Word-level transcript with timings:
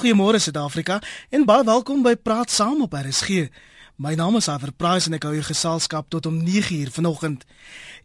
Goeiemôre 0.00 0.38
Suid-Afrika 0.40 1.02
en 1.28 1.42
baie 1.44 1.64
welkom 1.68 1.98
by 2.00 2.14
Praat 2.16 2.48
Saam 2.48 2.78
op 2.80 2.94
RSG. 2.96 3.50
My 4.00 4.14
naam 4.16 4.38
is 4.38 4.46
Aver 4.48 4.70
Price 4.72 5.10
en 5.10 5.16
ek 5.18 5.26
hou 5.28 5.34
jou 5.34 5.42
geselskap 5.44 6.06
tot 6.08 6.24
om 6.30 6.38
9uur 6.40 6.88
vanoggend. 6.94 7.42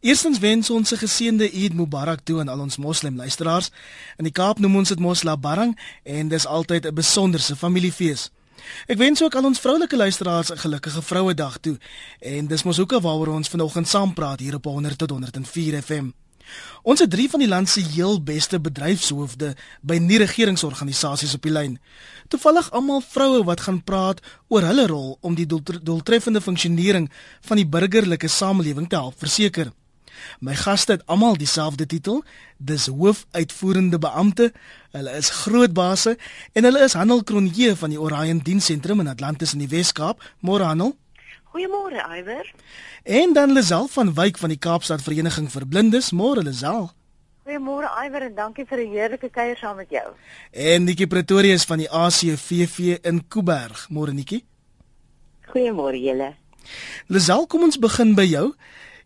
Eerstens 0.04 0.42
wens 0.44 0.70
ons 0.70 0.92
'n 0.92 1.00
geseënde 1.00 1.48
Eid 1.48 1.74
Mubarak 1.74 2.20
toe 2.28 2.40
aan 2.40 2.52
al 2.52 2.60
ons 2.60 2.78
moslim 2.78 3.16
luisteraars. 3.16 3.72
In 4.18 4.28
die 4.28 4.36
Kaap 4.36 4.60
noem 4.60 4.76
ons 4.76 4.90
dit 4.90 5.00
Mosla 5.00 5.38
Barang 5.38 5.80
en 6.04 6.28
dis 6.28 6.46
altyd 6.46 6.86
'n 6.86 6.94
besonderse 6.94 7.56
familiefees. 7.56 8.30
Ek 8.88 8.98
wens 8.98 9.24
ook 9.24 9.36
al 9.36 9.46
ons 9.46 9.60
vroulike 9.60 9.96
luisteraars 9.96 10.52
'n 10.52 10.58
gelukkige 10.58 11.02
Vrouedag 11.02 11.58
toe. 11.58 11.78
En 12.20 12.48
dis 12.48 12.64
mos 12.64 12.80
ook 12.80 12.92
waaroor 12.92 13.28
ons 13.28 13.50
vanoggend 13.50 13.88
saam 13.88 14.14
praat 14.14 14.40
hier 14.40 14.56
op 14.56 14.66
100 14.66 14.98
tot 14.98 15.10
104 15.10 15.82
FM. 15.82 16.12
Ons 16.84 17.02
het 17.02 17.10
drie 17.10 17.30
van 17.30 17.42
die 17.42 17.50
land 17.50 17.70
se 17.70 17.82
heel 17.82 18.20
beste 18.24 18.60
bedryfshoofde 18.60 19.54
by 19.82 19.98
nie-regeringsorganisasies 20.02 21.34
op 21.38 21.48
die 21.48 21.54
lyn. 21.54 21.80
Toevallig 22.28 22.72
almal 22.72 23.02
vroue 23.02 23.44
wat 23.48 23.66
gaan 23.66 23.84
praat 23.84 24.22
oor 24.48 24.66
hulle 24.66 24.88
rol 24.88 25.18
om 25.22 25.36
die 25.36 25.48
doeltreffende 25.48 26.42
funksionering 26.42 27.10
van 27.48 27.58
die 27.62 27.68
burgerlike 27.68 28.30
samelewing 28.30 28.90
te 28.90 29.02
help 29.02 29.18
verseker. 29.20 29.72
My 30.40 30.56
gaste 30.56 30.96
het 30.96 31.06
almal 31.12 31.38
dieselfde 31.38 31.86
titel, 31.86 32.24
dis 32.58 32.88
hoofuitvoerende 32.88 34.00
beampte. 34.00 34.52
Hulle 34.96 35.16
is 35.20 35.30
groot 35.30 35.74
basse 35.74 36.16
en 36.54 36.64
hulle 36.64 36.84
is 36.86 36.94
Hanel 36.94 37.24
Kronje 37.24 37.76
van 37.76 37.94
die 37.94 38.02
Orion 38.02 38.40
Diensentrum 38.44 39.04
in 39.04 39.12
Atlantis 39.12 39.54
in 39.54 39.66
die 39.66 39.72
Wes-Kaap. 39.72 40.24
Môre 40.40 40.70
Hanel. 40.72 40.96
Goeiemôre 41.56 42.04
Iwer. 42.18 42.54
En 43.04 43.34
dan 43.34 43.52
Lisel 43.52 43.88
van 43.88 44.14
Wyk 44.14 44.38
van 44.38 44.52
die 44.52 44.58
Kaapstad 44.60 45.02
Vereniging 45.02 45.48
vir 45.52 45.64
Blindes. 45.68 46.10
Môre 46.12 46.42
Lisel. 46.44 46.90
Goeiemôre 47.48 47.88
Iwer 48.04 48.26
en 48.28 48.36
dankie 48.36 48.66
vir 48.68 48.80
'n 48.84 48.92
heerlike 48.92 49.30
kuier 49.30 49.56
saam 49.58 49.76
met 49.76 49.90
jou. 49.90 50.04
En 50.52 50.84
Nikki 50.84 51.08
Pretorius 51.08 51.64
van 51.64 51.78
die 51.78 51.90
ACVV 51.92 52.98
in 53.02 53.28
Kuiberg. 53.28 53.88
Môre 53.90 54.12
Nikki. 54.12 54.44
Goeiemôre 55.48 55.96
julle. 55.96 56.36
Lisel, 57.08 57.48
kom 57.48 57.64
ons 57.64 57.80
begin 57.80 58.16
by 58.16 58.26
jou. 58.26 58.54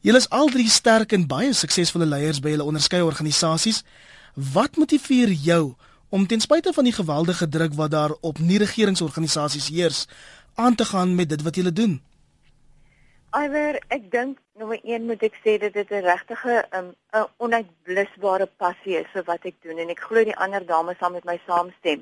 Julle 0.01 0.17
is 0.17 0.29
al 0.29 0.47
drie 0.49 0.69
sterk 0.69 1.11
en 1.11 1.27
baie 1.27 1.53
suksesvolle 1.53 2.05
leiers 2.05 2.39
by 2.39 2.49
julle 2.49 2.63
onderskeie 2.63 3.05
organisasies. 3.05 3.83
Wat 4.33 4.75
motiveer 4.75 5.29
jou 5.29 5.75
om 6.09 6.27
ten 6.27 6.39
spyte 6.39 6.73
van 6.73 6.83
die 6.83 6.93
geweldige 6.93 7.49
druk 7.49 7.73
wat 7.73 7.91
daar 7.91 8.11
op 8.21 8.39
nie-regeringsorganisasies 8.39 9.67
heers, 9.67 10.07
aan 10.55 10.75
te 10.75 10.85
gaan 10.85 11.15
met 11.15 11.29
dit 11.29 11.41
wat 11.41 11.55
julle 11.55 11.73
doen? 11.73 12.01
Iwer, 13.29 13.77
ek 13.93 14.07
dink 14.09 14.39
nommer 14.57 14.79
1 14.81 15.03
moet 15.05 15.21
ek 15.21 15.35
sê 15.43 15.53
dat 15.61 15.75
dit 15.77 15.91
'n 15.93 16.01
regtige 16.01 16.65
'n 16.73 16.95
um, 17.13 17.27
onuitblusbare 17.37 18.47
passie 18.57 18.95
is 18.97 19.11
vir 19.13 19.23
wat 19.27 19.45
ek 19.45 19.61
doen 19.61 19.77
en 19.77 19.89
ek 19.93 19.99
glo 19.99 20.23
die 20.23 20.35
ander 20.45 20.65
dames 20.65 20.97
saam 20.97 21.13
met 21.13 21.25
my 21.25 21.37
saamstem. 21.45 22.01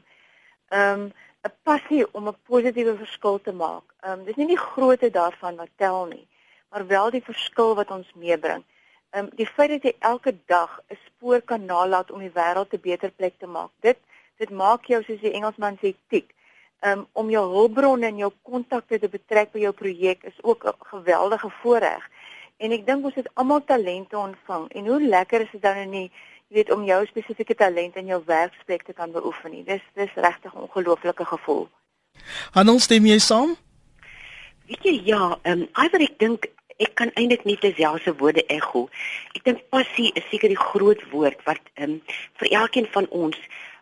Um 0.72 1.12
'n 1.44 1.52
passie 1.64 2.06
om 2.14 2.30
'n 2.30 2.38
positiewe 2.48 2.96
verskil 2.96 3.42
te 3.42 3.52
maak. 3.52 3.84
Um 4.08 4.24
dis 4.24 4.38
nie 4.38 4.48
die 4.48 4.64
grootte 4.70 5.10
daarvan 5.10 5.58
wat 5.58 5.70
tel 5.76 6.06
nie, 6.06 6.28
maar 6.72 6.88
wel 6.88 7.12
die 7.12 7.24
verskil 7.32 7.76
wat 7.76 7.92
ons 7.92 8.14
meebring. 8.16 8.64
Um 9.12 9.28
die 9.36 9.52
feit 9.56 9.70
dat 9.70 9.84
jy 9.84 9.96
elke 10.00 10.34
dag 10.46 10.80
'n 10.90 10.98
spoor 11.08 11.42
kan 11.42 11.66
nalat 11.66 12.12
om 12.12 12.20
die 12.20 12.36
wêreld 12.40 12.74
'n 12.74 12.88
beter 12.90 13.12
plek 13.12 13.36
te 13.40 13.48
maak. 13.48 13.72
Dit 13.82 13.98
dit 14.38 14.50
maak 14.50 14.86
jou 14.86 15.04
soos 15.04 15.20
die 15.20 15.34
Engelsman 15.34 15.78
sê 15.84 15.94
tik 16.08 16.32
um, 16.82 17.08
om 17.14 17.30
jou 17.30 17.44
hulpbronne 17.54 18.08
en 18.08 18.18
jou 18.18 18.32
kontakte 18.42 19.00
te 19.00 19.10
betrek 19.10 19.52
by 19.52 19.60
jou 19.60 19.74
projek 19.74 20.24
is 20.24 20.38
ook 20.42 20.66
'n 20.66 20.74
geweldige 20.80 21.50
voorreg. 21.62 22.10
En 22.58 22.72
ek 22.72 22.86
dink 22.86 23.06
ons 23.06 23.16
het 23.16 23.30
almal 23.34 23.64
talente 23.64 24.18
ontvang 24.18 24.72
en 24.74 24.88
hoe 24.88 25.02
lekker 25.02 25.42
is 25.42 25.52
dit 25.52 25.62
dan 25.62 25.90
nie 25.90 26.12
jy 26.50 26.56
weet 26.56 26.72
om 26.72 26.84
jou 26.84 27.06
spesifieke 27.06 27.56
talent 27.56 27.96
in 27.96 28.06
jou 28.06 28.22
werksplek 28.26 28.84
te 28.84 28.94
kan 28.94 29.12
beoefen 29.12 29.52
nie. 29.52 29.64
Dis 29.64 29.84
dis 29.94 30.14
regtig 30.16 30.54
'n 30.54 30.58
ongelooflike 30.58 31.26
gevoel. 31.26 31.70
Hanel 32.52 32.80
stem 32.80 33.06
jy 33.06 33.20
saam? 33.20 33.56
Weet 34.68 34.84
jy 34.84 35.02
ja, 35.06 35.40
ehm 35.42 35.62
um, 35.62 35.68
iwer 35.86 36.02
ek 36.02 36.20
dink 36.20 36.48
ek 36.78 36.96
kan 36.96 37.12
eintlik 37.14 37.44
nie 37.44 37.58
dieselfde 37.58 38.14
woorde 38.18 38.44
ego. 38.48 38.90
Ek 39.34 39.44
dink 39.44 39.70
passie 39.70 40.12
is 40.14 40.24
seker 40.30 40.50
die 40.50 40.64
groot 40.72 41.02
woord 41.12 41.44
wat 41.46 41.62
ehm 41.74 41.92
um, 41.92 42.02
vir 42.34 42.48
elkeen 42.62 42.88
van 42.92 43.08
ons 43.10 43.38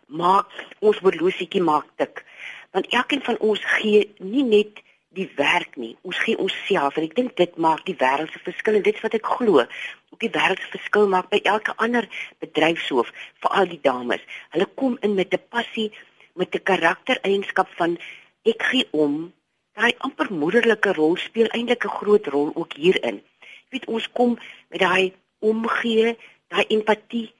maak 0.06 0.46
ons 0.78 0.98
horlosietjie 0.98 1.62
maak 1.62 1.86
tik 1.96 2.24
want 2.72 2.86
elkeen 2.90 3.22
van 3.22 3.38
ons 3.38 3.62
gee 3.78 4.14
nie 4.18 4.44
net 4.44 4.82
die 5.16 5.28
werk 5.36 5.76
nie. 5.80 5.94
Ons 6.04 6.18
gee 6.24 6.36
onsself 6.40 6.96
en 6.96 7.06
ek 7.06 7.14
dink 7.16 7.36
dit 7.40 7.54
maak 7.62 7.84
die 7.88 7.96
wêreld 8.00 8.32
se 8.32 8.42
verskil 8.44 8.78
en 8.78 8.84
dit 8.84 8.98
wat 9.04 9.16
ek 9.16 9.30
glo. 9.36 9.64
Ook 10.12 10.20
die 10.24 10.32
wêreld 10.34 10.60
se 10.64 10.72
verskil 10.74 11.08
maak 11.12 11.30
by 11.32 11.40
elke 11.48 11.74
ander 11.82 12.08
bedryfshoof, 12.44 13.12
veral 13.44 13.70
die 13.70 13.80
dames. 13.82 14.22
Hulle 14.54 14.68
kom 14.80 14.98
in 15.06 15.16
met 15.16 15.32
'n 15.32 15.42
passie, 15.48 15.90
met 16.34 16.54
'n 16.54 16.66
karaktereienskap 16.70 17.68
van 17.80 17.98
ek 18.44 18.62
gee 18.70 18.86
om. 18.92 19.32
Daai 19.76 19.92
amper 19.98 20.32
moederlike 20.32 20.92
rol 20.92 21.16
speel 21.16 21.48
eintlik 21.52 21.84
'n 21.84 21.98
groot 22.00 22.26
rol 22.26 22.50
ook 22.54 22.72
hierin. 22.72 23.22
Jy 23.40 23.70
weet 23.70 23.86
ons 23.86 24.12
kom 24.12 24.38
met 24.70 24.80
daai 24.80 25.12
omgee, 25.40 26.16
daai 26.48 26.64
empatie 26.68 27.32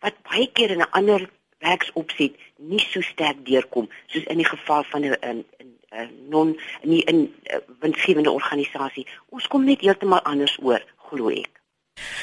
wat 0.00 0.14
baie 0.22 0.48
keer 0.52 0.70
in 0.70 0.82
'n 0.82 0.90
ander 0.90 1.30
werksopset 1.64 2.36
nie 2.72 2.82
so 2.84 3.00
sterk 3.00 3.40
deurkom 3.48 3.88
soos 4.12 4.28
in 4.32 4.42
die 4.42 4.50
geval 4.52 4.84
van 4.92 5.04
'n 5.04 5.16
'n 5.22 5.44
'n 5.94 6.08
non 6.28 6.56
nie 6.82 7.04
'n 7.06 7.34
winsgewende 7.80 8.30
organisasie. 8.30 9.06
Ons 9.28 9.46
kom 9.46 9.64
net 9.64 9.80
heeltemal 9.80 10.22
anders 10.22 10.58
oor, 10.62 10.82
glo 11.08 11.28
ek. 11.28 11.54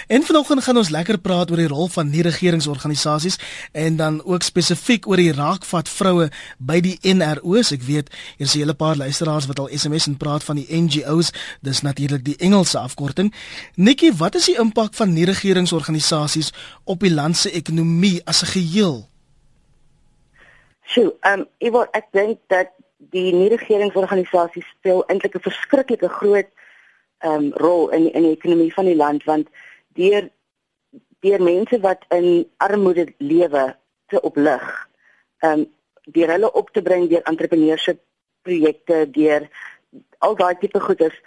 En 0.08 0.24
vanoggend 0.24 0.64
gaan 0.64 0.78
ons 0.78 0.90
lekker 0.90 1.18
praat 1.18 1.52
oor 1.52 1.58
die 1.58 1.68
rol 1.68 1.88
van 1.88 2.10
nie-regeringsorganisasies 2.10 3.38
en 3.72 3.96
dan 3.96 4.24
ook 4.24 4.44
spesifiek 4.44 5.08
oor 5.08 5.22
die 5.22 5.32
raakvat 5.32 5.90
vroue 5.90 6.28
by 6.58 6.80
die 6.84 6.98
NRO's. 7.14 7.72
Ek 7.72 7.86
weet 7.88 8.12
hier 8.38 8.48
is 8.48 8.56
'n 8.56 8.58
hele 8.58 8.74
paar 8.74 8.96
luisteraars 8.96 9.48
wat 9.48 9.60
al 9.60 9.72
SMS 9.72 10.08
en 10.08 10.18
praat 10.18 10.44
van 10.44 10.56
die 10.56 10.68
NGO's. 10.82 11.32
Dis 11.62 11.82
natuurlik 11.82 12.26
die 12.26 12.36
Engelse 12.38 12.80
afkorting. 12.80 13.34
Nikki, 13.76 14.12
wat 14.12 14.36
is 14.36 14.46
die 14.46 14.60
impak 14.60 14.94
van 14.94 15.14
nie-regeringsorganisasies 15.14 16.52
op 16.84 17.00
die 17.00 17.14
land 17.14 17.38
se 17.38 17.52
ekonomie 17.52 18.22
as 18.26 18.42
'n 18.42 18.46
geheel? 18.46 19.10
So, 20.92 21.18
ehm 21.22 21.40
um, 21.40 21.72
wil 21.72 21.86
ek 21.96 22.10
dink 22.12 22.40
dat 22.52 22.72
die 23.14 23.32
nie-regeringsorganisasies 23.34 24.68
speel 24.78 25.04
eintlik 25.08 25.36
'n 25.36 25.48
verskriklike 25.48 26.10
groot 26.10 26.50
ehm 27.24 27.34
um, 27.34 27.52
rol 27.64 27.90
in 27.90 28.12
in 28.14 28.24
die 28.28 28.36
ekonomie 28.36 28.74
van 28.74 28.86
die 28.86 28.96
land 28.96 29.24
want 29.24 29.48
deur 29.96 30.30
deur 31.20 31.42
mense 31.42 31.80
wat 31.80 32.04
in 32.10 32.50
armoede 32.58 33.14
lewe 33.18 33.76
te 34.08 34.22
oplig. 34.22 34.66
Ehm 35.40 35.60
um, 35.60 35.66
deur 36.04 36.30
hulle 36.36 36.52
op 36.52 36.70
te 36.70 36.82
bring 36.82 37.10
deur 37.10 37.24
entrepreneurship 37.24 38.02
projekte, 38.42 39.10
deur 39.12 39.48
al 40.18 40.36
daai 40.36 40.58
tipe 40.58 40.80
goeders 40.80 41.18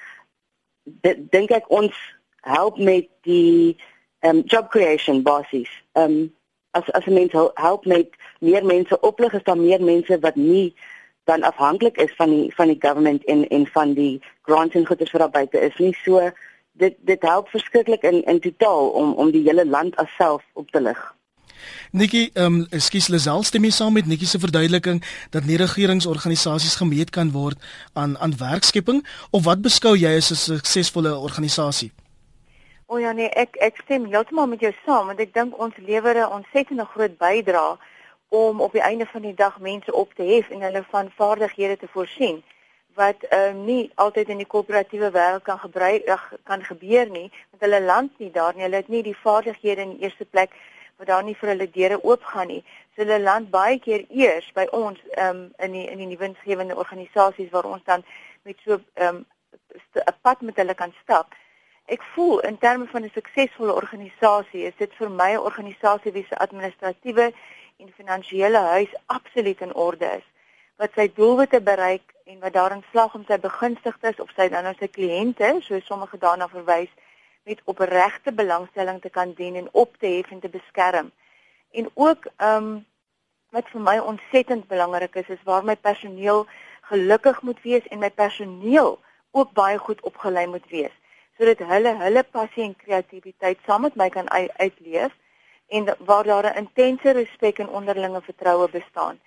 dink 1.17 1.51
ek 1.51 1.71
ons 1.71 1.95
help 2.41 2.79
met 2.79 3.09
die 3.23 3.77
ehm 4.21 4.37
um, 4.37 4.43
job 4.47 4.69
creation 4.69 5.23
basies. 5.23 5.73
Ehm 5.93 6.05
um, 6.05 6.35
as 6.71 6.91
as 6.91 7.07
'n 7.07 7.13
mens 7.13 7.33
help 7.55 7.87
met 7.87 8.11
meer 8.45 8.65
mense 8.69 9.01
oplig 9.01 9.33
is 9.39 9.47
daar 9.49 9.61
meer 9.61 9.83
mense 9.83 10.19
wat 10.27 10.37
nie 10.37 10.75
dan 11.25 11.43
afhanklik 11.43 11.97
is 11.97 12.13
van 12.17 12.31
die 12.31 12.53
van 12.55 12.73
die 12.73 12.81
government 12.81 13.25
en 13.25 13.49
en 13.49 13.67
van 13.67 13.95
die 13.97 14.21
grants 14.43 14.75
en 14.75 14.87
goederes 14.87 15.13
wat 15.17 15.25
daar 15.25 15.37
buite 15.41 15.61
is 15.61 15.77
nie 15.79 15.97
so 16.05 16.31
dit 16.73 16.97
dit 17.11 17.23
help 17.23 17.49
verskriklik 17.49 18.03
in 18.03 18.23
in 18.25 18.41
totaal 18.41 18.89
om 18.89 19.13
om 19.15 19.31
die 19.31 19.43
hele 19.49 19.67
land 19.67 19.97
alself 19.97 20.43
op 20.53 20.71
te 20.71 20.81
lig. 20.81 21.15
Nikki, 21.91 22.31
ehm 22.33 22.55
um, 22.55 22.67
ekskuus 22.71 23.09
Lisel, 23.09 23.43
stem 23.43 23.65
jy 23.65 23.71
saam 23.71 23.93
met 23.97 24.07
Nikki 24.07 24.27
se 24.27 24.39
verduideliking 24.39 25.03
dat 25.31 25.45
nie 25.45 25.57
regeringsorganisasies 25.57 26.77
gemeet 26.77 27.11
kan 27.11 27.31
word 27.33 27.59
aan 27.93 28.19
aan 28.19 28.37
werkskepping 28.39 29.05
of 29.31 29.45
wat 29.45 29.63
beskou 29.63 29.95
jy 29.97 30.17
as 30.17 30.31
'n 30.31 30.35
suksesvolle 30.35 31.17
organisasie? 31.17 31.93
O 32.87 32.99
ja 32.99 33.13
nee, 33.13 33.29
ek 33.29 33.57
ek 33.61 33.81
stem 33.85 34.05
heeltemal 34.05 34.47
met 34.47 34.61
jou 34.61 34.73
saam 34.85 35.07
want 35.07 35.21
ek 35.21 35.35
dink 35.35 35.59
ons 35.59 35.75
lewer 35.77 36.17
'n 36.19 36.33
ontsettende 36.33 36.85
groot 36.85 37.19
bydrae 37.19 37.79
om 38.29 38.61
op 38.61 38.73
die 38.73 38.81
einde 38.81 39.07
van 39.07 39.23
die 39.23 39.35
dag 39.35 39.61
mense 39.61 39.93
op 39.93 40.15
te 40.15 40.23
hef 40.23 40.51
en 40.51 40.61
hulle 40.61 40.85
van 40.91 41.11
vaardighede 41.17 41.77
te 41.77 41.89
voorsien 41.89 42.43
wat 42.95 43.23
ehm 43.23 43.57
uh, 43.57 43.65
nie 43.65 43.91
altyd 43.95 44.29
in 44.29 44.37
die 44.43 44.47
koöperatiewe 44.47 45.11
wêreld 45.11 45.43
kan 45.43 45.59
gebruik 45.59 46.07
kan 46.43 46.63
gebeur 46.63 47.11
nie 47.11 47.31
want 47.51 47.61
hulle 47.67 47.83
land 47.83 48.19
nie 48.19 48.31
daar 48.31 48.55
nie. 48.55 48.63
Hulle 48.63 48.77
het 48.77 48.89
nie 48.89 49.03
die 49.03 49.17
vaardighede 49.17 49.83
in 49.83 49.97
die 49.97 50.07
eerste 50.07 50.25
plek 50.25 50.55
wat 50.97 51.07
daar 51.07 51.25
nie 51.25 51.37
vir 51.37 51.49
hulle 51.49 51.71
deure 51.71 51.99
oopgaan 52.05 52.47
nie. 52.47 52.65
So 52.95 53.03
hulle 53.03 53.21
land 53.21 53.51
baie 53.51 53.79
keer 53.79 54.05
eers 54.09 54.51
by 54.55 54.67
ons 54.71 55.01
ehm 55.15 55.29
um, 55.37 55.49
in 55.59 55.73
die 55.73 55.87
in 55.91 55.99
die 55.99 56.11
nuwensgewende 56.13 56.77
organisasies 56.77 57.51
waar 57.51 57.71
ons 57.71 57.85
dan 57.85 58.05
met 58.43 58.59
so 58.65 58.81
ehm 58.95 59.17
um, 59.17 59.27
'n 59.95 60.17
pad 60.23 60.41
met 60.41 60.57
hulle 60.57 60.75
kan 60.75 60.95
stap. 61.03 61.35
Ek 61.87 62.03
voel 62.15 62.41
in 62.41 62.59
terme 62.59 62.87
van 62.87 63.03
'n 63.05 63.11
suksesvolle 63.15 63.75
organisasie 63.75 64.63
is 64.65 64.77
dit 64.77 64.93
vir 64.95 65.11
my 65.11 65.33
'n 65.33 65.47
organisasie 65.51 66.13
wie 66.13 66.27
se 66.29 66.37
administratiewe 66.39 67.33
en 67.77 67.93
finansiële 67.97 68.59
huis 68.59 68.95
absoluut 69.07 69.61
in 69.61 69.75
orde 69.75 70.07
is 70.19 70.27
wat 70.83 70.95
sy 70.99 71.07
doelwitte 71.15 71.61
bereik 71.63 72.15
en 72.27 72.41
wat 72.43 72.53
daarin 72.53 72.83
slag 72.91 73.15
om 73.15 73.25
sy 73.29 73.39
begunstigdes 73.39 74.19
of 74.23 74.31
sy 74.35 74.49
dan 74.51 74.67
nou 74.67 74.73
sy 74.79 74.89
kliënte, 74.91 75.61
so 75.63 75.79
sommige 75.87 76.19
daarna 76.19 76.49
verwys, 76.51 76.91
met 77.47 77.61
opregte 77.71 78.33
belangstelling 78.33 78.99
te 79.03 79.13
kan 79.13 79.37
dien 79.39 79.55
en 79.61 79.69
op 79.73 79.95
te 80.01 80.09
hef 80.17 80.33
en 80.35 80.41
te 80.41 80.51
beskerm. 80.51 81.13
En 81.71 81.91
ook 81.95 82.27
ehm 82.37 82.57
um, 82.57 82.75
wat 83.55 83.69
vir 83.71 83.83
my 83.87 83.99
ontsettend 84.03 84.67
belangrik 84.67 85.15
is, 85.15 85.29
is 85.31 85.43
waar 85.47 85.63
my 85.65 85.77
personeel 85.77 86.47
gelukkig 86.91 87.43
moet 87.43 87.61
wees 87.63 87.87
en 87.87 88.01
my 88.03 88.11
personeel 88.11 88.99
ook 89.31 89.53
baie 89.53 89.79
goed 89.79 90.01
opgelei 90.03 90.47
moet 90.47 90.67
wees 90.69 90.95
sodat 91.39 91.63
hulle 91.69 91.95
hulle 91.99 92.23
passie 92.37 92.63
en 92.65 92.77
kreatiwiteit 92.79 93.63
saam 93.67 93.87
met 93.87 93.97
my 93.99 94.09
kan 94.17 94.31
uitleef 94.31 95.15
en 95.77 95.85
waar 95.99 96.25
daar 96.25 96.47
'n 96.51 96.59
intense 96.65 97.11
respek 97.11 97.59
en 97.59 97.77
onderlinge 97.79 98.23
vertroue 98.23 98.69
bestaan 98.71 99.21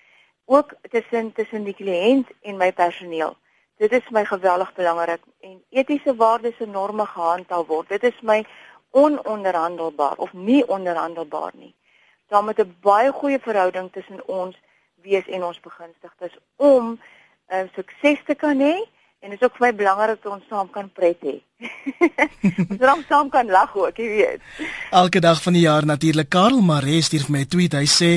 ook 0.48 0.74
tussen 0.90 1.34
tussen 1.34 1.64
die 1.64 1.76
kliënt 1.76 2.30
en 2.42 2.58
my 2.58 2.72
personeel. 2.74 3.36
Dit 3.78 3.92
is 3.92 4.10
my 4.10 4.24
geweldig 4.26 4.74
belangrik 4.74 5.22
en 5.40 5.64
etiese 5.70 6.16
waardes 6.16 6.60
en 6.64 6.72
norme 6.72 7.06
gehandhaaf 7.06 7.68
word. 7.68 7.90
Dit 7.90 8.04
is 8.04 8.22
my 8.22 8.46
ononderhandelbaar 8.92 10.16
of 10.18 10.34
nie 10.34 10.64
onderhandelbaar 10.68 11.52
nie. 11.54 11.76
Daar 12.28 12.44
moet 12.44 12.60
'n 12.60 12.78
baie 12.82 13.12
goeie 13.12 13.40
verhouding 13.40 13.92
tussen 13.92 14.28
ons 14.28 14.56
wees 15.02 15.28
en 15.28 15.44
ons 15.44 15.60
begunstigdes 15.60 16.38
om 16.56 16.86
'n 16.92 17.00
uh, 17.54 17.60
eh, 17.60 17.68
sukses 17.76 18.24
te 18.26 18.36
kan 18.36 18.60
hê 18.60 18.76
en 19.20 19.30
dit 19.30 19.42
is 19.42 19.46
ook 19.46 19.58
vir 19.58 19.68
my 19.68 19.74
belangrik 19.76 20.22
dat 20.24 20.34
ons 20.34 20.50
saam 20.50 20.70
kan 20.70 20.90
pret 20.94 21.18
hê. 21.26 21.36
ons 22.72 22.84
raak 22.84 23.04
saam 23.10 23.30
kan 23.34 23.50
lag 23.50 23.74
ook, 23.76 23.98
jy 23.98 24.10
weet. 24.14 24.42
Elke 24.92 25.22
dag 25.24 25.42
van 25.42 25.58
die 25.58 25.66
jaar 25.66 25.86
natuurlik 25.86 26.30
Karel 26.30 26.62
Maree 26.62 27.02
stuur 27.02 27.26
vir 27.26 27.36
my 27.38 27.44
'n 27.46 27.52
tweet. 27.56 27.74
Hy 27.74 27.88
sê 27.88 28.12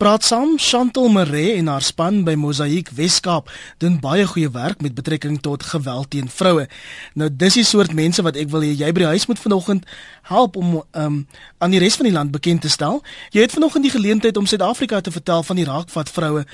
Praat 0.00 0.24
saam 0.24 0.54
Chantel 0.56 1.08
Maree 1.12 1.58
en 1.58 1.66
haar 1.68 1.84
span 1.84 2.22
by 2.24 2.32
Mosaïek 2.40 2.88
Weskaap 2.96 3.50
doen 3.84 3.98
baie 4.00 4.24
goeie 4.24 4.48
werk 4.50 4.80
met 4.80 4.94
betrekking 4.96 5.34
tot 5.44 5.66
geweld 5.74 6.08
teen 6.14 6.30
vroue. 6.32 6.64
Nou 7.12 7.28
dis 7.28 7.58
die 7.58 7.64
soort 7.68 7.92
mense 7.92 8.24
wat 8.24 8.38
ek 8.40 8.48
wil 8.48 8.64
hê 8.64 8.70
jy 8.72 8.88
by 8.96 9.02
die 9.02 9.10
huis 9.10 9.28
moet 9.28 9.42
vanoggend 9.42 9.84
help 10.30 10.56
om 10.56 10.78
um, 10.96 11.18
aan 11.60 11.74
die 11.74 11.82
res 11.82 11.98
van 12.00 12.08
die 12.08 12.14
land 12.14 12.32
bekend 12.32 12.64
te 12.64 12.70
stel. 12.72 13.02
Jy 13.36 13.44
het 13.44 13.52
vanoggend 13.52 13.84
die 13.84 13.92
geleentheid 13.92 14.40
om 14.40 14.48
Suid-Afrika 14.48 15.02
te 15.04 15.12
vertel 15.12 15.44
van 15.44 15.60
die 15.60 15.68
raakvat 15.68 16.08
vroue 16.08 16.46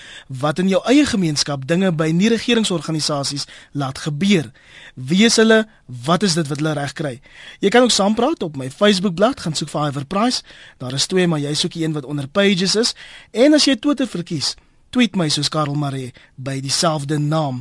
wat 0.42 0.58
in 0.58 0.72
jou 0.72 0.82
eie 0.90 1.06
gemeenskap 1.06 1.68
dinge 1.70 1.92
by 1.94 2.10
nie 2.10 2.32
regeringsorganisasies 2.34 3.46
laat 3.78 4.02
gebeur. 4.08 4.50
Wie 4.98 5.22
is 5.28 5.38
hulle? 5.38 5.68
Wat 5.86 6.26
is 6.26 6.34
dit 6.34 6.48
wat 6.50 6.58
hulle 6.58 6.74
reg 6.74 6.96
kry? 6.98 7.14
Jy 7.62 7.70
kan 7.70 7.86
ook 7.86 7.94
saampraat 7.94 8.42
op 8.42 8.56
my 8.58 8.66
Facebookblad, 8.74 9.38
gaan 9.44 9.54
soek 9.54 9.70
vir 9.70 9.90
Iver 9.92 10.06
Price. 10.10 10.42
Daar 10.82 10.96
is 10.98 11.06
twee, 11.06 11.28
maar 11.30 11.38
jy 11.38 11.54
soek 11.54 11.76
die 11.76 11.84
een 11.84 11.94
wat 11.94 12.08
onder 12.08 12.26
pages 12.26 12.74
is. 12.80 12.94
En 13.36 13.52
as 13.52 13.66
jy 13.68 13.74
Twitter 13.76 14.08
verkies, 14.08 14.54
tweet 14.96 15.16
my 15.20 15.26
soos 15.28 15.50
Karel 15.52 15.76
Maree 15.76 16.14
by 16.40 16.54
dieselfde 16.64 17.18
naam. 17.20 17.58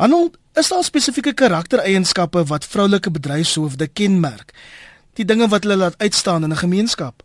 Arnold, 0.00 0.38
is 0.56 0.70
daar 0.72 0.84
spesifieke 0.86 1.34
karaktereienskappe 1.36 2.46
wat 2.48 2.64
vroulike 2.64 3.12
bedryfshoofde 3.12 3.90
kenmerk? 3.92 4.54
Die 5.20 5.26
dinge 5.28 5.50
wat 5.52 5.68
hulle 5.68 5.76
laat 5.76 5.98
uitstaan 6.00 6.48
in 6.48 6.52
'n 6.52 6.64
gemeenskap? 6.64 7.22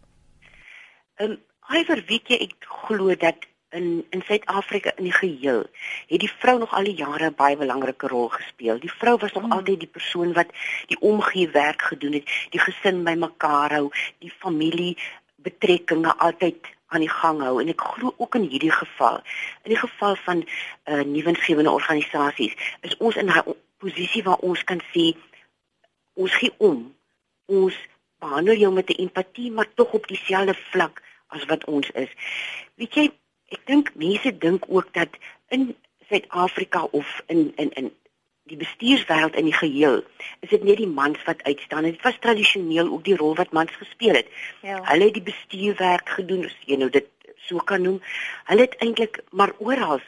Ehm, 1.16 1.32
um, 1.32 1.38
hy 1.72 1.84
verweet 1.88 2.28
jy 2.28 2.38
ek 2.48 2.56
glo 2.88 3.16
dat 3.16 3.48
in 3.70 4.04
in 4.10 4.22
Suid-Afrika 4.28 4.92
in 4.98 5.04
die 5.04 5.16
geheel 5.16 5.64
het 6.08 6.20
die 6.20 6.34
vrou 6.40 6.60
nog 6.60 6.74
al 6.74 6.84
die 6.84 7.00
jare 7.00 7.30
'n 7.30 7.36
baie 7.36 7.58
belangrike 7.58 8.08
rol 8.08 8.28
gespeel. 8.30 8.80
Die 8.80 8.92
vrou 9.00 9.18
was 9.18 9.32
nog 9.32 9.44
hmm. 9.44 9.52
altyd 9.52 9.80
die 9.80 9.94
persoon 9.98 10.34
wat 10.34 10.52
die 10.88 11.00
omgee 11.00 11.50
werk 11.50 11.82
gedoen 11.82 12.14
het, 12.14 12.28
die 12.50 12.60
gesin 12.60 13.04
bymekaar 13.04 13.72
hou, 13.72 13.92
die 14.20 14.34
familie 14.40 14.98
betrekkinge 15.36 16.18
altyd 16.18 16.68
aan 16.92 17.04
die 17.04 17.12
gang 17.12 17.42
hou. 17.42 17.60
En 17.62 17.70
ek 17.72 17.82
glo 17.82 18.14
ook 18.18 18.36
in 18.40 18.48
hierdie 18.52 18.72
geval 18.72 19.22
in 19.64 19.74
die 19.74 19.80
geval 19.80 20.16
van 20.26 20.44
uh, 20.44 21.04
nuwensgewende 21.08 21.72
organisasies 21.72 22.56
is 22.88 22.98
ons 22.98 23.16
in 23.16 23.32
'n 23.32 23.56
posisie 23.84 24.24
waar 24.24 24.44
ons 24.50 24.64
kan 24.64 24.82
sê 24.94 25.14
ons 26.14 26.34
gee 26.36 26.54
om. 26.58 26.92
Ons 27.46 27.78
behandel 28.20 28.56
jou 28.56 28.74
met 28.74 28.90
'n 28.90 29.02
empatie 29.08 29.52
maar 29.52 29.74
tog 29.74 29.94
op 29.94 30.08
dieselfde 30.08 30.56
vlak 30.72 31.02
as 31.28 31.46
wat 31.46 31.66
ons 31.66 31.90
is. 31.92 32.12
Weet 32.76 32.94
jy 32.94 33.06
ek 33.56 33.66
dink 33.66 33.96
mense 33.96 34.38
dink 34.38 34.66
ook 34.68 34.94
dat 34.94 35.10
in 35.48 35.76
Suid-Afrika 36.10 36.84
of 36.92 37.22
in 37.28 37.54
in 37.56 37.72
in 37.72 37.92
die 38.50 38.58
bestuurswêreld 38.58 39.36
in 39.36 39.46
die 39.46 39.56
geheel 39.56 40.02
is 40.40 40.50
dit 40.50 40.64
nie 40.64 40.76
die 40.76 40.90
mans 40.90 41.20
wat 41.28 41.44
uitstaan. 41.44 41.84
Dit 41.84 42.02
was 42.02 42.18
tradisioneel 42.20 42.90
ook 42.92 43.04
die 43.06 43.16
rol 43.16 43.36
wat 43.36 43.52
mans 43.52 43.72
gespeel 43.72 44.18
het. 44.18 44.28
Ja. 44.62 44.82
hulle 44.90 45.10
het 45.10 45.14
die 45.14 45.30
bestuurwerk 45.30 46.10
gedoen 46.10 46.46
as 46.46 46.56
jy 46.66 46.80
nou 46.82 46.90
dit 46.90 47.08
so 47.48 47.58
kan 47.58 47.82
noem. 47.82 48.02
Hulle 48.50 48.68
het 48.68 48.76
eintlik 48.80 49.22
maar 49.32 49.54
oral 49.58 50.02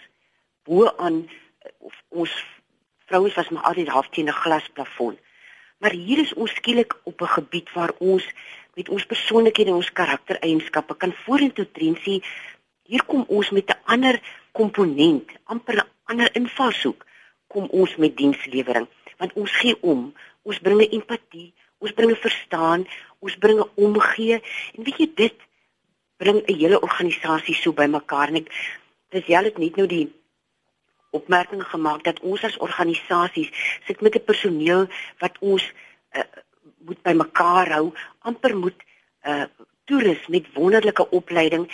bo 0.63 0.89
aan 0.97 1.29
of 1.79 1.93
ons 2.09 2.33
vrouens 3.05 3.35
was 3.35 3.49
maar 3.49 3.63
altyd 3.63 3.87
half 3.87 4.09
teen 4.09 4.27
'n 4.27 4.41
glasplafon. 4.43 5.17
Maar 5.77 5.91
hier 5.91 6.19
is 6.19 6.33
ons 6.33 6.55
skielik 6.55 6.95
op 7.03 7.21
'n 7.21 7.35
gebied 7.37 7.71
waar 7.73 7.93
ons 7.99 8.25
met 8.73 8.89
ons 8.89 9.05
persoonlikhede 9.05 9.69
en 9.69 9.75
ons 9.75 9.91
karaktereienskappe 9.91 10.95
kan 10.97 11.13
vorentoe 11.25 11.71
tree 11.71 11.95
sien 12.01 12.23
hier 12.83 13.03
kom 13.05 13.25
ons 13.27 13.49
met 13.49 13.69
'n 13.69 13.81
ander 13.85 14.21
komponent 14.51 15.29
amper 15.43 15.75
'n 15.75 15.89
ander 16.03 16.29
invalshoek 16.35 17.05
kom 17.53 17.69
ons 17.71 17.95
met 18.01 18.17
dienslewering. 18.17 18.87
Want 19.21 19.33
ons 19.39 19.51
gee 19.61 19.77
om 19.81 20.13
ons 20.43 20.59
bring 20.59 20.81
'n 20.81 20.93
empatie 20.99 21.53
ons 21.83 21.95
bring 21.97 22.11
'n 22.11 22.23
verstaan 22.25 22.87
ons 23.19 23.35
bring 23.43 23.59
'n 23.59 23.71
omgee. 23.75 24.41
En 24.75 24.83
weet 24.83 24.97
jy 24.97 25.09
dit 25.15 25.37
bring 26.17 26.37
'n 26.41 26.59
hele 26.61 26.81
organisasie 26.81 27.55
so 27.55 27.73
bymekaar. 27.73 28.27
En 28.27 28.35
ek 28.35 28.49
dis 29.09 29.25
jy 29.25 29.43
het 29.43 29.57
net 29.57 29.75
nou 29.75 29.87
die 29.87 30.11
opmerking 31.11 31.63
gemaak 31.63 32.03
dat 32.03 32.19
ons 32.19 32.43
as 32.43 32.57
organisasies 32.57 33.51
sit 33.87 34.01
met 34.01 34.15
'n 34.15 34.23
personeel 34.29 34.87
wat 35.19 35.37
ons 35.39 35.63
uh, 36.17 36.23
moet 36.85 37.01
bymekaar 37.01 37.71
hou. 37.71 37.93
Amper 38.19 38.57
moet 38.57 38.79
uh, 39.23 39.45
toerus 39.85 40.27
met 40.27 40.53
wonderlike 40.53 41.09
opleiding 41.09 41.71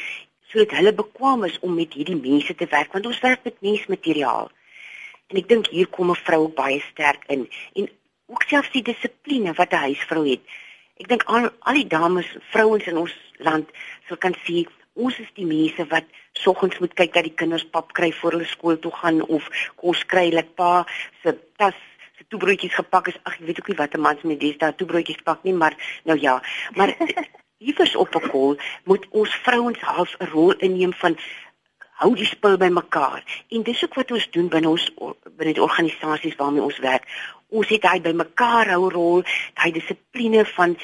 sodat 0.50 0.72
hulle 0.72 0.94
bekwam 0.94 1.44
is 1.44 1.60
om 1.60 1.74
met 1.76 1.94
hierdie 1.94 2.22
mense 2.30 2.56
te 2.56 2.66
werk. 2.66 2.92
Want 2.92 3.06
ons 3.06 3.20
werk 3.20 3.44
met 3.44 3.62
mensmateriaal 3.62 4.52
En 5.30 5.38
ek 5.38 5.50
dink 5.50 5.68
hier 5.68 5.88
kom 5.88 6.10
'n 6.12 6.24
vrou 6.26 6.48
baie 6.48 6.80
sterk 6.92 7.24
in 7.28 7.50
en 7.76 7.90
ook 8.28 8.44
selfs 8.44 8.72
die 8.72 8.82
dissipline 8.82 9.54
wat 9.54 9.72
'n 9.74 9.86
huisvrou 9.88 10.26
het. 10.30 10.42
Ek 10.98 11.08
dink 11.08 11.24
al 11.24 11.50
al 11.60 11.74
die 11.74 11.88
dames, 11.88 12.28
vrouens 12.52 12.88
in 12.88 12.98
ons 12.98 13.14
land 13.38 13.70
sou 14.08 14.18
kan 14.18 14.36
sien 14.44 14.68
ons 14.94 15.20
is 15.20 15.32
die 15.38 15.46
mense 15.46 15.86
wat 15.94 16.06
soggens 16.34 16.80
moet 16.80 16.94
kyk 17.00 17.14
dat 17.14 17.28
die 17.28 17.36
kinders 17.42 17.66
pap 17.76 17.94
kry 17.98 18.12
voor 18.12 18.36
hulle 18.36 18.50
skool 18.50 18.80
toe 18.84 18.92
gaan 18.92 19.22
of 19.28 19.48
kos 19.76 20.04
kry, 20.12 20.30
like 20.34 20.56
pa 20.60 20.86
se 21.24 21.36
tas 21.62 21.78
se 22.18 22.26
toebroodjies 22.28 22.76
gepak 22.76 23.08
is. 23.08 23.20
Ag, 23.24 23.40
ek 23.40 23.46
weet 23.48 23.60
ook 23.60 23.72
nie 23.72 23.80
wat 23.80 23.96
'n 23.96 24.02
man 24.02 24.18
se 24.20 24.28
met 24.28 24.40
dis 24.40 24.58
daar 24.58 24.76
toebroodjies 24.76 25.24
pak 25.24 25.44
nie, 25.44 25.54
maar 25.54 25.76
nou 26.04 26.20
ja, 26.20 26.42
maar 26.76 26.96
hierders 27.64 27.96
op 27.96 28.16
'n 28.16 28.30
koel 28.30 28.58
moet 28.84 29.06
ons 29.10 29.36
vrouens 29.44 29.80
half 29.80 30.16
'n 30.20 30.32
rol 30.34 30.54
inneem 30.54 30.94
van 30.94 31.18
hou 32.00 32.14
die 32.16 32.28
spul 32.28 32.58
bymekaar. 32.58 33.24
En 33.50 33.64
dis 33.68 33.84
ook 33.84 34.00
wat 34.00 34.12
ons 34.16 34.28
doen 34.32 34.50
binne 34.52 34.70
ons 34.70 34.86
binne 35.38 35.54
die 35.54 35.64
organisasies 35.64 36.38
waarmee 36.40 36.64
ons 36.64 36.80
werk. 36.84 37.08
Ons 37.50 37.72
het 37.74 37.88
hy 37.90 38.00
bymekaar 38.06 38.72
hou 38.76 38.90
rol, 38.94 39.24
daai 39.58 39.72
dissipline 39.76 40.46
van 40.56 40.76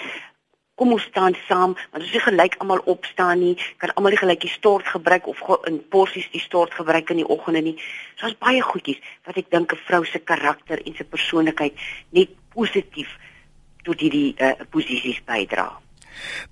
kom 0.75 0.91
ons 0.91 1.05
staan 1.07 1.37
saam, 1.47 1.75
want 1.91 2.03
as 2.03 2.11
jy 2.11 2.19
gelyk 2.19 2.57
almal 2.59 2.81
opstaan 2.91 3.39
nie, 3.39 3.53
kan 3.79 3.93
almal 3.95 4.11
die 4.11 4.19
gelykie 4.19 4.51
stort 4.51 4.87
gebruik 4.91 5.29
of 5.31 5.39
in 5.69 5.79
porsies 5.91 6.27
die 6.33 6.43
stort 6.43 6.75
gebruik 6.75 7.13
in 7.13 7.21
die 7.21 7.29
oggende 7.31 7.61
nie. 7.63 7.77
So 8.19 8.27
is 8.27 8.35
baie 8.41 8.59
goedjies 8.59 8.99
wat 9.27 9.39
ek 9.39 9.51
dink 9.55 9.71
'n 9.71 9.85
vrou 9.87 10.03
se 10.03 10.19
karakter 10.19 10.83
en 10.83 10.95
se 10.95 11.03
persoonlikheid 11.03 11.79
net 12.11 12.35
positief 12.51 13.15
tot 13.83 13.99
hierdie 13.99 14.35
uh, 14.37 14.51
posisies 14.69 15.23
bydra. 15.23 15.84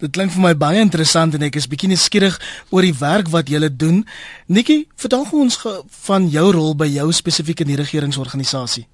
Dit 0.02 0.14
klink 0.16 0.32
vir 0.32 0.42
my 0.42 0.54
baie 0.58 0.82
interessant 0.82 1.36
en 1.36 1.46
ek 1.48 1.56
is 1.60 1.68
bietjie 1.70 1.90
nuuskierig 1.92 2.40
oor 2.70 2.86
die 2.86 2.96
werk 3.00 3.30
wat 3.34 3.50
julle 3.50 3.70
doen. 3.70 4.04
Nikki, 4.48 4.88
vertel 4.96 5.26
ons 5.32 5.60
van 6.08 6.28
jou 6.30 6.48
rol 6.56 6.74
by 6.76 6.88
jou 6.92 7.12
spesifieke 7.12 7.66
nie-regeringsorganisasie. 7.68 8.88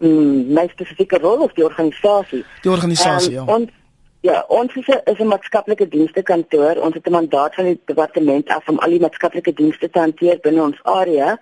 Mm, 0.00 0.52
my 0.56 0.64
spesifieke 0.72 1.18
rol 1.20 1.44
of 1.44 1.52
die 1.58 1.64
organisasie? 1.64 2.44
Die 2.64 2.72
organisasie, 2.72 3.36
um, 3.36 3.40
ja. 3.42 3.54
Ons 3.56 3.76
ja, 4.20 4.44
ons 4.48 4.74
is 4.76 4.88
'n 4.88 5.00
is 5.12 5.18
'n 5.18 5.32
maatskaplike 5.32 5.88
dienste 5.88 6.22
kantoor. 6.22 6.76
Ons 6.76 6.94
het 6.94 7.06
'n 7.06 7.12
mandaat 7.12 7.54
van 7.54 7.64
die 7.64 7.80
departement 7.84 8.48
af 8.48 8.68
om 8.68 8.78
al 8.78 8.90
die 8.90 9.00
maatskaplike 9.00 9.52
dienste 9.52 9.90
te 9.90 9.98
hanteer 9.98 10.38
binne 10.40 10.62
ons 10.62 10.82
area. 10.82 11.38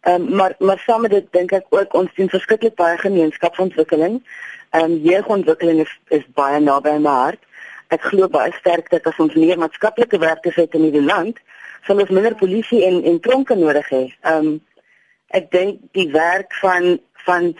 Ehm 0.00 0.14
um, 0.14 0.34
maar 0.36 0.54
maar 0.58 0.78
saam 0.78 1.00
met 1.00 1.10
dit 1.10 1.26
dink 1.30 1.52
ek 1.52 1.66
ook 1.68 1.94
ons 1.94 2.10
doen 2.14 2.28
verskriklik 2.28 2.74
baie 2.74 2.96
gemeenskapsontwikkeling. 2.98 4.12
Ehm 4.12 4.49
um, 4.78 4.96
jeugontwikkeling 5.04 5.80
is 5.84 5.92
is 6.08 6.26
baie 6.34 6.60
naby 6.60 6.96
my 6.98 7.16
hart. 7.24 7.42
Ek 7.90 8.02
glo 8.12 8.28
baie 8.28 8.52
sterk 8.58 8.90
dat 8.90 9.06
as 9.06 9.18
ons 9.18 9.34
meer 9.34 9.58
maatskaplike 9.58 10.18
werkers 10.22 10.58
het 10.60 10.74
in 10.78 10.86
hierdie 10.86 11.06
land, 11.06 11.38
sal 11.86 12.02
ons 12.02 12.12
minder 12.14 12.36
polisie 12.38 12.84
en 12.86 13.02
en 13.04 13.20
tronke 13.20 13.58
nodig 13.58 13.88
hê. 13.94 14.04
Ehm 14.22 14.50
um, 14.50 14.58
ek 15.30 15.50
dink 15.54 15.78
die 15.94 16.08
werk 16.10 16.54
van 16.62 16.98
van 17.26 17.54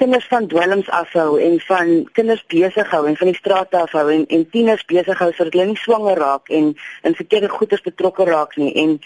kinders 0.00 0.26
van 0.26 0.46
dwelms 0.46 0.88
afhou 0.90 1.40
en 1.40 1.60
van 1.60 1.90
kinders 2.12 2.42
besig 2.50 2.88
hou 2.90 3.04
en 3.06 3.16
van 3.16 3.30
die 3.30 3.36
strate 3.38 3.78
afhou 3.78 4.08
en 4.10 4.24
en 4.26 4.48
tieners 4.50 4.84
besig 4.90 5.18
hou 5.18 5.30
sodat 5.32 5.54
hulle 5.54 5.66
nie 5.70 5.82
swanger 5.82 6.18
raak 6.18 6.50
en 6.58 6.72
in 7.02 7.14
verkeerde 7.20 7.50
goederes 7.52 7.84
betrokke 7.84 8.26
raak 8.30 8.56
nie 8.56 8.72
en 8.82 8.96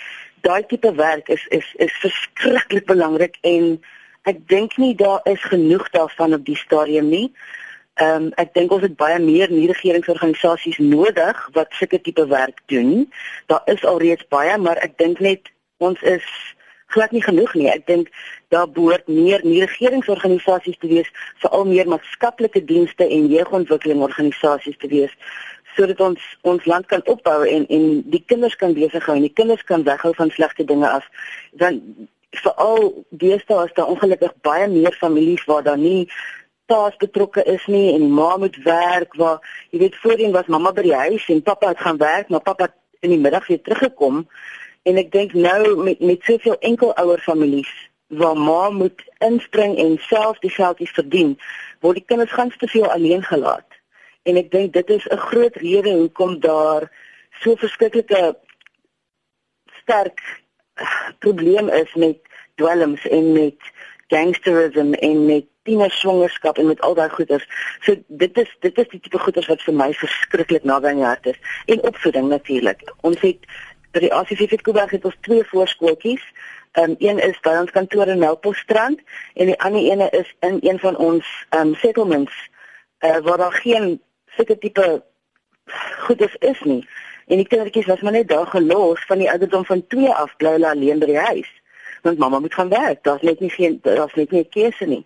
daai 0.46 0.62
tipe 0.70 0.92
werk 1.00 1.28
is 1.28 1.44
is 1.58 1.68
is 1.86 1.98
verskriklik 2.04 2.86
belangrik 2.86 3.36
en 3.42 3.76
ek 4.28 4.44
dink 4.48 4.76
nie 4.76 4.94
daar 4.98 5.20
is 5.24 5.42
genoeg 5.52 5.88
daarvan 5.94 6.36
op 6.36 6.44
die 6.44 6.56
stadium 6.56 7.08
nie. 7.08 7.28
Ehm 7.98 8.28
um, 8.28 8.32
ek 8.38 8.52
dink 8.54 8.72
ons 8.74 8.84
het 8.86 8.96
baie 8.96 9.18
meer 9.18 9.50
nie-regeringsorganisasies 9.50 10.78
nodig 10.78 11.40
wat 11.56 11.72
sulke 11.74 12.00
tipe 12.00 12.26
werk 12.30 12.60
doen. 12.70 13.08
Daar 13.50 13.64
is 13.66 13.84
alreeds 13.84 14.26
baie, 14.30 14.58
maar 14.58 14.78
ek 14.86 14.98
dink 15.02 15.18
net 15.24 15.50
ons 15.78 16.02
is 16.02 16.26
glad 16.94 17.10
nie 17.12 17.22
genoeg 17.24 17.54
nie. 17.54 17.68
Ek 17.72 17.86
dink 17.86 18.12
daar 18.54 18.68
behoort 18.70 19.08
meer 19.08 19.42
nie-regeringsorganisasies 19.44 20.78
te 20.78 20.90
wees, 20.92 21.10
veral 21.42 21.66
meer 21.68 21.88
maatskaplike 21.90 22.62
dienste 22.64 23.08
en 23.08 23.26
jeugontwikkelingorganisasies 23.32 24.78
te 24.78 24.92
wees 24.94 25.14
sodat 25.78 26.00
ons 26.02 26.22
ons 26.50 26.64
land 26.66 26.86
kan 26.90 27.04
opbou 27.06 27.40
en 27.46 27.66
en 27.70 27.84
die 28.10 28.22
kinders 28.26 28.56
kan 28.58 28.72
besig 28.74 29.04
hou 29.06 29.14
en 29.14 29.26
die 29.26 29.34
kinders 29.40 29.62
kan 29.66 29.84
weghou 29.86 30.10
van 30.20 30.30
slegte 30.34 30.64
dinge 30.66 30.88
af. 30.90 31.06
Dan 31.60 31.82
veral 32.30 33.04
deesdae 33.10 33.64
is 33.64 33.74
daar 33.74 33.86
ongelukkig 33.86 34.34
baie 34.40 34.68
meer 34.68 34.92
families 34.92 35.44
waar 35.44 35.62
daar 35.62 35.78
nie 35.78 36.10
paas 36.66 36.96
betrokke 36.96 37.44
is 37.44 37.64
nie 37.66 37.94
en 37.94 38.04
die 38.04 38.14
ma 38.20 38.36
moet 38.36 38.56
werk 38.64 39.14
waar 39.16 39.40
jy 39.70 39.78
weet 39.78 39.96
voorheen 40.02 40.32
was 40.32 40.50
mamma 40.52 40.72
by 40.72 40.82
die 40.82 40.94
huis 40.94 41.28
en 41.28 41.42
pappa 41.42 41.68
het 41.72 41.80
gaan 41.80 41.96
werk 41.96 42.28
maar 42.28 42.44
pappa 42.44 42.68
in 43.00 43.10
die 43.10 43.18
middag 43.18 43.46
weer 43.46 43.62
teruggekom. 43.62 44.26
En 44.82 44.98
ek 45.00 45.12
dink 45.12 45.32
nou 45.32 45.76
met 45.84 46.00
met 46.00 46.24
soveel 46.24 46.58
enkelouer 46.70 47.22
families 47.24 47.70
waar 48.08 48.36
ma 48.36 48.70
moet 48.70 49.02
inspring 49.24 49.76
en 49.78 49.96
self 50.08 50.38
die 50.44 50.52
geldjies 50.52 50.94
verdien 50.96 51.34
word 51.84 52.00
die 52.00 52.08
kinders 52.10 52.32
gans 52.32 52.56
te 52.56 52.68
veel 52.68 52.88
alleen 52.90 53.22
gelaat. 53.22 53.80
En 54.28 54.36
ek 54.40 54.50
dink 54.50 54.72
dit 54.72 54.90
is 54.90 55.08
'n 55.08 55.24
groot 55.30 55.56
rede 55.56 55.92
hoekom 55.92 56.40
daar 56.40 56.90
so 57.40 57.56
verskriklike 57.56 58.36
sterk 59.82 60.20
probleem 61.18 61.68
is 61.68 61.94
met 61.94 62.18
dwelms 62.54 63.06
en 63.08 63.32
met 63.32 63.70
gangsterisme 64.08 64.96
en 64.96 65.24
met 65.26 65.46
tiener 65.62 65.90
swangerskap 65.90 66.58
en 66.58 66.66
met 66.66 66.80
al 66.80 66.94
daai 66.94 67.08
goeders. 67.10 67.46
So 67.80 67.96
dit 68.06 68.38
is 68.38 68.56
dit 68.60 68.78
is 68.78 68.88
die 68.88 69.00
tipe 69.00 69.18
goeders 69.18 69.46
wat 69.46 69.62
vir 69.62 69.74
my 69.74 69.90
verskriklik 69.94 70.64
naby 70.64 70.92
aan 70.92 71.02
die 71.02 71.08
hart 71.08 71.26
is 71.32 71.40
en 71.66 71.82
opvoeding 71.90 72.28
natuurlik. 72.28 72.84
Ons 73.00 73.20
het 73.20 73.44
by 73.92 74.04
die 74.06 74.12
ACV 74.14 74.60
Kuiberg 74.62 74.94
het 74.96 75.04
ons 75.08 75.18
twee 75.26 75.44
voorskooltjies. 75.50 76.24
Um, 76.78 76.94
een 77.00 77.18
is 77.24 77.38
by 77.42 77.56
ons 77.58 77.72
kantoor 77.74 78.10
in 78.12 78.20
Melkbosstrand 78.20 79.00
en 79.34 79.50
die 79.50 79.60
ander 79.64 79.82
ene 79.82 80.08
is 80.16 80.28
in 80.46 80.58
een 80.62 80.78
van 80.78 80.96
ons 80.96 81.28
um, 81.56 81.74
settlements 81.74 82.34
uh, 83.00 83.18
waar 83.24 83.40
daar 83.40 83.56
geen 83.64 83.96
sulke 84.36 84.58
tipe 84.58 85.02
goeders 86.06 86.36
is 86.38 86.60
nie. 86.64 86.82
En 87.28 87.36
die 87.36 87.46
kindertjies 87.46 87.86
was 87.86 88.00
maar 88.00 88.12
net 88.12 88.28
daar 88.28 88.46
gelos 88.46 89.04
van 89.06 89.18
die 89.18 89.30
ouderdom 89.30 89.64
van 89.64 89.86
2 89.86 90.12
af 90.12 90.36
bly 90.36 90.54
hulle 90.56 90.70
alleen 90.70 90.98
by 90.98 91.06
die 91.10 91.18
huis. 91.18 91.50
Want 92.02 92.18
mamma 92.18 92.38
moet 92.38 92.54
gaan 92.54 92.68
werk. 92.68 93.02
Daar's 93.02 93.22
net 93.22 93.40
nie 93.40 93.50
geen 93.50 93.78
daar's 93.82 94.14
net 94.14 94.30
nie 94.30 94.40
'n 94.40 94.48
keuse 94.48 94.86
nie. 94.86 95.04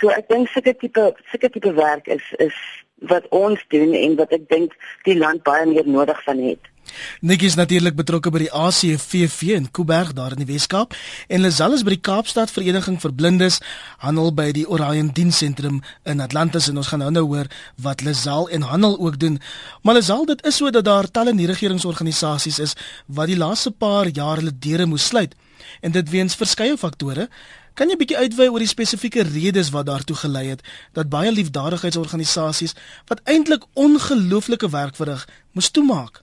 So 0.00 0.08
ek 0.08 0.28
dink 0.28 0.48
sulke 0.48 0.76
tipe 0.76 1.14
sulke 1.30 1.50
tipe 1.50 1.72
werk 1.72 2.06
is 2.06 2.32
is 2.36 2.56
wat 2.94 3.28
ons 3.28 3.64
doen 3.68 3.94
en 3.94 4.16
wat 4.16 4.32
ek 4.32 4.48
dink 4.48 4.74
die 5.02 5.18
land 5.18 5.42
baie 5.42 5.66
meer 5.66 5.86
nodig 5.86 6.22
van 6.22 6.38
het. 6.38 6.71
Nikki 7.20 7.46
is 7.46 7.54
natuurlik 7.54 7.94
betrokke 7.98 8.30
by 8.30 8.44
die 8.44 8.52
ACVV 8.52 9.56
in 9.56 9.70
Kuiberg 9.70 10.12
daar 10.16 10.34
in 10.36 10.42
die 10.44 10.48
Weskaap 10.48 10.96
en 11.28 11.42
Lazal 11.44 11.76
is 11.76 11.84
by 11.86 11.94
die 11.96 12.02
Kaapstad 12.02 12.50
Vereniging 12.50 12.98
vir 13.02 13.12
Blindes 13.12 13.60
handel 14.04 14.32
by 14.34 14.50
die 14.52 14.66
Orion 14.68 15.12
Diensentrum 15.14 15.80
in 16.04 16.20
Atlantis 16.20 16.68
en 16.68 16.80
ons 16.82 16.90
gaan 16.92 17.04
nou 17.04 17.10
nou 17.10 17.24
hoor 17.34 17.50
wat 17.82 18.02
Lazal 18.02 18.48
en 18.48 18.62
handel 18.62 18.98
ook 18.98 19.18
doen. 19.18 19.40
Maar 19.82 19.94
Lazal 19.94 20.26
dit 20.26 20.46
is 20.46 20.56
so 20.56 20.70
dat 20.70 20.84
daar 20.84 21.10
talle 21.10 21.34
nie-regeringsorganisasies 21.34 22.58
is 22.58 22.76
wat 23.06 23.30
die 23.30 23.38
laaste 23.38 23.70
paar 23.70 24.06
jaar 24.06 24.42
hulle 24.42 24.54
deure 24.58 24.86
moes 24.86 25.06
sluit 25.06 25.34
en 25.80 25.92
dit 25.92 26.10
weens 26.10 26.36
verskeie 26.36 26.76
faktore. 26.76 27.28
Kan 27.74 27.88
jy 27.88 27.96
bietjie 27.96 28.18
uitwy 28.20 28.50
oor 28.50 28.60
die 28.60 28.68
spesifieke 28.68 29.24
redes 29.24 29.70
wat 29.72 29.86
daartoe 29.88 30.16
gelei 30.24 30.48
het 30.50 30.64
dat 30.92 31.08
baie 31.12 31.32
liefdadigheidsorganisasies 31.32 32.76
wat 33.08 33.22
eintlik 33.24 33.64
ongelooflike 33.72 34.68
werk 34.74 34.98
verrig 34.98 35.24
moes 35.56 35.70
toemaak? 35.70 36.20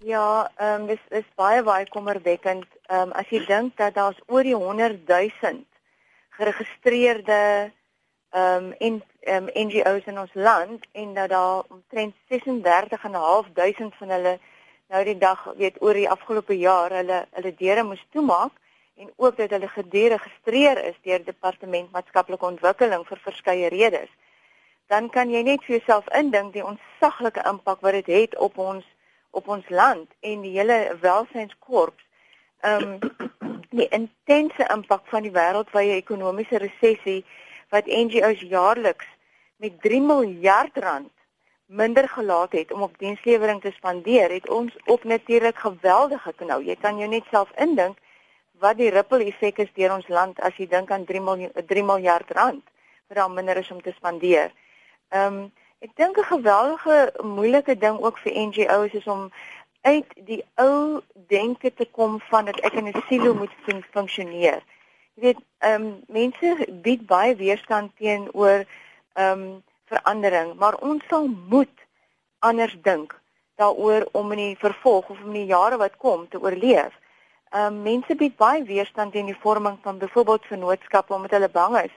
Ja, 0.00 0.50
ehm 0.56 0.80
um, 0.80 0.86
dis 0.86 1.00
is 1.08 1.24
baie 1.34 1.62
baie 1.62 1.88
kommerwekkend. 1.88 2.66
Ehm 2.86 3.00
um, 3.00 3.12
as 3.12 3.28
jy 3.28 3.40
dink 3.46 3.76
dat 3.76 3.94
daar's 3.94 4.18
oor 4.26 4.42
die 4.42 4.54
100 4.54 5.08
000 5.08 5.64
geregistreerde 6.38 7.72
ehm 8.30 8.64
um, 8.64 8.72
en 8.78 9.02
ehm 9.20 9.48
um, 9.54 9.66
NGO's 9.66 10.04
in 10.04 10.18
ons 10.18 10.34
land 10.34 10.86
en 10.92 11.14
dat 11.14 11.28
daar 11.28 11.62
omtrent 11.68 12.14
36.500 12.30 13.96
van 13.98 14.10
hulle 14.10 14.38
nou 14.88 15.04
die 15.04 15.18
dag 15.18 15.42
weet 15.56 15.82
oor 15.82 15.94
die 15.94 16.10
afgelope 16.10 16.58
jaar 16.58 16.94
hulle 16.94 17.26
hulle 17.30 17.54
deure 17.54 17.82
moes 17.82 18.06
toemaak 18.10 18.52
en 18.96 19.10
ook 19.16 19.36
dat 19.36 19.50
hulle 19.50 19.68
gederegistreer 19.68 20.84
is 20.84 21.00
deur 21.02 21.24
departement 21.24 21.90
maatskaplike 21.90 22.46
ontwikkeling 22.46 23.06
vir 23.06 23.18
verskeie 23.18 23.68
redes. 23.68 24.10
Dan 24.86 25.10
kan 25.10 25.30
jy 25.30 25.42
net 25.42 25.64
vir 25.64 25.76
jouself 25.76 26.06
indink 26.08 26.52
die 26.52 26.64
ontsaglike 26.64 27.42
impak 27.50 27.80
wat 27.80 27.92
dit 27.92 28.06
het, 28.06 28.20
het 28.20 28.38
op 28.38 28.58
ons 28.58 28.84
op 29.30 29.48
ons 29.48 29.68
land 29.68 30.10
en 30.20 30.40
die 30.46 30.54
hele 30.58 30.96
welsynskorps 31.00 32.04
ehm 32.60 32.98
um, 32.98 32.98
die 33.78 33.88
intense 33.92 34.64
impak 34.72 35.04
van 35.12 35.22
die 35.22 35.32
wêreldwye 35.34 35.98
ekonomiese 36.00 36.58
resessie 36.58 37.20
wat 37.68 37.86
NGO's 37.86 38.40
jaarliks 38.40 39.06
met 39.56 39.80
3 39.82 40.00
miljard 40.00 40.76
rand 40.76 41.12
minder 41.68 42.08
gelaat 42.08 42.52
het 42.52 42.72
om 42.72 42.82
op 42.82 42.98
dienslewering 42.98 43.60
te 43.60 43.70
spandeer 43.70 44.30
het 44.30 44.48
ons 44.48 44.76
op 44.84 45.04
natuurlik 45.04 45.58
geweldig 45.58 46.22
geknou. 46.22 46.64
Jy 46.64 46.76
kan 46.80 46.98
jou 46.98 47.08
net 47.08 47.24
self 47.30 47.50
indink 47.60 47.98
wat 48.58 48.78
die 48.78 48.90
ripple 48.90 49.24
effek 49.24 49.58
is 49.58 49.72
deur 49.74 49.92
ons 49.98 50.08
land 50.08 50.40
as 50.40 50.56
jy 50.56 50.66
dink 50.66 50.90
aan 50.90 51.04
3 51.04 51.20
miljard 51.20 51.68
3 51.68 51.84
miljard 51.84 52.30
rand 52.30 52.64
wat 53.08 53.16
dan 53.20 53.34
minder 53.34 53.56
is 53.56 53.70
om 53.70 53.82
te 53.82 53.92
spandeer. 53.96 54.52
Ehm 55.08 55.34
um, 55.34 55.52
Ek 55.86 55.92
dink 55.94 56.16
'n 56.18 56.24
geweldige 56.34 57.12
moeilike 57.22 57.74
ding 57.78 57.98
ook 58.06 58.16
vir 58.18 58.32
NGO's 58.46 58.94
is 59.00 59.06
om 59.06 59.32
uit 59.80 60.08
die 60.30 60.44
ou 60.54 61.00
denke 61.32 61.70
te 61.74 61.86
kom 61.98 62.16
van 62.30 62.44
dat 62.44 62.58
ek 62.66 62.72
in 62.80 62.88
'n 62.88 63.02
silo 63.08 63.34
moet 63.34 63.54
fun 63.64 63.84
funksioneer. 63.90 64.58
Jy 65.14 65.22
weet, 65.26 65.40
ehm 65.58 65.84
um, 65.84 66.02
mense 66.06 66.66
bied 66.86 67.06
baie 67.06 67.36
weerstand 67.36 67.94
teenoor 67.96 68.64
ehm 69.12 69.42
um, 69.42 69.62
verandering, 69.90 70.54
maar 70.54 70.74
ons 70.74 71.04
sal 71.08 71.26
moet 71.26 71.76
anders 72.38 72.76
dink 72.82 73.14
daaroor 73.54 74.08
om 74.12 74.32
in 74.32 74.38
die 74.38 74.62
vervolg 74.64 75.08
of 75.08 75.20
in 75.20 75.32
die 75.32 75.46
jare 75.46 75.76
wat 75.76 75.96
kom 75.96 76.28
te 76.28 76.40
oorleef. 76.40 76.94
Ehm 77.50 77.66
um, 77.66 77.82
mense 77.82 78.14
bied 78.14 78.36
baie 78.36 78.64
weerstand 78.64 79.12
teen 79.12 79.30
die 79.30 79.42
vorming 79.46 79.78
van 79.82 79.98
byvoorbeeld 79.98 80.50
vennootskappe 80.50 81.14
omdat 81.14 81.30
hulle 81.30 81.48
bang 81.60 81.78
is 81.84 81.94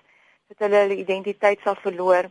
dat 0.48 0.58
hulle 0.58 0.78
hulle 0.84 1.02
identiteit 1.06 1.60
sal 1.64 1.76
verloor. 1.76 2.30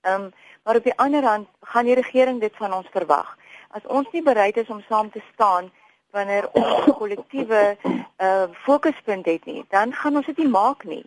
Ehm 0.00 0.22
um, 0.22 0.32
maar 0.62 0.76
op 0.76 0.84
die 0.84 0.98
ander 0.98 1.24
hand 1.24 1.48
gaan 1.60 1.84
die 1.84 1.94
regering 1.94 2.40
dit 2.40 2.56
van 2.56 2.72
ons 2.72 2.86
verwag. 2.90 3.36
As 3.68 3.86
ons 3.86 4.08
nie 4.12 4.22
bereid 4.22 4.56
is 4.56 4.68
om 4.68 4.82
saam 4.88 5.10
te 5.10 5.22
staan 5.32 5.70
wanneer 6.10 6.48
ons 6.52 6.96
kollektiewe 6.98 7.76
uh 8.18 8.44
fokuspunt 8.52 9.26
het 9.26 9.44
nie, 9.44 9.64
dan 9.68 9.92
gaan 9.92 10.16
ons 10.16 10.26
dit 10.26 10.36
nie 10.36 10.48
maak 10.48 10.84
nie. 10.84 11.04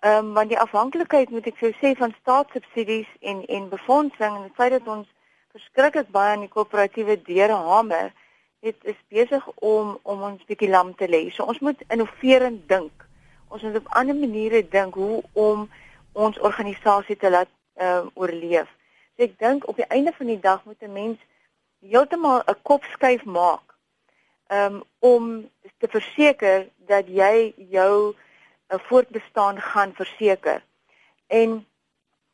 Ehm 0.00 0.24
um, 0.24 0.32
want 0.34 0.48
die 0.48 0.58
afhanklikheid 0.58 1.30
moet 1.30 1.46
ek 1.46 1.58
sou 1.60 1.72
sê 1.80 1.94
van 1.96 2.14
staatssubsidies 2.20 3.08
en 3.20 3.44
en 3.46 3.68
befondsing 3.68 4.36
en 4.36 4.42
die 4.42 4.56
feit 4.56 4.72
dat 4.76 4.88
ons 4.88 5.08
verskriklik 5.52 6.08
baie 6.14 6.34
aan 6.34 6.46
die 6.46 6.54
koöperatiewe 6.54 7.22
deure 7.26 7.58
hamer, 7.68 8.12
dit 8.60 8.76
is 8.92 8.98
besig 9.08 9.46
om 9.54 9.98
om 10.02 10.22
ons 10.22 10.44
bietjie 10.48 10.70
lam 10.70 10.94
te 10.94 11.08
lê. 11.08 11.22
So 11.30 11.44
ons 11.44 11.60
moet 11.60 11.82
innoverend 11.88 12.68
dink. 12.68 13.06
Ons 13.48 13.62
moet 13.62 13.76
op 13.80 13.94
ander 14.00 14.16
maniere 14.16 14.62
dink 14.68 14.94
hoe 14.94 15.22
om 15.32 15.68
ons 16.12 16.38
organisasie 16.38 17.16
te 17.16 17.30
laat 17.30 17.50
ehm 17.80 18.06
uh, 18.06 18.10
oorleef. 18.14 18.68
So 19.16 19.24
ek 19.24 19.38
dink 19.38 19.68
op 19.68 19.76
die 19.76 19.88
einde 19.88 20.12
van 20.16 20.26
die 20.26 20.40
dag 20.40 20.64
moet 20.64 20.82
'n 20.82 20.92
mens 20.92 21.18
heeltemal 21.80 22.42
'n 22.46 22.62
kop 22.62 22.84
skuif 22.92 23.24
maak 23.24 23.66
um, 24.52 24.82
om 24.98 25.48
te 25.78 25.88
verseker 25.88 26.68
dat 26.86 27.08
jy 27.08 27.54
jou 27.70 28.12
'n 28.12 28.14
uh, 28.74 28.78
voortbestaan 28.88 29.60
gaan 29.60 29.92
verseker. 29.94 30.62
En 31.26 31.66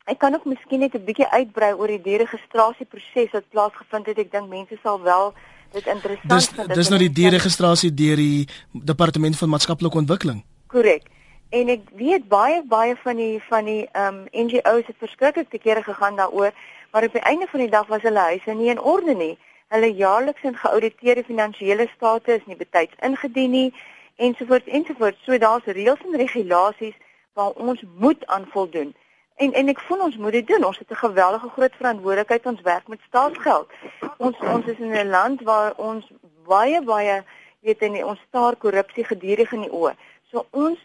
ek 0.05 0.19
kan 0.19 0.35
ook 0.35 0.45
miskien 0.45 0.81
net 0.81 0.95
'n 0.95 1.05
bietjie 1.05 1.29
uitbrei 1.29 1.73
oor 1.73 1.87
die 1.87 2.03
deregistrasieproses 2.03 3.31
wat 3.31 3.49
plaasgevind 3.49 4.07
het. 4.07 4.19
Ek 4.19 4.31
dink 4.31 4.49
mense 4.49 4.79
sal 4.83 5.03
wel 5.03 5.35
dit 5.73 5.87
interessant 5.87 6.41
dis, 6.41 6.49
vind. 6.49 6.69
Dis 6.69 6.77
dis 6.77 6.89
nou 6.89 6.99
die 6.99 7.13
deregistrasie 7.13 7.95
deur 7.95 8.17
die 8.17 8.49
departement 8.73 9.37
van 9.37 9.49
maatskaplike 9.49 9.99
ontwikkeling. 9.99 10.45
Korrek. 10.67 11.03
En 11.51 11.69
ek 11.69 11.91
weet 11.95 12.29
baie 12.29 12.63
baie 12.67 12.97
van 12.97 13.17
die 13.17 13.43
van 13.49 13.65
die 13.65 13.89
ehm 13.93 14.15
um, 14.15 14.47
NGO's 14.47 14.87
het 14.87 14.97
verskriklik 14.99 15.51
te 15.51 15.59
kere 15.59 15.83
gegaan 15.83 16.17
daaroor, 16.17 16.53
maar 16.91 17.05
op 17.05 17.13
die 17.13 17.23
einde 17.23 17.47
van 17.47 17.61
die 17.61 17.71
dag 17.71 17.87
was 17.87 18.03
hulle 18.03 18.19
huise 18.19 18.53
nie 18.53 18.71
in 18.71 18.81
orde 18.81 19.15
nie. 19.15 19.39
Hulle 19.69 19.93
jaarliks 19.95 20.43
en 20.43 20.57
geauditeerde 20.57 21.25
finansiële 21.25 21.87
state 21.95 22.35
is 22.35 22.47
nie 22.47 22.57
betyds 22.57 22.95
ingedien 23.01 23.51
nie 23.51 23.75
ensovoorts 24.17 24.67
ensovoorts. 24.67 25.25
So 25.25 25.39
daar's 25.39 25.65
reëls 25.65 26.03
en 26.05 26.17
regulasies 26.17 26.97
waar 27.33 27.51
ons 27.51 27.83
moet 27.95 28.27
aan 28.27 28.47
voldoen. 28.51 28.95
En 29.37 29.53
en 29.53 29.69
ek 29.69 29.81
voel 29.81 30.03
ons 30.09 30.17
moet 30.17 30.33
dit 30.33 30.47
doen. 30.47 30.65
Ons 30.65 30.79
het 30.79 30.91
'n 30.91 31.05
geweldige 31.05 31.49
groot 31.49 31.75
verantwoordelikheid 31.77 32.47
ons 32.47 32.61
werk 32.61 32.89
met 32.89 33.01
staatsgeld. 33.07 33.71
Ons 34.17 34.39
ons 34.39 34.67
is 34.67 34.79
in 34.79 34.93
'n 34.93 35.11
land 35.11 35.43
waar 35.43 35.73
ons 35.77 36.11
baie 36.45 36.83
baie 36.83 37.23
weet 37.61 37.83
en 37.83 38.05
ons 38.05 38.21
staar 38.29 38.57
korrupsie 38.57 39.05
gedurig 39.05 39.53
in 39.53 39.61
die 39.61 39.73
oë. 39.73 39.95
So 40.31 40.47
ons 40.51 40.79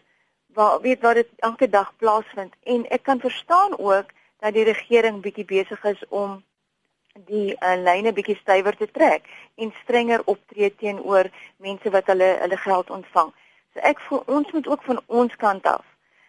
waar 0.54 0.80
weet 0.80 1.00
wat 1.00 1.14
dit 1.14 1.28
elke 1.38 1.68
dag 1.68 1.92
plaasvind 1.96 2.54
en 2.62 2.86
ek 2.88 3.02
kan 3.02 3.20
verstaan 3.20 3.78
ook 3.78 4.10
dat 4.40 4.54
die 4.54 4.64
regering 4.64 5.20
bietjie 5.22 5.44
besig 5.44 5.84
is 5.84 6.02
om 6.08 6.42
die 7.28 7.52
uh, 7.60 7.76
lyne 7.76 8.12
bietjie 8.12 8.36
stywer 8.40 8.76
te 8.76 8.88
trek 8.90 9.28
en 9.54 9.72
strenger 9.82 10.22
optree 10.24 10.74
teenoor 10.76 11.28
mense 11.56 11.90
wat 11.90 12.06
hulle 12.06 12.36
hulle 12.40 12.56
geld 12.56 12.90
ontvang. 12.90 13.32
So 13.72 13.80
ek 13.80 14.00
voel 14.08 14.22
ons 14.26 14.52
moet 14.52 14.68
ook 14.68 14.82
van 14.82 15.00
ons 15.06 15.36
kant 15.36 15.66
af 15.66 15.84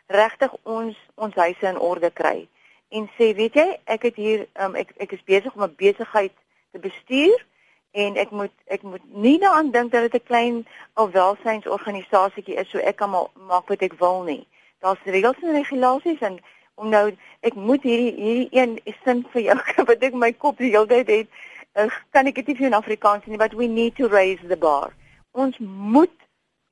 regtig 0.08 0.51
ons 0.63 0.98
ons 1.15 1.36
huise 1.36 1.68
in 1.68 1.80
orde 1.80 2.12
kry 2.12 2.48
en 2.94 3.08
sê 3.18 3.32
weet 3.36 3.56
jy 3.58 3.68
ek 3.96 4.10
het 4.10 4.20
hier 4.20 4.46
um, 4.62 4.75
ek 4.75 4.94
ek 5.01 5.15
is 5.18 5.25
besig 5.25 5.56
om 5.56 5.63
'n 5.63 5.75
besigheid 5.80 6.36
te 6.72 6.80
bestuur 6.80 7.39
en 7.94 8.16
ek 8.18 8.32
moet 8.32 8.54
ek 8.74 8.82
moet 8.82 9.04
nie 9.14 9.38
daaraan 9.40 9.72
dink 9.72 9.92
dat 9.92 10.12
dit 10.12 10.22
'n 10.22 10.28
klein 10.28 10.56
of 10.94 11.12
welsynsorganisasietjie 11.12 12.56
is 12.56 12.70
so 12.70 12.78
ek 12.78 12.96
kan 12.96 13.10
ma 13.10 13.26
maak 13.48 13.68
wat 13.68 13.82
ek 13.82 13.94
wil 14.00 14.24
nie. 14.24 14.48
Daar's 14.80 15.06
reëls 15.06 15.42
en 15.42 15.54
regulasies 15.54 16.20
en 16.20 16.40
om 16.76 16.90
nou 16.90 17.12
ek 17.40 17.56
moet 17.56 17.84
hierdie 17.84 18.14
hierdie 18.18 18.50
een 18.52 18.80
sin 19.04 19.26
vir 19.34 19.42
jou 19.42 19.58
wat 19.90 20.04
ek 20.04 20.14
my 20.14 20.32
kop 20.34 20.58
die 20.58 20.72
hele 20.74 20.88
tyd 20.88 21.08
het 21.08 21.28
uh, 21.78 21.90
kan 22.10 22.26
ek 22.26 22.36
dit 22.36 22.60
nie 22.60 22.66
in 22.66 22.82
Afrikaans 22.82 23.26
nie 23.26 23.38
but 23.38 23.54
we 23.54 23.68
need 23.68 23.96
to 23.96 24.08
raise 24.08 24.42
the 24.48 24.58
bar. 24.58 24.94
Ons 25.32 25.58
moet 25.60 26.18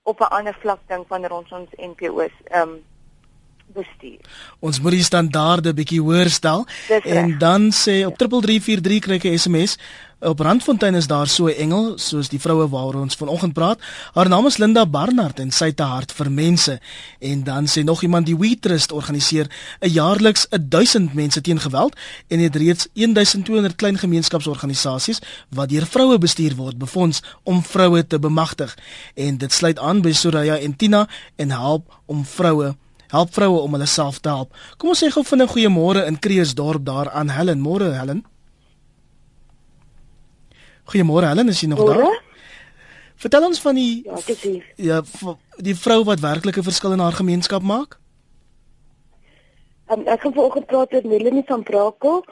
op 0.03 0.19
'n 0.19 0.33
ander 0.37 0.57
vlak 0.61 0.79
dink 0.87 1.07
wanneer 1.07 1.31
ons 1.31 1.51
ons 1.51 1.69
NPO's 1.77 2.33
ehm 2.49 2.69
um, 2.69 2.79
bestuur. 3.73 4.19
Ons 4.59 4.81
moet 4.81 4.91
die 4.91 5.03
standaarde 5.03 5.73
bietjie 5.73 6.01
hoër 6.01 6.29
stel 6.29 6.65
en 6.89 7.37
dan 7.37 7.69
sê 7.71 8.01
op 8.05 8.17
3343 8.17 8.99
kry 9.05 9.15
ek 9.15 9.23
'n 9.23 9.37
SMS 9.37 9.77
op 10.21 10.39
Randfontein 10.39 10.95
is 10.95 11.07
daar 11.07 11.27
so 11.27 11.45
'n 11.45 11.57
engel 11.57 11.97
soos 11.97 12.29
die 12.29 12.39
vroue 12.39 12.69
waaroor 12.69 13.01
ons 13.01 13.15
vanoggend 13.15 13.53
praat. 13.53 13.79
Haar 14.13 14.29
naam 14.29 14.45
is 14.45 14.57
Linda 14.57 14.85
Barnard 14.85 15.39
en 15.39 15.51
sy 15.51 15.65
het 15.65 15.79
'n 15.79 15.83
hart 15.83 16.11
vir 16.11 16.31
mense. 16.31 16.79
En 17.19 17.43
dan 17.43 17.67
sê 17.67 17.83
nog 17.83 18.01
iemand 18.01 18.25
die 18.25 18.37
We 18.37 18.59
Trust 18.59 18.91
organiseer 18.91 19.47
'n 19.79 19.89
jaarliks 19.89 20.47
1000 20.61 21.13
mense 21.13 21.41
teen 21.41 21.59
geweld 21.59 21.95
en 22.27 22.39
het 22.39 22.55
reeds 22.55 22.87
1200 22.93 23.75
klein 23.75 23.97
gemeenskapsorganisasies 23.97 25.19
wat 25.49 25.69
deur 25.69 25.85
vroue 25.85 26.17
bestuur 26.17 26.55
word 26.55 26.77
befonds 26.77 27.21
om 27.43 27.63
vroue 27.63 28.07
te 28.07 28.19
bemagtig. 28.19 28.77
En 29.15 29.37
dit 29.37 29.53
sluit 29.53 29.79
aan 29.79 30.01
by 30.01 30.11
Soraya 30.11 30.57
en 30.57 30.75
Tina 30.75 31.07
en 31.35 31.51
help 31.51 31.99
om 32.05 32.25
vroue 32.25 32.75
help 33.07 33.33
vroue 33.33 33.59
om 33.59 33.71
hulle 33.71 33.85
self 33.85 34.19
te 34.19 34.29
help. 34.29 34.55
Kom 34.77 34.89
ons 34.89 35.03
sê 35.03 35.11
gou 35.11 35.23
vinnig 35.27 35.51
goeiemôre 35.51 36.05
in 36.07 36.19
Kreeusdorp 36.19 36.85
daar 36.85 37.09
aan 37.09 37.29
Helen. 37.29 37.59
Môre 37.59 37.91
Helen. 37.91 38.23
Goeiemôre 40.91 41.29
Helen, 41.31 41.47
is 41.47 41.61
jy 41.61 41.69
nog 41.71 41.79
Môre? 41.79 42.03
daar? 42.03 42.19
Vertel 43.15 43.45
ons 43.47 43.61
van 43.61 43.75
die 43.75 44.03
Ja, 44.03 44.15
dit 44.25 44.43
is. 44.45 44.63
Ja, 44.75 45.01
die 45.63 45.75
vrou 45.75 46.03
wat 46.03 46.19
werklik 46.19 46.57
'n 46.57 46.67
verskil 46.67 46.91
in 46.91 46.99
haar 46.99 47.15
gemeenskap 47.15 47.61
maak. 47.61 47.99
Um, 49.87 50.07
ek 50.07 50.23
het 50.23 50.33
vanoggend 50.33 50.67
gepraat 50.67 50.91
met 50.91 51.03
Melanie 51.03 51.43
van 51.45 51.63
Brakel 51.63 52.25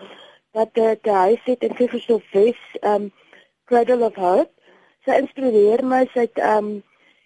wat 0.51 0.69
uh, 0.73 0.91
die 1.01 1.11
huis 1.11 1.43
het 1.43 1.63
in 1.63 1.75
Fivershof 1.75 2.23
Wes, 2.31 2.59
um 2.81 3.11
Cradle 3.65 4.05
of 4.05 4.15
Hope. 4.15 4.51
Sy 5.05 5.11
inspireer 5.11 5.83
my 5.83 6.09
sy 6.13 6.19
het 6.27 6.39
um 6.39 6.83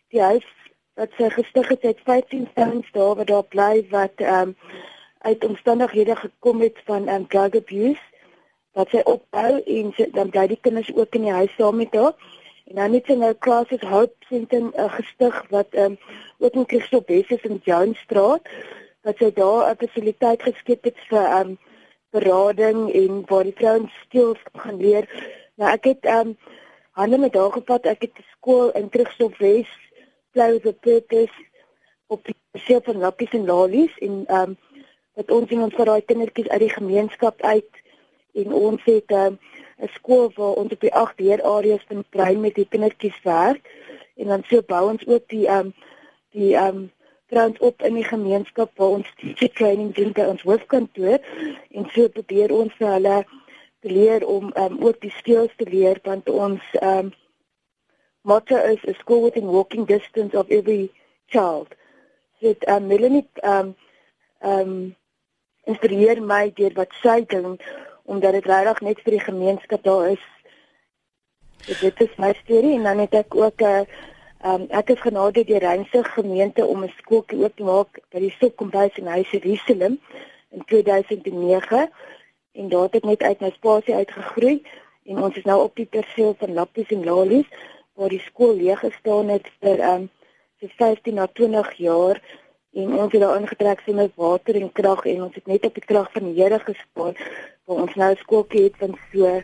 die 0.09 0.21
huis 0.21 0.45
wat 0.93 1.09
sy 1.17 1.29
gestig 1.29 1.67
het, 1.67 1.81
het 1.81 1.99
15 2.05 2.49
towns 2.53 2.89
daar 2.91 3.15
wat 3.15 3.27
daar 3.27 3.47
bly 3.49 3.85
wat 3.89 4.21
um, 4.21 4.55
uit 5.25 5.45
omstandighede 5.45 6.15
gekom 6.15 6.61
het 6.61 6.77
van 6.85 7.09
um, 7.09 7.27
drug 7.27 7.55
abuse 7.55 8.12
wat 8.73 8.89
sy 8.89 9.01
opbou 9.09 9.61
en 9.61 9.91
sy, 9.97 10.07
dan 10.13 10.31
bly 10.33 10.47
die 10.51 10.59
kinders 10.61 10.89
ook 10.95 11.15
in 11.15 11.27
die 11.27 11.35
huis 11.35 11.53
saam 11.57 11.77
met 11.81 11.93
haar. 11.95 12.13
En 12.69 12.79
dan 12.79 12.95
het 12.97 13.09
sy 13.09 13.17
nou 13.19 13.33
classes 13.45 13.83
hope 13.85 14.29
sentrum 14.29 14.71
uh, 14.73 14.89
gestig 14.93 15.35
wat 15.51 15.75
ehm 15.77 15.93
um, 15.93 15.99
ook 16.43 16.57
in 16.59 16.65
Christop 16.67 17.07
Wesse 17.07 17.37
in 17.47 17.61
Johnstraat 17.63 18.49
wat 19.03 19.19
sy 19.19 19.29
daar 19.35 19.69
'n 19.71 19.77
fasiliteit 19.83 20.41
geskep 20.41 20.83
het 20.83 20.99
vir 21.09 21.25
ehm 21.25 21.53
um, 21.53 21.57
berading 22.15 22.91
en 22.93 23.23
waar 23.27 23.43
die 23.43 23.57
vrouens 23.57 23.93
skills 24.05 24.41
gaan 24.53 24.77
leer. 24.77 25.07
Nou 25.55 25.71
ek 25.71 25.83
het 25.83 26.05
ehm 26.05 26.27
um, 26.27 26.37
hande 26.91 27.17
met 27.17 27.35
haar 27.35 27.51
gevat. 27.51 27.85
Ek 27.85 28.01
het 28.01 28.25
skool 28.31 28.71
in 28.71 28.87
Christop 28.89 29.37
Wesse 29.37 29.79
play 30.31 30.51
with 30.51 30.65
a 30.65 30.71
purpose 30.71 31.33
op 32.07 32.27
seë 32.53 32.81
van 32.83 32.97
lappies 32.97 33.33
en 33.33 33.45
lalies 33.45 33.97
en 33.97 34.23
ehm 34.27 34.49
um, 34.49 34.57
dat 35.13 35.31
ons 35.31 35.51
in 35.51 35.61
ons 35.61 35.75
vir 35.77 35.85
daai 35.85 36.01
kindertjies 36.01 36.49
uit 36.49 36.59
die 36.59 36.73
gemeenskap 36.73 37.41
uit 37.41 37.82
en 38.33 38.53
ons 38.53 38.83
het 38.83 39.11
ehm, 39.11 39.35
'n 39.77 39.83
um, 39.83 39.89
skool 39.93 40.31
waar 40.35 40.55
ons 40.61 40.71
op 40.71 40.79
die 40.79 40.93
ag 40.93 41.15
deur 41.15 41.41
areas 41.43 41.85
van 41.87 42.03
brein 42.09 42.39
met 42.39 42.55
die 42.55 42.67
kindertjies 42.69 43.21
werk 43.23 43.61
en 44.15 44.27
dan 44.27 44.43
so 44.49 44.61
bou 44.61 44.89
ons 44.89 45.07
ook 45.07 45.27
die 45.27 45.47
ehm 45.47 45.59
um, 45.65 45.73
die 46.31 46.55
ehm 46.55 46.75
um, 46.75 46.91
trans 47.27 47.57
op 47.59 47.81
in 47.81 47.93
die 47.93 48.03
gemeenskap 48.03 48.71
waar 48.77 48.89
ons 48.97 49.13
teacher 49.17 49.51
training 49.51 49.93
doen 49.93 50.11
by 50.11 50.21
ons 50.21 50.41
hoofkantoor 50.41 51.19
en 51.71 51.89
so 51.93 52.07
probeer 52.07 52.51
ons 52.51 52.73
vir 52.77 52.87
hulle 52.87 53.25
leer 53.81 54.25
om 54.25 54.51
um, 54.55 54.77
ook 54.83 55.01
die 55.01 55.13
skills 55.17 55.51
te 55.57 55.69
leer 55.69 55.99
want 56.03 56.29
ons 56.29 56.61
ehm 56.79 56.97
um, 56.97 57.13
motto 58.23 58.55
is 58.55 58.79
a 58.87 58.93
school 58.99 59.21
within 59.21 59.47
walking 59.47 59.85
distance 59.85 60.33
of 60.33 60.49
every 60.49 60.91
child. 61.27 61.67
So 62.39 62.47
dit 62.47 62.67
um, 62.67 62.87
Melanie 62.87 63.27
um 63.43 63.75
um 64.41 64.95
inspireer 65.67 66.21
my 66.21 66.51
deur 66.55 66.75
wat 66.79 66.95
sy 67.01 67.21
doen 67.33 67.57
omdat 68.03 68.31
dit 68.31 68.45
regtig 68.45 68.81
net 68.81 69.03
vir 69.03 69.17
die 69.17 69.25
gemeenskap 69.25 69.83
daar 69.83 70.09
is. 70.11 70.23
So 71.63 71.73
dit 71.79 72.01
is 72.01 72.17
my 72.17 72.33
storie 72.43 72.75
en 72.77 72.83
dan 72.83 72.99
het 72.99 73.13
ek 73.13 73.35
ook 73.35 73.61
'n 73.61 73.65
uh, 73.65 73.85
um 74.43 74.65
ek 74.69 74.89
is 74.89 74.99
genade 74.99 75.43
deur 75.47 75.63
Reinsig 75.63 76.07
gemeente 76.13 76.65
om 76.65 76.83
'n 76.83 76.93
skooltjie 76.97 77.43
oop 77.43 77.55
te 77.55 77.63
maak 77.63 77.99
by 78.11 78.19
die 78.19 78.35
Sokkombuis 78.39 78.97
in 78.99 79.07
Huis 79.07 79.29
Jerusalem 79.31 79.99
in 80.51 80.65
2009 80.65 81.89
en 82.51 82.69
daar 82.69 82.83
het 82.83 82.95
ek 82.95 83.03
net 83.03 83.23
uit 83.23 83.39
my 83.39 83.51
spasie 83.51 83.95
uitgegroei 83.95 84.61
en 85.05 85.23
ons 85.23 85.35
is 85.35 85.47
nou 85.47 85.63
op 85.63 85.75
die 85.75 85.85
perseel 85.85 86.35
van 86.39 86.53
Lappies 86.53 86.91
en 86.91 87.05
Lalies 87.05 87.47
waar 87.93 88.09
die 88.09 88.19
skool 88.19 88.55
leeg 88.55 88.79
gestaan 88.79 89.29
het 89.29 89.47
vir 89.61 89.79
um 89.93 90.09
vir 90.59 90.71
15 90.75 91.13
na 91.13 91.27
20 91.27 91.73
jaar 91.77 92.21
en 92.73 92.93
ons 92.93 93.11
het 93.11 93.21
daar 93.21 93.39
ingetrek 93.39 93.81
sien 93.85 93.95
met 93.95 94.15
water 94.15 94.55
en 94.55 94.71
krag 94.71 95.05
en 95.05 95.23
ons 95.27 95.35
het 95.35 95.47
net 95.47 95.65
op 95.65 95.73
die 95.73 95.85
krag 95.85 96.11
van 96.11 96.29
die 96.29 96.41
Here 96.41 96.59
gespaar 96.59 97.13
waar 97.65 97.83
ons 97.85 97.95
nou 97.95 98.11
'n 98.11 98.23
skooltjie 98.25 98.63
het 98.63 98.77
van 98.77 98.97
so 99.11 99.41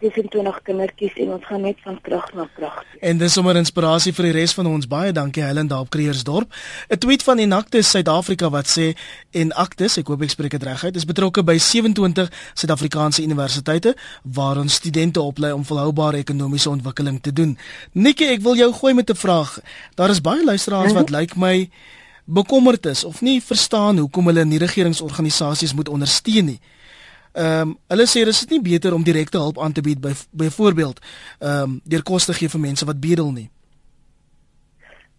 26 0.00 0.58
kindertjies 0.62 1.14
en 1.24 1.30
ons 1.38 1.44
gaan 1.48 1.62
net 1.64 1.78
van 1.80 1.96
krag 2.04 2.26
na 2.36 2.44
krag. 2.56 2.82
En 3.00 3.16
dis 3.16 3.32
sommer 3.32 3.56
inspirasie 3.56 4.12
vir 4.12 4.28
die 4.28 4.32
res 4.36 4.52
van 4.52 4.68
ons. 4.68 4.88
Baie 4.88 5.12
dankie 5.16 5.42
Helen 5.42 5.70
daar 5.70 5.86
op 5.86 5.90
Kreersdorp. 5.90 6.52
'n 6.90 6.98
Tweet 6.98 7.22
van 7.22 7.38
Enactus 7.38 7.90
Suid-Afrika 7.90 8.50
wat 8.50 8.68
sê 8.68 8.92
Enactus, 9.30 9.96
ek 9.96 10.06
hoop 10.06 10.22
ek 10.22 10.30
spreek 10.30 10.50
dit 10.50 10.62
reg 10.62 10.84
uit, 10.84 10.96
is 10.96 11.04
betrokke 11.04 11.42
by 11.42 11.58
27 11.58 12.30
Suid-Afrikaanse 12.54 13.22
universiteite 13.22 13.96
waar 14.22 14.58
ons 14.58 14.74
studente 14.74 15.20
oplei 15.20 15.52
om 15.52 15.64
volhoubare 15.64 16.16
ekonomiese 16.16 16.70
ontwikkeling 16.70 17.22
te 17.22 17.32
doen. 17.32 17.58
Nikki, 17.92 18.24
ek 18.24 18.40
wil 18.40 18.56
jou 18.56 18.72
gooi 18.72 18.94
met 18.94 19.10
'n 19.10 19.16
vraag. 19.16 19.60
Daar 19.94 20.10
is 20.10 20.20
baie 20.20 20.44
luisteraars 20.44 20.92
wat 20.92 21.10
lyk 21.10 21.20
like 21.20 21.38
my 21.38 21.70
bekommerd 22.26 22.86
is 22.86 23.04
of 23.04 23.20
nie 23.20 23.42
verstaan 23.42 23.98
hoekom 23.98 24.26
hulle 24.26 24.44
nie 24.44 24.58
regeringsorganisasies 24.58 25.74
moet 25.74 25.88
ondersteun 25.88 26.44
nie. 26.44 26.60
Ehm 27.36 27.60
um, 27.60 27.74
hulle 27.92 28.06
sê 28.08 28.24
dis 28.24 28.46
nie 28.50 28.62
beter 28.62 28.94
om 28.94 29.04
direkte 29.04 29.38
hulp 29.38 29.58
aan 29.58 29.72
te 29.72 29.82
bied 29.84 30.00
by 30.00 30.12
byvoorbeeld 30.30 31.00
ehm 31.38 31.62
um, 31.62 31.80
deur 31.84 32.02
kos 32.02 32.24
te 32.24 32.34
gee 32.34 32.48
vir 32.48 32.60
mense 32.60 32.86
wat 32.88 33.00
bedel 33.00 33.30
nie. 33.32 33.50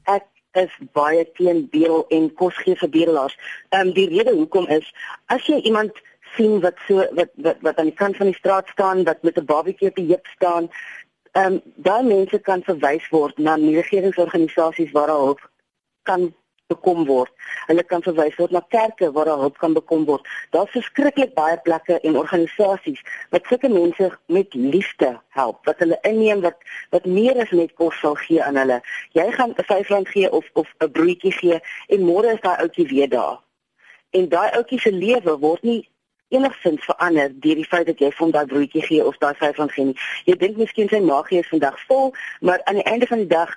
Ek 0.03 0.25
is 0.57 0.73
baie 0.97 1.23
teen 1.37 1.67
bedel 1.71 2.05
en 2.09 2.33
kos 2.33 2.57
gee 2.65 2.75
vir 2.75 2.89
bedelaars. 2.89 3.37
Ehm 3.69 3.87
um, 3.87 3.93
die 3.93 4.07
rede 4.09 4.33
hoekom 4.35 4.67
is 4.67 4.89
as 5.25 5.45
jy 5.45 5.61
iemand 5.71 6.01
sien 6.35 6.59
wat 6.65 6.81
so 6.87 7.05
wat 7.19 7.31
wat 7.47 7.61
wat 7.61 7.77
aan 7.77 7.91
die 7.91 7.99
kant 8.01 8.17
van 8.17 8.31
die 8.31 8.39
straat 8.39 8.67
staan 8.73 9.03
wat 9.03 9.23
met 9.23 9.37
'n 9.37 9.45
babietjie 9.45 9.89
op 9.89 9.95
die 9.95 10.09
heup 10.09 10.27
staan, 10.35 10.69
ehm 11.31 11.53
um, 11.53 11.61
daai 11.75 12.03
mense 12.03 12.39
kan 12.39 12.63
verwys 12.63 13.07
word 13.09 13.37
na 13.37 13.55
regeringsorganisasies 13.55 14.91
waar 14.91 15.07
hulle 15.13 15.25
hulp 15.29 15.49
kan 16.03 16.33
bekom 16.67 17.05
word. 17.07 17.31
Hulle 17.67 17.83
kan 17.87 18.03
verwys 18.03 18.35
word 18.39 18.51
na 18.51 18.61
kerke 18.73 19.09
waar 19.15 19.29
daar 19.29 19.43
hulp 19.43 19.57
kan 19.63 19.73
bekom 19.75 20.05
word. 20.05 20.27
Daar's 20.51 20.71
verskriklik 20.75 21.33
baie 21.35 21.57
plekke 21.63 21.99
en 21.99 22.19
organisasies 22.19 23.01
wat 23.31 23.47
sulke 23.47 23.71
mense 23.71 24.11
met 24.27 24.53
liefde 24.53 25.13
help, 25.39 25.63
wat 25.67 25.79
hulle 25.83 25.99
inneem 26.07 26.43
wat 26.43 26.59
wat 26.95 27.07
meer 27.07 27.39
as 27.43 27.51
net 27.55 27.73
kos 27.79 27.99
sal 28.03 28.17
gee 28.19 28.43
aan 28.43 28.59
hulle. 28.59 28.81
Jy 29.15 29.27
gaan 29.39 29.55
'n 29.55 29.67
R5 29.79 30.11
gee 30.13 30.31
of 30.31 30.45
of 30.53 30.67
'n 30.79 30.91
broodjie 30.91 31.31
gee 31.31 31.59
en 31.87 32.07
môre 32.09 32.33
is 32.35 32.41
daai 32.41 32.59
ouetjie 32.63 32.87
weer 32.87 33.09
daar. 33.09 33.39
En 34.11 34.29
daai 34.29 34.51
ouetjie 34.51 34.79
se 34.79 34.91
lewe 34.91 35.39
word 35.39 35.63
nie 35.63 35.89
enigsins 36.29 36.83
verander 36.83 37.31
deur 37.31 37.55
die 37.55 37.71
feit 37.71 37.87
dat 37.87 37.99
jy 37.99 38.11
vir 38.11 38.23
hom 38.25 38.31
daai 38.31 38.45
broodjie 38.45 38.83
gee 38.83 39.05
of 39.05 39.17
daai 39.17 39.33
R5 39.33 39.71
gee 39.71 39.85
nie. 39.85 39.99
Jy 40.25 40.35
dink 40.35 40.57
miskien 40.57 40.89
sy 40.89 40.99
maag 40.99 41.31
is 41.31 41.47
vandag 41.47 41.79
vol, 41.87 42.13
maar 42.41 42.59
aan 42.63 42.75
die 42.75 42.83
einde 42.83 43.07
van 43.07 43.17
die 43.17 43.31
dag 43.31 43.55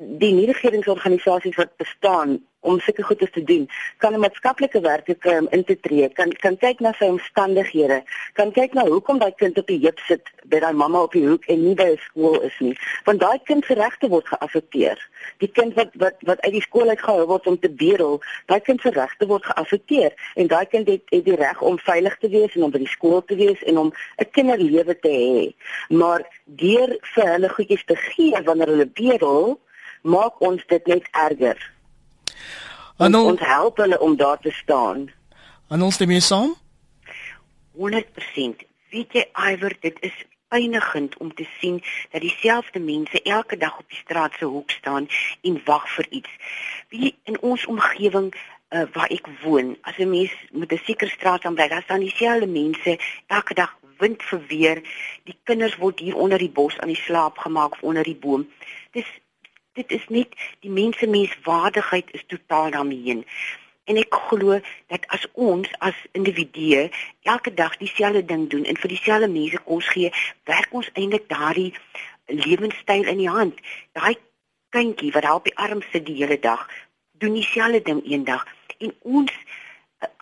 die 0.00 0.32
nie-regeringsorganisasies 0.32 1.56
wat 1.56 1.76
bestaan 1.76 2.40
om 2.60 2.80
sulke 2.80 3.02
goeie 3.02 3.30
te 3.30 3.42
doen, 3.44 3.68
kan 3.98 4.12
'n 4.14 4.20
maatskaplike 4.20 4.80
werker 4.80 5.16
um, 5.32 5.46
in 5.50 5.64
te 5.64 5.76
tree, 5.80 6.08
kan 6.08 6.32
kan 6.32 6.56
kyk 6.56 6.80
na 6.80 6.92
sy 6.92 7.04
omstandighede, 7.04 8.02
kan 8.32 8.52
kyk 8.52 8.74
na 8.74 8.84
hoekom 8.84 9.18
daai 9.18 9.32
kind 9.36 9.58
op 9.58 9.66
die 9.66 9.80
heup 9.80 9.98
sit 10.08 10.28
by 10.44 10.60
daai 10.60 10.72
mamma 10.72 11.02
op 11.02 11.12
die 11.12 11.26
hoek 11.26 11.44
en 11.44 11.64
nie 11.64 11.74
by 11.74 11.88
'n 11.92 12.00
skool 12.08 12.40
is 12.40 12.58
nie, 12.60 12.76
want 13.04 13.20
daai 13.20 13.38
kind 13.44 13.64
se 13.64 13.74
regte 13.74 14.08
word 14.08 14.28
geaffekteer. 14.28 14.98
Die 15.38 15.48
kind 15.48 15.74
wat 15.74 15.88
wat 15.94 16.16
wat 16.20 16.40
uit 16.40 16.52
die 16.52 16.66
skool 16.68 16.88
uit 16.88 17.00
gehou 17.00 17.26
word 17.26 17.46
om 17.46 17.58
te 17.58 17.70
bedel, 17.70 18.20
daai 18.46 18.60
kind 18.60 18.80
se 18.80 18.90
regte 18.90 19.26
word 19.26 19.44
geaffekteer 19.44 20.12
en 20.34 20.46
daai 20.46 20.66
kind 20.66 20.88
het, 20.88 21.02
het 21.10 21.24
die 21.24 21.36
reg 21.36 21.60
om 21.62 21.78
veilig 21.78 22.16
te 22.18 22.28
wees 22.28 22.54
en 22.54 22.62
om 22.62 22.70
by 22.70 22.78
die 22.78 22.94
skool 22.96 23.24
te 23.24 23.34
wees 23.34 23.62
en 23.62 23.78
om 23.78 23.92
'n 24.18 24.30
kinderlewe 24.30 24.98
te 25.00 25.08
hê. 25.08 25.54
Maar 25.88 26.28
deur 26.44 26.96
vir 27.14 27.26
hulle 27.32 27.48
goedjies 27.48 27.84
te 27.84 27.96
gee 27.96 28.42
wanneer 28.44 28.68
hulle 28.68 28.86
bedel, 28.86 29.60
maak 30.02 30.40
ons 30.40 30.66
dit 30.66 30.86
net 30.86 31.08
erger. 31.12 31.79
En 32.98 33.14
ons, 33.14 33.30
ons 33.32 33.40
help 33.40 33.76
hulle 33.76 34.00
om 34.00 34.16
daar 34.16 34.38
te 34.38 34.50
staan. 34.50 35.10
En 35.68 35.82
ons 35.82 35.94
stem 35.94 36.08
mee 36.08 36.20
saam? 36.20 36.54
100%. 37.72 38.66
Weet 38.90 39.12
jy 39.12 39.24
Iwer, 39.32 39.76
dit 39.80 39.96
is 40.00 40.16
pynigend 40.50 41.16
om 41.16 41.34
te 41.34 41.46
sien 41.60 41.82
dat 42.10 42.20
dieselfde 42.20 42.80
mense 42.80 43.22
elke 43.22 43.56
dag 43.56 43.78
op 43.78 43.88
die 43.88 43.98
straat 43.98 44.32
se 44.38 44.44
hoek 44.44 44.70
staan 44.70 45.08
en 45.42 45.60
wag 45.64 45.86
vir 45.94 46.06
iets. 46.10 46.30
Wie 46.88 47.14
in 47.24 47.40
ons 47.40 47.66
omgewing 47.66 48.34
uh, 48.34 48.82
waar 48.92 49.10
ek 49.14 49.28
woon, 49.42 49.76
as 49.80 49.96
'n 49.98 50.10
mens 50.10 50.34
met 50.50 50.72
'n 50.72 50.82
sekere 50.84 51.10
straat 51.10 51.44
aan 51.44 51.54
bly, 51.54 51.68
dan 51.68 51.82
staan 51.82 52.00
dieselfde 52.00 52.46
mense 52.46 52.98
elke 53.26 53.54
dag 53.54 53.78
wind 53.98 54.22
vir 54.22 54.46
weer. 54.46 54.82
Die 55.24 55.38
kinders 55.44 55.76
word 55.76 55.98
hier 55.98 56.16
onder 56.16 56.38
die 56.38 56.50
bos 56.50 56.78
aan 56.78 56.92
die 56.92 57.02
slaap 57.06 57.38
gemaak 57.38 57.72
of 57.72 57.82
onder 57.82 58.02
die 58.02 58.16
boom. 58.16 58.48
Dis 58.90 59.06
dit 59.72 59.90
is 59.90 60.06
net 60.08 60.34
die 60.60 60.70
mense 60.70 61.06
menswaardigheid 61.06 62.10
is 62.10 62.24
totaal 62.26 62.70
daarmee. 62.70 63.24
En 63.84 63.96
ek 63.96 64.14
glo 64.28 64.60
dat 64.92 65.06
as 65.06 65.26
ons 65.32 65.70
as 65.78 65.96
individue 66.12 66.90
elke 67.22 67.54
dag 67.54 67.76
dieselfde 67.76 68.24
ding 68.24 68.48
doen 68.50 68.64
en 68.64 68.76
vir 68.76 68.92
dieselfde 68.94 69.28
mense 69.28 69.58
kos 69.66 69.88
gee, 69.94 70.10
werk 70.44 70.72
ons 70.72 70.90
eintlik 70.94 71.28
daardie 71.28 71.74
lewenstyl 72.26 73.06
in 73.10 73.22
die 73.22 73.30
hand. 73.30 73.58
Daai 73.92 74.16
kindjie 74.70 75.12
wat 75.12 75.26
daar 75.26 75.40
op 75.40 75.48
die 75.48 75.56
arm 75.56 75.82
sit 75.90 76.06
die 76.06 76.20
hele 76.22 76.38
dag, 76.38 76.68
doen 77.18 77.34
dieselfde 77.34 77.82
ding 77.82 78.04
eendag 78.06 78.46
en 78.78 78.94
ons 79.02 79.32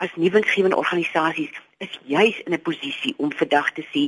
as 0.02 0.14
nuwensgewende 0.16 0.76
organisasies 0.76 1.52
is 1.78 1.98
juis 2.04 2.40
in 2.46 2.52
'n 2.52 2.62
posisie 2.62 3.14
om 3.16 3.32
vandag 3.32 3.72
te 3.72 3.84
sê 3.92 4.02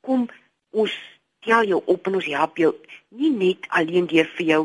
kom 0.00 0.28
ons 0.70 0.92
tel 1.40 1.64
jou 1.64 1.82
op 1.84 2.06
en 2.06 2.14
ons 2.14 2.24
help 2.24 2.56
jou 2.56 2.74
nie 3.08 3.30
net 3.30 3.66
alleen 3.68 4.06
deur 4.06 4.28
vir 4.36 4.46
jou 4.46 4.62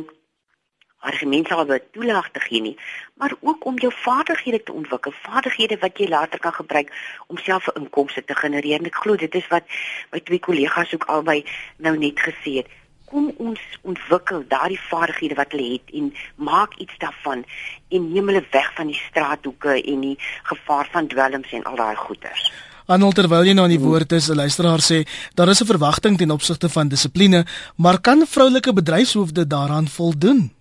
argumente 1.00 1.56
oor 1.56 1.80
toelaag 1.92 2.32
te 2.32 2.40
gee 2.40 2.62
nie, 2.62 2.78
maar 3.18 3.34
ook 3.40 3.66
om 3.66 3.78
jou 3.80 3.92
vaardighede 3.96 4.64
te 4.64 4.74
ontwikkel, 4.74 5.14
vaardighede 5.24 5.78
wat 5.80 5.98
jy 5.98 6.08
later 6.08 6.40
kan 6.40 6.54
gebruik 6.54 6.92
om 7.28 7.38
self 7.38 7.68
'n 7.68 7.82
inkomste 7.82 8.24
te 8.24 8.36
genereer. 8.36 8.80
En 8.80 8.86
ek 8.86 8.96
glo 8.96 9.16
dit 9.16 9.36
is 9.36 9.48
wat 9.48 9.64
my 10.12 10.20
twee 10.20 10.40
kollegas 10.40 10.94
ook 10.94 11.04
albei 11.04 11.46
nou 11.78 11.98
net 11.98 12.20
gesê 12.20 12.52
het. 12.60 12.68
Kom 13.06 13.34
ons 13.38 13.60
ontwikkel 13.82 14.44
daardie 14.48 14.80
vaardighede 14.80 15.36
wat 15.36 15.52
hulle 15.52 15.72
het 15.72 15.94
en 15.94 16.14
maak 16.36 16.76
iets 16.78 16.98
daarvan 16.98 17.46
en 17.90 18.12
neem 18.14 18.28
hulle 18.28 18.46
weg 18.52 18.74
van 18.76 18.88
die 18.88 19.02
straathoeke 19.10 19.82
en 19.82 20.00
die 20.00 20.18
gevaar 20.44 20.88
van 20.92 21.08
dwelms 21.08 21.52
en 21.52 21.64
al 21.64 21.76
daai 21.76 21.96
goeters. 21.96 22.52
Anel 22.86 23.12
terwyl 23.12 23.46
jy 23.46 23.54
nou 23.54 23.64
aan 23.64 23.78
die 23.78 23.80
woord 23.80 24.12
is, 24.12 24.30
'n 24.30 24.36
luisteraar 24.36 24.82
sê 24.82 25.08
daar 25.36 25.50
is 25.50 25.62
'n 25.62 25.66
verwagting 25.66 26.18
ten 26.18 26.32
opsigte 26.32 26.70
van 26.70 26.88
dissipline, 26.88 27.46
maar 27.76 28.02
kan 28.02 28.26
vroulike 28.28 28.74
bedryfshoofde 28.74 29.48
daaraan 29.48 29.88
voldoen? 29.88 30.59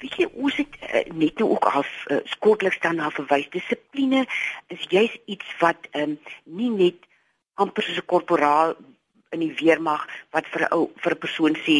Weet 0.00 0.16
jy 0.16 0.28
ons 0.34 0.56
het 0.56 0.78
uh, 0.82 1.04
net 1.14 1.38
nou 1.38 1.50
ook 1.50 1.64
af 1.64 1.88
uh, 2.06 2.20
kortliks 2.38 2.80
daarna 2.80 3.10
verwys. 3.10 3.50
Dissipline 3.50 4.26
is 4.66 4.86
juis 4.88 5.18
iets 5.26 5.56
wat 5.58 5.88
um, 5.92 6.18
nie 6.44 6.70
net 6.70 7.06
amper 7.54 7.82
soos 7.82 7.98
'n 7.98 8.06
korporaal 8.06 8.76
in 9.34 9.40
die 9.40 9.54
weermag 9.60 10.06
wat 10.30 10.46
vir 10.52 10.62
'n 10.66 10.72
ou 10.72 10.90
vir 11.02 11.12
'n 11.12 11.22
persoon 11.24 11.54
sê 11.66 11.78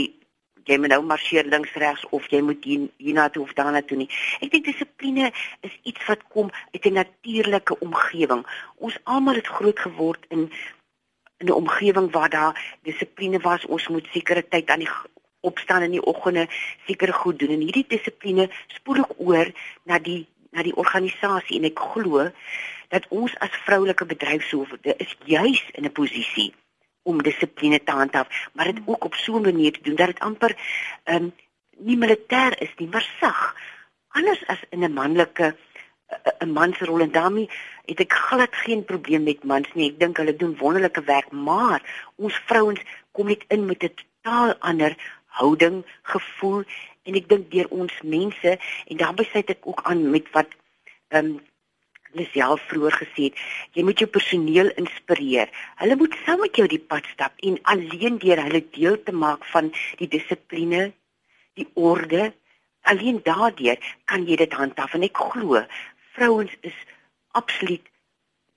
jy 0.68 0.76
moet 0.78 0.92
nou 0.92 1.02
marseer 1.02 1.46
links 1.48 1.72
regs 1.80 2.04
of 2.16 2.26
jy 2.32 2.40
moet 2.44 2.64
hier 2.64 2.88
hierna 2.96 3.28
toe 3.28 3.42
of 3.42 3.54
daarna 3.56 3.82
toe 3.82 3.96
nie. 3.96 4.10
Ek 4.44 4.50
dink 4.52 4.64
dissipline 4.64 5.30
is 5.60 5.78
iets 5.82 6.04
wat 6.06 6.26
kom 6.34 6.50
uit 6.72 6.84
'n 6.84 6.98
natuurlike 7.00 7.78
omgewing. 7.80 8.44
Ons 8.76 8.98
almal 9.04 9.40
het 9.40 9.46
groot 9.46 9.78
geword 9.78 10.26
in 10.28 10.50
'n 11.38 11.52
omgewing 11.52 12.10
waar 12.12 12.30
daar 12.30 12.76
dissipline 12.82 13.38
was. 13.38 13.64
Ons 13.64 13.88
moet 13.88 14.06
sekere 14.12 14.48
tyd 14.48 14.70
aan 14.70 14.84
die 14.84 14.92
opstaan 15.40 15.82
in 15.82 15.90
die 15.90 16.02
oggende, 16.02 16.46
seker 16.86 17.12
goed 17.14 17.38
doen 17.38 17.54
en 17.54 17.60
hierdie 17.60 17.86
dissipline 17.88 18.48
spoel 18.66 18.98
ook 19.04 19.14
oor 19.16 19.52
na 19.84 19.98
die 19.98 20.26
na 20.50 20.62
die 20.64 20.76
organisasie 20.76 21.58
en 21.58 21.68
ek 21.68 21.80
glo 21.92 22.30
dat 22.88 23.04
ons 23.12 23.34
as 23.44 23.58
vroulike 23.66 24.06
bedryfshoofde 24.08 24.94
is 24.96 25.12
juis 25.24 25.60
in 25.76 25.84
'n 25.84 25.92
posisie 25.92 26.54
om 27.02 27.22
dissipline 27.22 27.82
te 27.84 27.92
handhaaf, 27.92 28.28
maar 28.52 28.72
dit 28.72 28.80
ook 28.86 29.04
op 29.04 29.14
so 29.14 29.36
'n 29.36 29.42
manier 29.42 29.72
te 29.72 29.82
doen 29.82 29.94
dat 29.96 30.06
dit 30.06 30.20
amper 30.20 30.56
ehm 31.04 31.22
um, 31.22 31.32
nie 31.78 31.96
militêr 31.96 32.58
is 32.60 32.74
nie, 32.76 32.88
maar 32.88 33.06
sag. 33.20 33.54
Anders 34.08 34.46
as 34.46 34.62
in 34.70 34.84
'n 34.84 34.92
manlike 34.92 35.56
'n 36.44 36.52
man 36.52 36.74
se 36.74 36.84
rol 36.84 37.00
en 37.00 37.10
daarmee 37.10 37.50
het 37.84 38.00
ek 38.00 38.12
glad 38.12 38.54
geen 38.64 38.84
probleem 38.84 39.22
met 39.22 39.44
mans 39.44 39.68
nie. 39.74 39.90
Ek 39.90 40.00
dink 40.00 40.16
hulle 40.16 40.36
doen 40.36 40.56
wonderlike 40.56 41.02
werk, 41.04 41.30
maar 41.30 41.80
ons 42.16 42.40
vrouens 42.46 42.80
kom 43.12 43.26
net 43.26 43.44
in 43.48 43.66
met 43.66 43.82
'n 43.82 43.94
totaal 43.94 44.54
ander 44.70 44.96
houding, 45.40 45.82
gevoel 46.12 46.64
en 47.08 47.18
ek 47.20 47.28
dink 47.28 47.50
deur 47.52 47.68
ons 47.74 47.94
mense 48.02 48.56
en 48.58 49.00
dan 49.02 49.18
besluit 49.18 49.54
ek 49.54 49.70
ook 49.70 49.84
aan 49.90 50.10
met 50.14 50.26
wat 50.36 50.58
ehm 51.14 51.36
um, 51.36 51.38
Lisel 52.16 52.56
vroeër 52.56 52.94
gesê 53.02 53.26
het, 53.28 53.40
jy 53.76 53.82
moet 53.84 54.00
jou 54.00 54.06
personeel 54.08 54.70
inspireer. 54.80 55.50
Hulle 55.76 55.96
moet 56.00 56.14
saam 56.24 56.40
met 56.40 56.56
jou 56.56 56.64
die 56.70 56.80
pad 56.80 57.04
stap 57.12 57.34
en 57.44 57.58
alleen 57.72 58.16
deur 58.22 58.40
hulle 58.46 58.62
deel 58.72 58.96
te 59.04 59.12
maak 59.12 59.44
van 59.52 59.68
die 60.00 60.08
dissipline, 60.08 60.86
die 61.60 61.68
orde, 61.76 62.30
alleen 62.88 63.20
daardeur 63.24 63.76
kan 64.08 64.24
jy 64.24 64.38
dit 64.40 64.56
handhaaf 64.56 64.96
en 64.96 65.04
ek 65.04 65.20
glo 65.34 65.60
vrouens 66.16 66.54
is 66.70 66.78
absoluut 67.36 67.84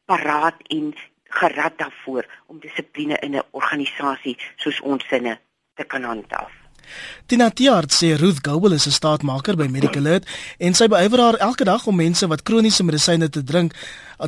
paraat 0.08 0.64
en 0.78 0.94
gerad 1.42 1.78
daarvoor 1.80 2.28
om 2.48 2.64
dissipline 2.64 3.20
in 3.28 3.36
'n 3.36 3.48
organisasie 3.52 4.38
soos 4.56 4.80
ons 4.82 5.08
sinne 5.08 5.40
te 5.76 5.84
kan 5.84 6.04
handhaaf. 6.04 6.61
Tina 7.26 7.50
Tiart 7.50 7.94
sê 7.96 8.16
Ruth 8.20 8.42
Goble 8.44 8.76
is 8.76 8.88
'n 8.88 8.92
staatmaker 8.92 9.56
by 9.56 9.68
Medical 9.68 10.06
Alert 10.06 10.26
en 10.60 10.74
sy 10.74 10.88
beywer 10.88 11.20
haar 11.20 11.38
elke 11.38 11.64
dag 11.64 11.88
om 11.88 11.96
mense 11.96 12.28
wat 12.28 12.44
kroniese 12.44 12.84
medisyne 12.84 13.30
te 13.30 13.44
drink, 13.44 13.74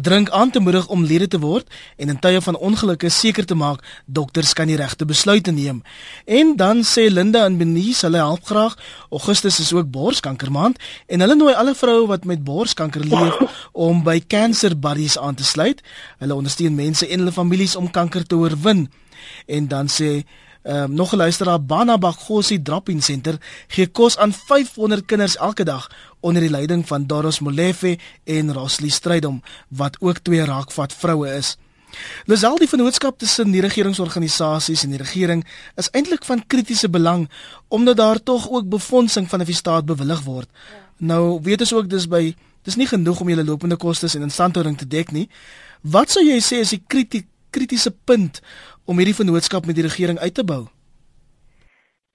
drink 0.02 0.30
aan 0.30 0.52
te 0.52 0.60
moedig 0.60 0.88
om 0.88 1.04
lede 1.04 1.28
te 1.28 1.39
word 1.39 1.68
en 1.98 2.10
in 2.10 2.20
tye 2.20 2.42
van 2.42 2.56
ongelukke 2.56 3.10
seker 3.10 3.46
te 3.46 3.56
maak 3.56 3.84
dokters 4.06 4.54
kan 4.54 4.68
die 4.68 4.76
regte 4.76 5.06
besluite 5.06 5.52
neem. 5.52 5.84
En 6.26 6.56
dan 6.56 6.84
sê 6.84 7.10
Linda 7.12 7.46
en 7.46 7.58
Benice 7.58 8.06
hulle 8.06 8.18
help 8.18 8.46
graag. 8.46 8.78
Augustus 9.12 9.60
is 9.60 9.74
ook 9.74 9.92
borskankermaand 9.92 10.78
en 11.08 11.20
hulle 11.20 11.36
nooi 11.36 11.54
alle 11.54 11.76
vroue 11.76 12.08
wat 12.08 12.26
met 12.26 12.44
borskanker 12.44 13.06
leef 13.06 13.68
om 13.72 14.04
by 14.04 14.24
Cancer 14.28 14.80
Buddies 14.80 15.18
aan 15.18 15.36
te 15.36 15.44
sluit. 15.44 15.82
Hulle 16.18 16.36
ondersteun 16.36 16.76
mense 16.76 17.08
en 17.08 17.20
hulle 17.20 17.32
families 17.32 17.76
om 17.76 17.92
kanker 17.92 18.26
te 18.28 18.36
oorwin. 18.36 18.89
En 19.46 19.68
dan 19.68 19.88
sê 19.88 20.24
Ehm 20.63 20.84
um, 20.84 20.93
nog 20.93 21.13
'n 21.13 21.17
luisteraar 21.17 21.63
Bana 21.63 21.97
Bagosi 21.97 22.62
Dropping 22.62 23.04
Center 23.04 23.38
gee 23.67 23.88
kos 23.88 24.17
aan 24.17 24.34
500 24.34 25.06
kinders 25.06 25.36
elke 25.38 25.63
dag 25.63 25.91
onder 26.19 26.41
die 26.41 26.49
leiding 26.49 26.88
van 26.88 27.08
Doros 27.08 27.39
Molefe 27.39 27.97
en 28.23 28.54
Rosli 28.54 28.89
Strydom 28.89 29.41
wat 29.67 29.97
ook 29.99 30.17
twee 30.17 30.45
raakvat 30.45 30.93
vroue 30.93 31.36
is. 31.36 31.58
Lisel 32.26 32.58
die 32.58 32.67
vennootskap 32.67 33.17
tussen 33.17 33.52
die 33.52 33.62
regeringsorganisasies 33.62 34.84
en 34.84 34.89
die 34.89 35.02
regering 35.02 35.45
is 35.76 35.89
eintlik 35.91 36.26
van 36.26 36.47
kritiese 36.47 36.89
belang 36.89 37.30
omdat 37.67 37.97
daar 37.97 38.23
tog 38.23 38.49
ook 38.49 38.69
befondsing 38.69 39.30
van 39.30 39.39
die 39.39 39.56
staat 39.56 39.86
bewillig 39.86 40.21
word. 40.21 40.49
Ja. 40.52 40.84
Nou 40.97 41.39
weet 41.41 41.60
ons 41.60 41.73
ook 41.73 41.89
dis 41.89 42.08
by 42.08 42.36
dis 42.63 42.76
nie 42.80 42.88
genoeg 42.88 43.19
om 43.19 43.30
julle 43.30 43.43
lopende 43.43 43.76
kostes 43.76 44.15
en 44.15 44.21
instandhouding 44.21 44.78
te 44.78 44.88
dek 44.88 45.12
nie. 45.12 45.28
Wat 45.82 46.12
sou 46.12 46.23
jy 46.23 46.39
sê 46.39 46.62
is 46.63 46.71
die 46.71 46.84
kritiese 47.52 47.91
punt 48.08 48.39
om 48.86 48.98
hierdie 48.98 49.15
vennootskap 49.15 49.65
met 49.65 49.76
die 49.76 49.86
regering 49.86 50.19
uit 50.19 50.34
te 50.34 50.43
bou? 50.43 50.65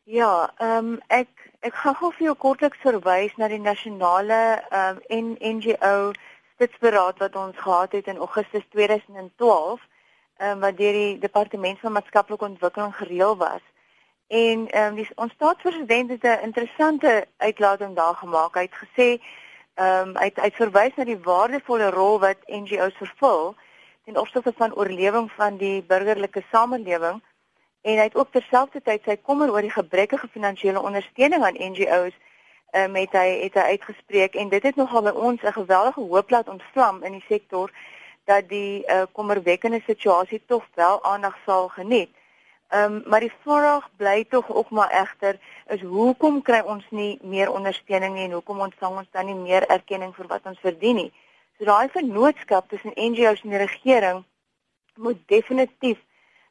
Ja, 0.05 0.53
ehm 0.57 0.95
um, 0.95 1.01
ek 1.09 1.29
ek 1.61 1.75
gaan 1.75 1.95
gou 1.95 2.13
vir 2.17 2.25
jou 2.25 2.35
kortliks 2.35 2.81
verwys 2.85 3.35
na 3.37 3.49
die 3.49 3.61
nasionale 3.61 4.63
ehm 4.71 5.01
um, 5.09 5.35
NGO 5.57 6.13
stitsberaad 6.55 7.19
wat 7.19 7.37
ons 7.37 7.57
gehad 7.57 7.93
het 7.93 8.07
in 8.07 8.17
Augustus 8.17 8.65
2012, 8.71 9.81
ehm 10.37 10.51
um, 10.51 10.61
wat 10.61 10.77
deur 10.77 10.93
die 10.93 11.19
departement 11.19 11.81
van 11.81 11.93
maatskaplike 11.93 12.45
ontwikkeling 12.45 12.95
gereël 12.97 13.37
was. 13.37 13.65
En 14.29 14.69
ehm 14.69 14.87
um, 14.87 14.95
die 14.95 15.09
ons 15.15 15.33
staatspresident 15.33 16.11
het 16.11 16.23
'n 16.23 16.45
interessante 16.49 17.27
uitlating 17.37 17.97
daar 17.97 18.15
gemaak. 18.15 18.55
Hy 18.55 18.67
het 18.69 18.81
gesê 18.85 19.09
ehm 19.75 20.09
um, 20.09 20.17
hy 20.17 20.25
het, 20.25 20.37
hy 20.37 20.45
het 20.45 20.63
verwys 20.65 20.95
na 20.97 21.05
die 21.05 21.23
waardevolle 21.23 21.91
rol 21.91 22.19
wat 22.19 22.37
NGO's 22.47 22.97
vervul 22.97 23.57
ten 24.09 24.21
opsigte 24.21 24.53
van 24.57 24.75
oorlewing 24.75 25.33
van 25.33 25.57
die 25.57 25.83
burgerlike 25.87 26.43
samelewing 26.51 27.21
en 27.81 27.99
hy 28.01 28.07
het 28.07 28.17
ook 28.17 28.31
terselfdertyd 28.33 29.05
sy 29.05 29.17
kommer 29.21 29.53
oor 29.53 29.67
die 29.67 29.75
gebrekkige 29.75 30.31
finansiële 30.33 30.81
ondersteuning 30.81 31.45
aan 31.45 31.59
NGO's 31.73 32.15
uh, 32.17 32.87
met 32.95 33.13
hy 33.13 33.27
het 33.43 33.59
hy 33.61 33.67
uitgespreek 33.75 34.39
en 34.41 34.49
dit 34.55 34.65
het 34.65 34.81
nogal 34.81 35.05
by 35.11 35.13
ons 35.13 35.45
'n 35.45 35.53
geweldige 35.59 36.01
hoop 36.01 36.31
laat 36.31 36.49
ontvlam 36.49 37.03
in 37.05 37.19
die 37.19 37.27
sektor 37.29 37.69
dat 38.25 38.49
die 38.49 38.81
uh, 38.87 39.05
kommerwekkende 39.13 39.83
situasie 39.87 40.41
tog 40.47 40.65
wel 40.75 41.05
aandag 41.05 41.37
sal 41.45 41.69
geniet. 41.69 42.11
Ehm 42.69 42.93
um, 42.93 43.03
maar 43.07 43.21
die 43.21 43.33
vraag 43.45 43.89
bly 43.97 44.25
tog 44.25 44.49
ook 44.49 44.71
maar 44.71 44.91
egter 44.91 45.39
is 45.67 45.81
hoekom 45.81 46.43
kry 46.43 46.61
ons 46.65 46.85
nie 46.91 47.19
meer 47.23 47.53
ondersteuning 47.53 48.15
nie 48.15 48.25
en 48.25 48.37
hoekom 48.41 48.61
ontvang 48.61 48.97
ons 48.97 49.09
dan 49.11 49.27
nie 49.27 49.41
meer 49.49 49.67
erkenning 49.67 50.15
vir 50.15 50.27
wat 50.27 50.47
ons 50.47 50.61
verdien 50.61 50.97
nie? 50.97 51.13
So 51.59 51.67
daai 51.67 51.89
vennootskap 51.91 52.69
tussen 52.71 52.93
NGO's 52.95 53.41
en 53.43 53.51
die 53.51 53.59
regering 53.59 54.19
moet 54.95 55.23
definitief 55.27 55.99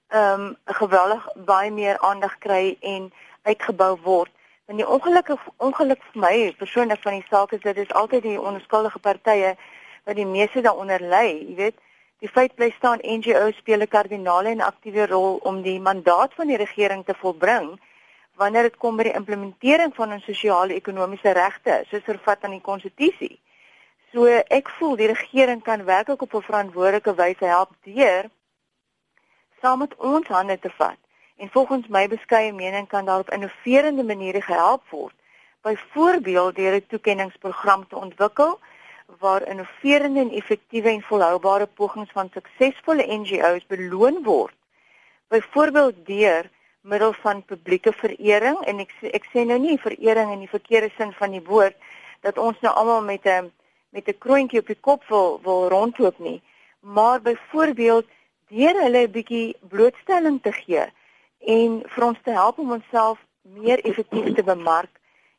ehm 0.08 0.42
um, 0.42 0.58
geweldig 0.80 1.28
baie 1.48 1.72
meer 1.72 2.00
aandag 2.00 2.36
kry 2.44 2.76
en 2.82 3.06
uitgebou 3.44 3.94
word. 4.04 4.34
Want 4.66 4.80
die 4.84 4.88
ongelukkige 4.96 5.54
ongeluk 5.58 6.04
vir 6.10 6.22
my 6.26 6.34
persoonlik 6.60 7.02
van 7.08 7.16
die 7.16 7.26
saak 7.30 7.56
is 7.56 7.64
dit 7.64 7.80
is 7.86 7.96
altyd 8.02 8.28
die 8.28 8.42
onskuldige 8.52 9.00
partye 9.00 9.56
wat 10.04 10.20
die 10.20 10.28
meeste 10.28 10.62
daaronder 10.62 11.00
lê, 11.16 11.24
jy 11.40 11.56
weet. 11.56 11.80
Die 12.20 12.34
feit 12.36 12.56
bly 12.60 12.70
staan 12.76 13.00
NGO's 13.00 13.64
speel 13.64 13.88
'n 13.88 13.94
kardinale 13.96 14.50
en 14.50 14.68
aktiewe 14.70 15.08
rol 15.08 15.40
om 15.44 15.62
die 15.62 15.80
mandaat 15.80 16.34
van 16.34 16.48
die 16.48 16.60
regering 16.66 17.06
te 17.06 17.16
volbring 17.24 17.80
wanneer 18.36 18.64
dit 18.64 18.78
kom 18.78 18.98
by 18.98 19.04
die 19.04 19.18
implementering 19.24 19.96
van 19.96 20.12
ons 20.12 20.24
sosiale 20.24 20.74
ekonomiese 20.74 21.32
regte, 21.32 21.84
soos 21.90 22.04
vervat 22.04 22.44
aan 22.44 22.60
die 22.60 22.68
konstitusie. 22.72 23.38
So 24.14 24.26
ek 24.26 24.70
voel 24.78 24.96
die 24.96 25.08
regering 25.12 25.62
kan 25.64 25.84
werklik 25.84 26.22
op 26.22 26.34
'n 26.34 26.48
verantwoordelike 26.50 27.14
wyse 27.16 27.46
help 27.46 27.72
deur 27.84 28.30
saam 29.62 29.80
met 29.80 29.96
ons 29.96 30.28
hande 30.28 30.60
te 30.60 30.70
vat. 30.70 30.98
En 31.38 31.50
volgens 31.50 31.88
my 31.88 32.08
beskeie 32.08 32.54
mening 32.54 32.88
kan 32.88 33.06
daar 33.06 33.20
op 33.20 33.30
innoverende 33.30 34.04
maniere 34.04 34.42
gehelp 34.42 34.84
word. 34.90 35.16
Byvoorbeeld 35.62 36.56
deur 36.56 36.74
'n 36.76 36.86
toekenningsprogram 36.88 37.88
te 37.88 37.96
ontwikkel 37.96 38.60
waar 39.20 39.48
innoverende 39.48 40.20
en 40.20 40.32
effektiewe 40.32 40.90
en 40.90 41.02
volhoubare 41.02 41.66
pogings 41.66 42.12
van 42.12 42.30
suksesvolle 42.34 43.06
NGO's 43.08 43.66
beloon 43.68 44.24
word. 44.24 44.56
Byvoorbeeld 45.28 46.06
deur 46.06 46.50
middel 46.82 47.14
van 47.14 47.46
publieke 47.46 47.94
verering 47.94 48.60
en 48.66 48.80
ek 48.80 48.92
ek 49.02 49.26
sê 49.34 49.44
nou 49.46 49.60
nie 49.60 49.80
verering 49.80 50.32
in 50.32 50.40
die 50.40 50.56
verkeerde 50.56 50.92
sin 50.98 51.14
van 51.14 51.32
die 51.32 51.44
woord 51.44 51.76
dat 52.22 52.38
ons 52.38 52.60
nou 52.60 52.74
almal 52.76 53.02
met 53.02 53.26
'n 53.26 53.52
met 53.98 54.08
'n 54.08 54.18
kroontjie 54.24 54.60
op 54.60 54.68
die 54.68 54.84
kop 54.88 55.02
wil 55.12 55.40
wil 55.44 55.68
rondloop 55.70 56.20
nie, 56.20 56.42
maar 56.80 57.22
byvoorbeeld 57.22 58.08
deur 58.48 58.76
hulle 58.84 59.02
'n 59.08 59.16
bietjie 59.18 59.56
blootstelling 59.74 60.38
te 60.42 60.52
gee 60.52 60.86
en 61.40 61.82
vir 61.94 62.04
ons 62.10 62.20
te 62.24 62.32
help 62.32 62.60
om 62.60 62.72
onsself 62.72 63.18
meer 63.42 63.80
effektief 63.90 64.34
te 64.36 64.44
bemark 64.44 64.94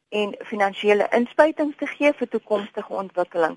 en 0.09 0.35
finansiële 0.51 1.07
inspuitings 1.19 1.77
te 1.77 1.87
gee 1.87 2.13
vir 2.13 2.29
toekomstige 2.29 2.93
ontwikkeling. 2.93 3.57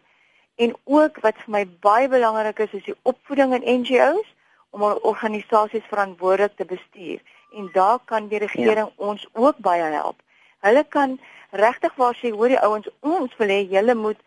En 0.56 0.76
ook 0.84 1.20
wat 1.20 1.36
vir 1.44 1.52
my 1.58 1.64
baie 1.80 2.08
belangrik 2.08 2.60
is, 2.60 2.74
is 2.74 2.84
die 2.84 3.00
opvoeding 3.02 3.54
in 3.54 3.82
NGO's 3.82 4.28
om 4.70 4.82
hulle 4.82 5.02
organisasies 5.02 5.92
verantwoordelik 5.94 6.56
te 6.56 6.66
bestuur. 6.66 7.20
En 7.52 7.70
daar 7.74 8.00
kan 8.06 8.28
die 8.28 8.40
regering 8.40 8.88
ja. 8.88 8.94
ons 8.96 9.28
ook 9.34 9.58
baie 9.58 9.84
help. 9.84 10.20
Hulle 10.60 10.84
kan 10.84 11.20
regtig 11.50 11.96
waar 11.96 12.16
sê 12.16 12.32
hoor 12.32 12.48
die 12.48 12.60
ouens 12.60 12.90
ons 13.00 13.36
wil 13.38 13.48
hê 13.48 13.62
julle 13.70 13.96
moet 13.96 14.20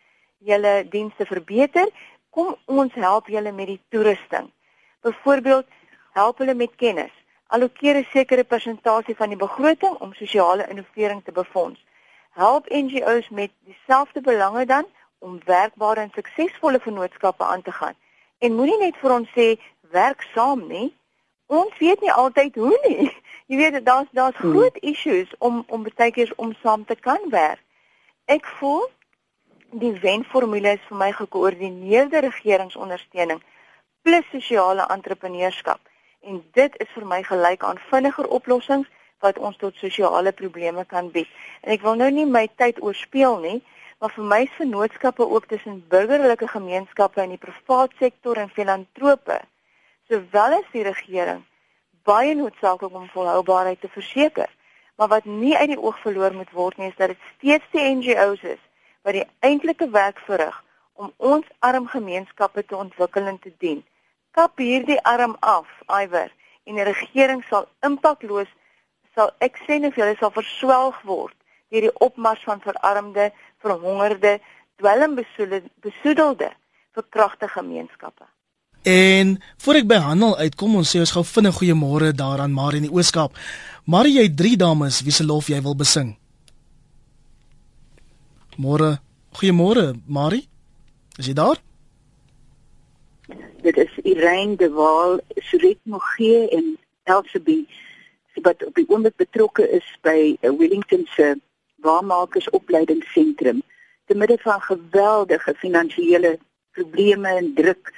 julle 0.44 0.74
dienste 0.90 1.26
verbeter, 1.26 1.88
kom 2.30 2.54
ons 2.64 2.94
help 2.94 3.30
julle 3.32 3.52
met 3.52 3.70
die 3.72 3.80
toerusting. 3.88 4.50
Byvoorbeeld, 5.06 5.66
help 6.18 6.38
hulle 6.38 6.54
met 6.54 6.74
kennis. 6.76 7.12
Allokeer 7.46 7.96
'n 7.96 8.06
sekere 8.12 8.44
persentasie 8.44 9.16
van 9.16 9.28
die 9.28 9.42
begroting 9.46 9.94
om 10.00 10.14
sosiale 10.14 10.68
innovering 10.68 11.24
te 11.24 11.32
befonds. 11.32 11.80
Help 12.30 12.68
NGO's 12.68 13.28
met 13.28 13.50
dieselfde 13.64 14.20
belange 14.20 14.66
dan 14.66 14.86
om 15.18 15.40
werkbare 15.44 16.00
en 16.00 16.10
suksesvolle 16.14 16.80
vennootskappe 16.80 17.44
aan 17.44 17.62
te 17.62 17.72
gaan. 17.72 17.94
En 18.38 18.54
moenie 18.54 18.78
net 18.78 18.96
vir 18.96 19.12
ons 19.12 19.28
sê 19.36 19.46
werk 19.90 20.22
saam 20.34 20.66
nie. 20.66 20.88
Ons 21.46 21.78
weet 21.78 22.00
nie 22.00 22.12
altyd 22.12 22.54
hoe 22.54 22.78
nie. 22.88 23.12
Jy 23.48 23.56
weet 23.56 23.84
daar's 23.86 24.10
daar's 24.10 24.36
hmm. 24.36 24.50
groot 24.50 24.76
issues 24.76 25.30
om 25.38 25.64
om 25.66 25.86
baie 25.96 26.10
keer 26.10 26.32
om 26.36 26.54
saam 26.62 26.84
te 26.84 26.96
kan 27.06 27.20
werk. 27.30 27.62
Ek 28.24 28.46
voel 28.58 28.88
die 29.80 29.92
wenformule 30.00 30.76
is 30.76 30.82
vir 30.88 30.98
my 30.98 31.10
gekoördineerde 31.12 32.20
regeringsondersteuning 32.22 33.40
plus 34.06 34.26
sosiale 34.30 34.86
entrepreneurskap. 34.94 35.80
En 36.22 36.42
dit 36.52 36.76
is 36.80 36.90
vir 36.94 37.06
my 37.08 37.22
gelyk 37.26 37.64
aan 37.64 37.80
vinniger 37.90 38.28
oplossings 38.38 38.90
wat 39.24 39.38
ons 39.38 39.56
tot 39.56 39.76
sosiale 39.80 40.32
probleme 40.32 40.84
kan 40.84 41.08
bied. 41.10 41.30
En 41.62 41.72
ek 41.74 41.82
wil 41.82 41.96
nou 41.98 42.10
nie 42.12 42.26
my 42.26 42.44
tyd 42.60 42.78
oorspeel 42.82 43.40
nie, 43.42 43.56
maar 43.98 44.12
vir 44.14 44.28
my 44.30 44.40
is 44.44 44.58
vennootskappe 44.58 45.26
ook 45.26 45.48
tussen 45.50 45.80
burgerlike 45.88 46.48
gemeenskappe 46.52 47.22
in 47.24 47.34
die 47.34 47.40
privaat 47.40 47.96
sektor 47.98 48.38
en 48.38 48.52
filantrope, 48.52 49.40
sowel 50.10 50.58
as 50.60 50.68
die 50.76 50.84
regering, 50.84 51.40
baie 52.04 52.34
noodsaaklik 52.36 52.94
om 52.94 53.08
volhoubaarheid 53.14 53.80
te 53.80 53.88
verseker. 53.88 54.50
Maar 55.00 55.08
wat 55.16 55.24
nie 55.24 55.56
uit 55.56 55.72
die 55.72 55.80
oog 55.80 55.98
verloor 56.04 56.36
moet 56.36 56.52
word 56.52 56.78
nie, 56.78 56.92
is 56.92 57.00
dat 57.00 57.14
dit 57.14 57.28
steeds 57.32 57.72
die 57.72 57.88
NGO's 57.96 58.44
is 58.44 58.62
wat 59.04 59.18
die 59.18 59.26
eintlike 59.44 59.90
werk 59.92 60.18
verrig 60.26 60.56
om 60.94 61.12
ons 61.16 61.46
arm 61.58 61.86
gemeenskappe 61.92 62.64
te 62.64 62.76
ontwikkel 62.76 63.28
en 63.30 63.38
te 63.38 63.52
dien 63.58 63.82
kap 64.34 64.58
hierdie 64.58 64.98
arm 65.06 65.36
af, 65.40 65.68
Iwer, 65.86 66.32
en 66.66 66.78
die 66.78 66.86
regering 66.86 67.44
sal 67.48 67.68
impakloos 67.86 68.50
sal 69.14 69.30
ek 69.44 69.60
sê 69.66 69.78
net 69.78 69.94
hulle 69.98 70.16
sal 70.18 70.32
verswelg 70.34 70.98
word 71.06 71.36
deur 71.70 71.86
die 71.86 71.96
opmars 72.06 72.42
van 72.46 72.60
verarmde, 72.62 73.30
verhongerde, 73.62 74.36
dwelmbesoedelde, 74.78 76.50
verkragte 76.94 77.48
gemeenskappe. 77.50 78.26
En 78.86 79.38
voor 79.64 79.80
ek 79.80 79.88
by 79.90 79.98
handel 80.04 80.36
uitkom, 80.38 80.76
ons 80.78 80.92
sê 80.92 81.00
ons 81.02 81.14
gou 81.16 81.24
vinnig 81.26 81.56
goeiemôre 81.58 82.12
daaraan 82.14 82.54
maar 82.54 82.76
in 82.78 82.86
die 82.86 82.92
Ooskaap. 82.92 83.34
Maar 83.90 84.06
jy 84.10 84.28
drie 84.36 84.54
dames, 84.60 85.00
wie 85.02 85.14
se 85.14 85.26
lof 85.26 85.48
jy 85.50 85.58
wil 85.64 85.74
besing? 85.78 86.12
Môre. 88.58 88.98
Goeiemôre, 89.34 89.94
Marie. 90.06 90.48
Is 91.18 91.26
jy 91.26 91.34
daar? 91.34 91.58
dit 93.64 93.76
is 93.76 93.92
Irene 94.02 94.56
de 94.56 94.70
Waal, 94.70 95.20
Suret 95.34 95.78
Mogie 95.82 96.48
en 96.48 96.76
Elsabie 97.02 97.68
wat 98.42 98.64
op 98.66 98.74
die 98.74 98.84
oomblik 98.88 99.16
betrokke 99.16 99.64
is 99.70 99.86
by 100.04 100.34
eh, 100.40 100.50
Wellington 100.58 101.06
se 101.14 101.30
waarmakers 101.86 102.50
opleidingsentrum 102.50 103.62
te 104.04 104.16
midde 104.20 104.36
van 104.42 104.60
geweldige 104.60 105.54
finansiële 105.56 106.38
probleme 106.76 107.28
en 107.28 107.54
druk 107.54 107.92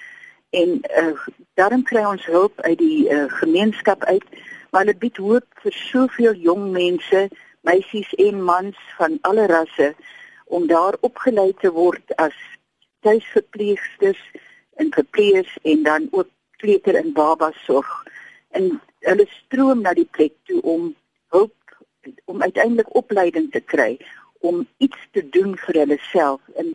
en 0.50 0.78
uh, 1.02 1.24
daarom 1.58 1.82
kry 1.82 2.04
ons 2.06 2.26
hulp 2.30 2.60
uit 2.60 2.78
die 2.78 3.08
uh, 3.10 3.24
gemeenskap 3.40 4.04
uit 4.04 4.24
maar 4.70 4.86
dit 4.86 4.98
bied 5.02 5.16
hoop 5.16 5.64
vir 5.64 5.74
soveel 5.74 6.38
jong 6.46 6.68
mense 6.76 7.26
meisies 7.66 8.12
en 8.22 8.44
mans 8.44 8.78
van 9.00 9.18
alle 9.26 9.48
rasse 9.50 9.94
om 10.46 10.66
daar 10.66 10.96
opgelei 11.00 11.52
te 11.60 11.70
word 11.72 12.16
as 12.16 12.36
tuisverpleegsters 13.06 14.22
in 14.76 14.92
verpleegers 14.92 15.58
en 15.62 15.82
dan 15.82 16.08
ook 16.10 16.28
kleuter 16.56 16.94
en 16.94 17.12
baba 17.12 17.50
sorg. 17.66 18.04
En 18.50 18.80
hulle 19.06 19.26
stroom 19.30 19.82
na 19.82 19.94
die 19.94 20.08
plek 20.10 20.34
toe 20.48 20.60
om 20.62 20.94
hulp 21.34 21.54
om 22.24 22.42
uiteindelik 22.42 22.94
opleiding 22.94 23.50
te 23.50 23.60
kry 23.60 23.96
om 24.46 24.66
iets 24.78 24.98
te 25.10 25.22
doen 25.28 25.56
vir 25.66 25.80
hulle 25.82 25.98
self 26.10 26.42
en 26.60 26.74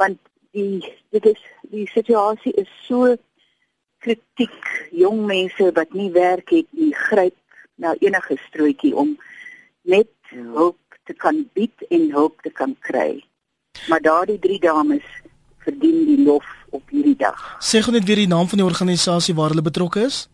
want 0.00 0.18
die 0.56 0.82
dit 1.14 1.26
is 1.30 1.42
die 1.74 1.86
situasie 1.92 2.52
is 2.62 2.70
so 2.86 3.14
kritiek 4.02 4.70
jong 5.04 5.22
mense 5.28 5.70
wat 5.78 5.94
nie 5.94 6.10
werk 6.14 6.50
het 6.50 6.68
nie 6.70 6.92
gryp 7.06 7.38
na 7.74 7.94
enige 8.00 8.38
strootjie 8.48 8.94
om 9.04 9.14
net 9.94 10.10
hulp 10.32 10.78
te 11.04 11.14
kan 11.14 11.48
bied 11.52 11.86
en 11.90 12.10
hulp 12.10 12.42
te 12.42 12.50
kan 12.50 12.76
kry 12.80 13.22
maar 13.88 14.00
daardie 14.00 14.38
drie 14.38 14.58
dames 14.60 15.04
verdien 15.58 16.04
die 16.06 16.24
lof 16.24 16.46
op 16.70 16.82
hierdie 16.90 17.16
dag. 17.16 17.40
Sê 17.60 17.82
gou 17.82 17.94
net 17.94 18.06
weer 18.08 18.22
die 18.24 18.30
naam 18.30 18.48
van 18.48 18.60
die 18.62 18.66
organisasie 18.66 19.34
waar 19.34 19.54
hulle 19.54 19.64
betrokke 19.64 20.04
is. 20.06 20.26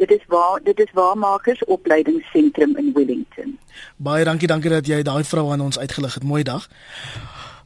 Dit 0.00 0.10
is 0.10 0.22
waar 0.32 0.62
dit 0.64 0.78
is 0.80 0.92
waarmakers 0.96 1.64
opleidingsentrum 1.64 2.76
in 2.80 2.92
Wellington. 2.96 3.58
Baie 3.96 4.24
dankie, 4.24 4.48
dankie 4.48 4.72
dat 4.72 4.88
jy 4.88 5.02
daai 5.04 5.24
vrou 5.24 5.50
aan 5.52 5.60
ons 5.60 5.78
uitgelig 5.78 6.14
het. 6.14 6.24
Mooi 6.24 6.42
dag. 6.42 6.68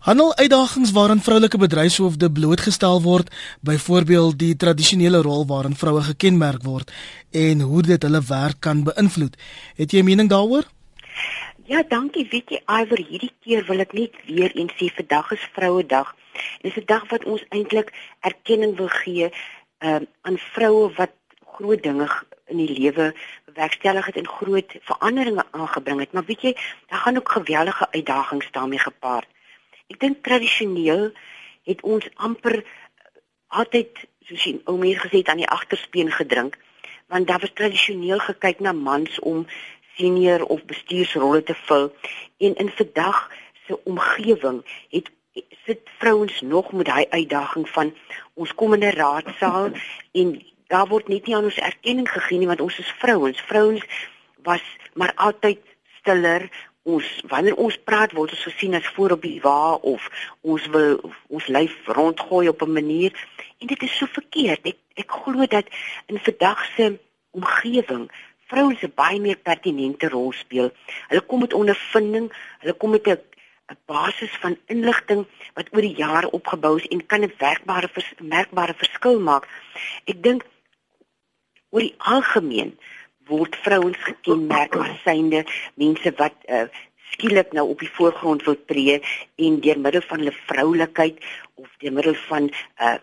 Handel 0.05 0.35
uitdagings 0.37 0.93
waarin 0.93 1.23
vroulike 1.25 1.59
bedryfshoofde 1.59 2.29
blootgestel 2.33 3.01
word, 3.03 3.31
byvoorbeeld 3.61 4.39
die 4.39 4.57
tradisionele 4.57 5.23
rol 5.25 5.47
waarin 5.47 5.77
vroue 5.77 6.03
gekenmerk 6.11 6.63
word 6.63 6.93
en 7.31 7.61
hoe 7.61 7.83
dit 7.83 8.03
hulle 8.03 8.21
werk 8.29 8.61
kan 8.61 8.83
beïnvloed. 8.85 9.39
Het 9.77 9.93
jy 9.93 10.03
'n 10.03 10.05
mening 10.05 10.29
daaroor? 10.29 10.67
Ja, 11.67 11.83
dankie. 11.89 12.27
Weet 12.29 12.51
jy, 12.53 12.59
Iver, 12.69 13.01
hierdie 13.01 13.31
keer 13.41 13.63
wil 13.65 13.81
ek 13.81 13.95
net 13.97 14.17
weer 14.29 14.53
eens 14.53 14.75
sê 14.77 14.91
vandag 14.93 15.31
is 15.33 15.45
Vrouedag. 15.55 16.11
Dit 16.61 16.75
is 16.77 16.77
'n 16.83 16.85
dag 16.85 17.07
wat 17.09 17.25
ons 17.25 17.45
eintlik 17.49 17.89
erkenning 18.21 18.77
wil 18.77 18.93
gee 18.93 19.31
um, 19.79 20.05
aan 20.29 20.39
vroue 20.39 20.93
wat 20.99 21.15
groot 21.57 21.83
dinge 21.83 22.09
in 22.53 22.61
die 22.61 22.69
lewe 22.69 23.15
bewerkstellig 23.49 24.07
het 24.07 24.17
en 24.17 24.29
groot 24.29 24.77
veranderinge 24.81 25.45
aangebring 25.51 26.01
het, 26.01 26.13
maar 26.13 26.25
weet 26.25 26.43
jy, 26.43 26.53
daar 26.87 26.99
gaan 26.99 27.17
ook 27.17 27.33
geweldige 27.33 27.89
uitdagings 27.91 28.51
daarmee 28.51 28.79
gepaard. 28.79 29.29
Ek 29.89 30.01
dink 30.01 30.21
tradisioneel 30.23 31.13
het 31.65 31.81
ons 31.81 32.05
amper 32.15 32.61
altyd 33.49 34.05
soos 34.29 34.45
jy 34.45 34.61
ou 34.65 34.77
mense 34.77 35.01
gesê 35.01 35.25
het 35.25 35.29
aan 35.33 35.41
die 35.41 35.49
agterspeen 35.49 36.13
gedrink, 36.13 36.59
want 37.09 37.27
daar 37.27 37.41
was 37.41 37.57
tradisioneel 37.57 38.21
gekyk 38.21 38.61
na 38.61 38.73
mans 38.73 39.19
om 39.19 39.47
senior 39.97 40.45
of 40.45 40.65
bestuursrolle 40.65 41.43
te 41.43 41.55
vul 41.55 41.93
en 42.39 42.55
in 42.55 42.71
vandag 42.71 43.31
se 43.67 43.85
omgewing 43.85 44.63
het 44.91 45.11
sit 45.65 45.81
vrouens 45.99 46.41
nog 46.41 46.73
met 46.73 46.87
daai 46.87 47.07
uitdaging 47.11 47.69
van 47.69 47.95
ons 48.35 48.55
kom 48.55 48.75
in 48.75 48.85
'n 48.85 48.97
raadsaal 48.97 49.71
en 50.13 50.43
daar 50.67 50.87
word 50.87 51.09
net 51.09 51.27
nie 51.27 51.37
aan 51.37 51.49
ons 51.51 51.59
erkenning 51.59 52.09
gegee 52.11 52.39
nie 52.39 52.47
want 52.47 52.61
ons 52.61 52.79
is 52.79 52.95
vrouens. 52.99 53.41
Vrouens 53.41 53.85
was 54.43 54.63
maar 54.95 55.13
altyd 55.15 55.61
stiller. 55.99 56.51
Ons 56.83 57.23
wanneer 57.29 57.57
ons 57.57 57.77
praat 57.85 58.13
word 58.13 58.31
ons 58.31 58.43
gesien 58.43 58.75
as 58.75 58.87
voor 58.97 59.11
op 59.17 59.23
die 59.23 59.41
wa 59.41 59.75
of 59.75 60.09
ons 60.41 60.67
wil 60.67 60.99
ons 61.29 61.47
lyf 61.47 61.77
rondgooi 61.87 62.49
op 62.49 62.63
'n 62.63 62.73
manier 62.73 63.13
en 63.59 63.67
dit 63.67 63.83
is 63.83 63.97
so 63.97 64.07
verkeerd. 64.07 64.67
Ek 64.67 64.77
ek 64.95 65.11
glo 65.11 65.47
dat 65.47 65.67
in 66.07 66.19
vandag 66.19 66.65
se 66.77 66.99
omgewing 67.31 68.11
vrouens 68.55 68.83
'n 68.83 68.93
baie 68.95 69.21
meer 69.21 69.41
pertinente 69.51 70.09
rol 70.09 70.33
speel. 70.33 70.71
Hulle 71.11 71.23
kom 71.29 71.41
met 71.41 71.59
ondervinding, 71.61 72.27
hulle 72.61 72.75
kom 72.81 72.91
met 72.91 73.07
'n 73.09 73.19
'n 73.73 73.79
basis 73.87 74.33
van 74.43 74.57
inligting 74.67 75.23
wat 75.55 75.69
oor 75.73 75.81
die 75.81 75.97
jare 76.05 76.31
opgebou 76.39 76.77
is 76.77 76.87
en 76.95 77.07
kan 77.07 77.23
'n 77.25 77.33
werkbare 77.39 77.89
merkbare 78.19 78.75
verskil 78.83 79.21
maak. 79.21 79.49
Ek 80.05 80.23
dink 80.23 80.45
oor 81.71 81.81
die 81.81 81.95
algemeen 81.99 82.79
word 83.27 83.57
vrouens 83.65 84.01
gekenmerk 84.09 84.77
as 84.77 85.03
synde 85.05 85.41
mense 85.75 86.13
wat 86.17 86.37
uh, 86.49 86.69
skielik 87.13 87.53
nou 87.53 87.69
op 87.69 87.79
die 87.81 87.95
voorgrond 87.97 88.45
wil 88.45 88.59
tree 88.67 89.01
en 89.37 89.61
deur 89.61 89.79
middel 89.79 90.05
van 90.11 90.19
hulle 90.19 90.37
vroulikheid 90.47 91.17
of 91.55 91.69
deur 91.79 91.93
middel 91.93 92.15
van 92.29 92.51
uh, 92.81 92.99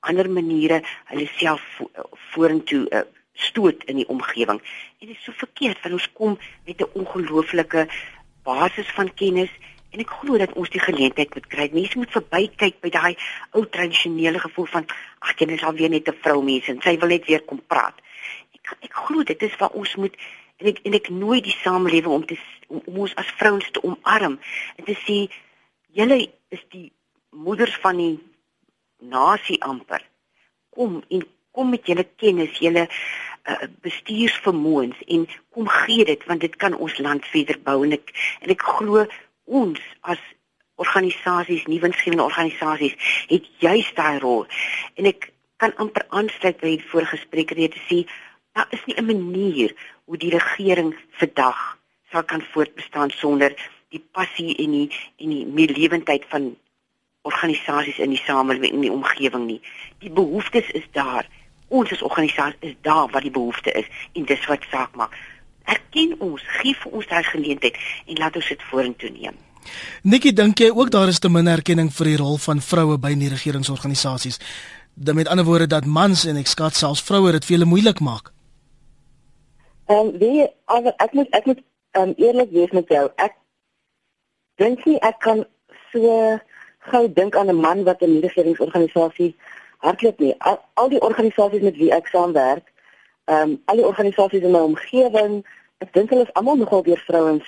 ander 0.00 0.30
maniere 0.30 0.82
hulle 1.10 1.26
self 1.26 1.62
vo 1.76 1.90
vorentoe 2.30 2.84
uh, 2.90 3.02
stoot 3.34 3.84
in 3.84 3.96
die 3.96 4.08
omgewing. 4.08 4.60
En 4.98 5.06
dit 5.06 5.16
is 5.16 5.24
so 5.24 5.32
verkeerd 5.36 5.82
want 5.82 5.94
ons 5.94 6.12
kom 6.12 6.38
met 6.64 6.80
'n 6.80 6.90
ongelooflike 6.94 7.88
basis 8.42 8.90
van 8.94 9.14
kennis 9.14 9.50
En 9.94 10.00
ek 10.02 10.10
glo 10.10 10.38
dat 10.42 10.52
ons 10.58 10.70
die 10.74 10.82
geleentheid 10.82 11.34
moet 11.34 11.44
kry. 11.46 11.68
Mense 11.70 11.98
moet 11.98 12.10
verbykyk 12.10 12.80
by 12.82 12.90
daai 12.90 13.12
ou 13.54 13.62
tradisionele 13.70 14.40
gevoel 14.42 14.66
van 14.72 14.88
ag, 15.22 15.34
jy 15.38 15.46
is 15.54 15.62
alweer 15.62 15.92
net 15.92 16.08
'n 16.10 16.18
vroumens 16.22 16.66
en 16.68 16.80
sy 16.82 16.96
wil 16.98 17.12
net 17.14 17.28
weer 17.30 17.44
kom 17.46 17.60
praat. 17.62 17.94
Ek 18.58 18.74
ek 18.88 18.94
glo 19.06 19.22
dit 19.22 19.42
is 19.42 19.54
waar 19.60 19.70
ons 19.70 19.94
moet 19.96 20.16
en 20.58 20.66
ek 20.66 20.80
en 20.82 20.94
ek 20.94 21.08
nooi 21.10 21.40
die 21.40 21.54
samelewing 21.62 22.14
om 22.14 22.26
te 22.26 22.36
om, 22.68 22.82
om 22.86 22.98
ons 23.06 23.14
as 23.14 23.30
vrouens 23.38 23.70
te 23.70 23.82
omarm 23.82 24.40
en 24.76 24.84
te 24.84 24.96
sê 25.06 25.30
julle 25.94 26.18
is 26.50 26.64
die 26.70 26.90
moeders 27.30 27.78
van 27.78 27.96
die 27.96 28.18
nasie 28.98 29.62
amper. 29.62 30.02
Kom 30.70 31.04
en 31.08 31.22
kom 31.54 31.70
met 31.70 31.86
julle 31.86 32.06
kennis, 32.20 32.58
julle 32.62 32.86
uh, 32.88 33.66
bestuursvermoëns 33.86 35.02
en 35.16 35.26
kom 35.54 35.70
gee 35.84 36.04
dit 36.04 36.24
want 36.30 36.42
dit 36.44 36.56
kan 36.62 36.74
ons 36.76 36.98
land 36.98 37.26
verder 37.32 37.60
bou 37.66 37.78
en 37.86 37.94
ek 37.96 38.10
en 38.42 38.54
ek 38.54 38.64
glo 38.78 39.06
ons 39.44 39.80
as 40.02 40.22
organisasies, 40.82 41.66
nie 41.70 41.78
winsgewende 41.78 42.24
organisasies, 42.24 42.96
het 43.30 43.46
juist 43.62 43.94
daai 43.94 44.18
rol. 44.18 44.42
En 44.98 45.06
ek 45.06 45.30
kan 45.62 45.74
amper 45.78 46.02
aansluit 46.10 46.58
by 46.58 46.72
die 46.74 46.88
vorige 46.90 47.20
spreker 47.22 47.60
net 47.60 47.76
te 47.76 47.82
sê, 47.86 48.00
daar 48.58 48.66
is 48.74 48.82
nie 48.86 48.96
'n 48.98 49.06
manier 49.06 49.70
hoe 50.04 50.18
die 50.18 50.34
regering 50.34 50.94
vandag 51.20 51.78
sal 52.10 52.24
kan 52.24 52.42
voortbestaan 52.52 53.10
sonder 53.10 53.54
die 53.90 54.02
passie 54.12 54.54
en 54.56 54.70
die 54.70 54.90
en 55.18 55.30
die 55.30 55.46
meelewendheid 55.46 56.24
van 56.28 56.56
organisasies 57.22 57.98
in 57.98 58.10
die 58.10 58.22
samelewing 58.26 58.72
en 58.72 58.80
die 58.80 58.92
omgewing 58.92 59.46
nie. 59.46 59.60
Die 59.98 60.10
behoeftes 60.10 60.70
is 60.70 60.86
daar. 60.92 61.26
Ons 61.74 61.92
as 61.94 62.02
organisasie 62.06 62.70
is 62.70 62.74
daar 62.86 63.08
waar 63.10 63.24
die 63.24 63.34
behoefte 63.34 63.72
is 63.72 63.88
en 64.14 64.26
dis 64.30 64.46
wat 64.50 64.66
saak 64.70 64.94
maak 64.94 65.16
erken 65.64 66.14
ons, 66.20 66.44
gee 66.60 66.76
vir 66.76 66.92
ons 66.92 67.08
daai 67.08 67.24
geleentheid 67.30 67.76
en 68.06 68.20
laat 68.20 68.36
ons 68.36 68.48
dit 68.52 68.64
vorentoe 68.70 69.10
neem. 69.10 69.36
Nikki, 70.04 70.34
dink 70.36 70.60
jy 70.60 70.68
ook 70.74 70.90
daar 70.92 71.08
is 71.08 71.20
te 71.24 71.30
min 71.32 71.48
erkenning 71.48 71.90
vir 71.96 72.10
die 72.12 72.18
rol 72.20 72.36
van 72.46 72.60
vroue 72.60 72.98
by 73.00 73.14
nie 73.16 73.30
regeringsorganisasies? 73.32 74.40
Dit 74.94 75.16
met 75.16 75.28
ander 75.28 75.46
woorde 75.48 75.70
dat 75.72 75.88
mans 75.88 76.26
en 76.28 76.36
ek 76.40 76.50
skat 76.50 76.76
selfs 76.76 77.02
vroue 77.02 77.32
dit 77.34 77.46
vir 77.46 77.56
hulle 77.56 77.70
moeilik 77.70 78.02
maak. 78.04 78.30
Ehm 79.88 80.12
um, 80.12 80.18
wie 80.20 80.44
ek 80.44 81.16
moet 81.16 81.32
ek 81.32 81.48
moet 81.48 81.64
ehm 81.96 82.12
um, 82.12 82.14
eerlik 82.20 82.52
wees 82.52 82.76
met 82.76 82.92
jou. 82.92 83.08
Ek 83.16 83.36
dink 84.60 84.84
nie 84.84 85.00
ek 85.00 85.18
kan 85.24 85.44
so 85.92 86.38
gou 86.92 87.04
dink 87.16 87.36
aan 87.36 87.50
'n 87.50 87.60
man 87.60 87.84
wat 87.88 88.02
'n 88.02 88.20
regeringsorganisasie 88.20 89.34
hardloop 89.84 90.22
nie. 90.22 90.34
Al, 90.38 90.58
al 90.80 90.88
die 90.92 91.00
organisasies 91.00 91.64
met 91.64 91.76
wie 91.80 91.92
ek 91.92 92.08
saamwerk, 92.12 92.70
ehm 93.24 93.50
um, 93.50 93.60
al 93.72 93.80
die 93.80 93.86
organisasies 93.88 94.44
in 94.44 94.52
my 94.56 94.64
omgewing, 94.70 95.38
ek 95.84 95.92
dink 95.96 96.10
hulle 96.12 96.26
is 96.26 96.34
almal 96.40 96.58
nogal 96.60 96.82
deur 96.84 97.00
vrouens 97.06 97.46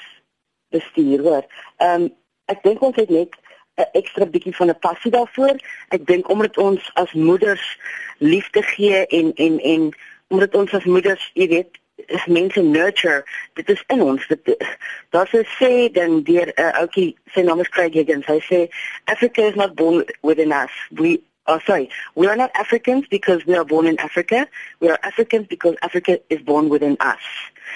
bestuur, 0.74 1.24
hoor. 1.28 1.44
Ehm 1.76 2.06
um, 2.06 2.12
ek 2.52 2.62
dink 2.62 2.82
ons 2.86 2.96
het 2.96 3.10
net 3.10 3.34
'n 3.76 3.88
ekstra 4.00 4.26
bietjie 4.26 4.56
van 4.56 4.70
'n 4.70 4.78
passie 4.80 5.10
daarvoor. 5.10 5.56
Ek 5.88 6.06
dink 6.06 6.28
omdat 6.28 6.56
ons 6.56 6.90
as 6.94 7.12
moeders 7.12 7.78
liefde 8.18 8.62
gee 8.62 9.06
en 9.06 9.34
en 9.34 9.58
en 9.60 9.90
omdat 10.28 10.54
ons 10.54 10.72
as 10.74 10.84
moeders, 10.84 11.30
jy 11.34 11.48
weet, 11.48 11.78
is 12.06 12.26
mense 12.26 12.62
nurture. 12.62 13.24
Dit 13.54 13.68
is 13.68 13.84
in 13.86 14.02
ons. 14.02 14.26
Dit 14.26 14.56
daar's 15.10 15.32
'n 15.32 15.46
sê 15.58 15.92
dan 15.92 16.22
deur 16.22 16.46
'n 16.46 16.60
uh, 16.60 16.80
ouetjie, 16.80 17.16
sy 17.32 17.40
naam 17.40 17.60
is 17.60 17.68
Craig 17.68 17.92
Higgins. 17.92 18.26
Hy 18.26 18.40
sê 18.40 18.68
Africa 19.04 19.42
is 19.46 19.54
not 19.54 19.74
born 19.74 20.04
within 20.22 20.52
us. 20.52 20.72
We 20.90 21.20
Oh, 21.48 21.60
sorry. 21.64 21.88
We 22.16 22.26
are 22.26 22.36
not 22.36 22.50
Africans 22.54 23.06
because 23.08 23.46
we 23.46 23.54
are 23.54 23.64
born 23.64 23.86
in 23.86 23.98
Africa. 24.00 24.48
We 24.80 24.90
are 24.90 24.98
Africans 25.04 25.46
because 25.46 25.76
Africa 25.80 26.18
is 26.28 26.42
born 26.42 26.68
within 26.68 26.96
us. 27.00 27.22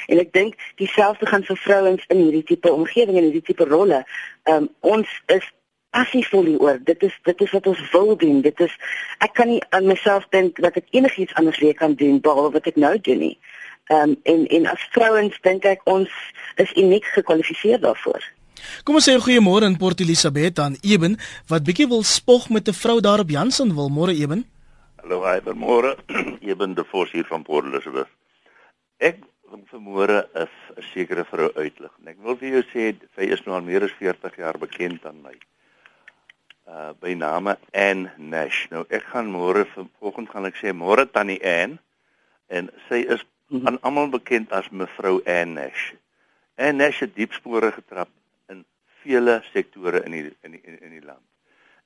En 0.06 0.18
ek 0.18 0.32
dink 0.34 0.56
dieselfde 0.80 1.26
gaan 1.26 1.44
vir 1.46 1.58
vrouens 1.62 2.04
in 2.10 2.18
hierdie 2.18 2.42
tipe 2.48 2.72
omgewing 2.72 3.18
en 3.18 3.28
hierdie 3.28 3.44
tipe 3.46 3.66
rolle. 3.70 4.02
Um 4.50 4.66
ons 4.80 5.10
is 5.30 5.46
passievol 5.94 6.50
hieroor. 6.50 6.80
Dit 6.82 7.06
is 7.06 7.14
dit 7.28 7.46
is 7.46 7.54
wat 7.54 7.70
ons 7.70 7.84
wil 7.92 8.16
doen. 8.18 8.40
Dit 8.42 8.58
is 8.66 8.74
ek 9.22 9.34
kan 9.38 9.50
nie 9.50 9.62
aan 9.70 9.86
myself 9.86 10.26
dink 10.34 10.58
dat 10.62 10.78
ek 10.82 10.90
enigiets 10.90 11.34
anders 11.38 11.62
weer 11.62 11.78
kan 11.78 11.94
doen 11.94 12.18
behalwe 12.26 12.56
wat 12.58 12.66
ek 12.70 12.78
nou 12.78 12.96
doen 12.98 13.22
nie. 13.28 13.36
Um 13.94 14.18
en 14.34 14.46
en 14.46 14.66
as 14.74 14.90
vrouens 14.94 15.38
dink 15.46 15.66
ek 15.66 15.86
ons 15.90 16.10
is 16.58 16.74
uniek 16.74 17.06
gekwalifiseer 17.14 17.82
daarvoor. 17.86 18.22
Kom 18.84 18.94
ons 18.94 19.04
sê 19.08 19.16
goeiemôre 19.18 19.66
in 19.66 19.76
Port 19.76 20.00
Elizabeth 20.00 20.58
aan 20.58 20.76
Eben 20.82 21.18
wat 21.48 21.64
bietjie 21.64 21.88
wil 21.88 22.02
spog 22.02 22.48
met 22.50 22.68
'n 22.68 22.80
vrou 22.82 23.00
daar 23.00 23.20
op 23.20 23.30
Jansen 23.30 23.74
wil. 23.74 23.88
Môre 23.88 24.14
Eben. 24.14 24.44
Hallo, 25.02 25.24
hi, 25.24 25.40
môre. 25.54 25.96
Eben 26.50 26.74
de 26.74 26.84
Vos 26.84 27.10
hier 27.12 27.24
van 27.24 27.42
Port 27.42 27.64
Elizabeth. 27.66 28.08
Ek 28.98 29.16
wil 29.50 29.62
vanmôre 29.72 30.28
'n 30.34 30.48
sekere 30.92 31.24
vrou 31.24 31.50
uitlig. 31.54 31.92
En 32.00 32.08
ek 32.12 32.18
wil 32.22 32.36
vir 32.36 32.50
jou 32.54 32.64
sê 32.72 32.84
sy 33.16 33.24
is 33.34 33.42
nou 33.46 33.56
al 33.56 33.64
meer 33.64 33.82
as 33.82 33.96
40 33.98 34.36
jaar 34.36 34.58
bekend 34.58 35.06
aan 35.06 35.22
my. 35.22 35.34
Uh 36.68 36.92
by 37.00 37.14
name 37.14 37.56
Ann 37.72 38.10
Nash. 38.16 38.68
Nou 38.70 38.84
ek 38.88 39.08
gaan 39.12 39.32
môre 39.32 39.64
vanoggend 39.74 40.30
gaan 40.30 40.46
ek 40.46 40.60
sê 40.60 40.72
môre 40.72 41.06
tannie 41.10 41.40
Ann 41.42 41.78
en 42.48 42.70
sy 42.88 43.02
is 43.08 43.24
mhm. 43.48 43.66
aan 43.66 43.80
almal 43.82 44.08
bekend 44.08 44.52
as 44.52 44.70
mevrou 44.70 45.22
Ann 45.26 45.54
Nash. 45.54 45.92
Ann 46.56 46.76
Nash 46.76 47.00
het 47.00 47.16
diep 47.16 47.32
spore 47.32 47.72
getrap 47.72 48.08
vele 49.02 49.40
sektore 49.52 50.04
in 50.06 50.16
die 50.16 50.24
in 50.46 50.56
die 50.56 50.62
in 50.80 50.94
die 50.96 51.04
land. 51.04 51.24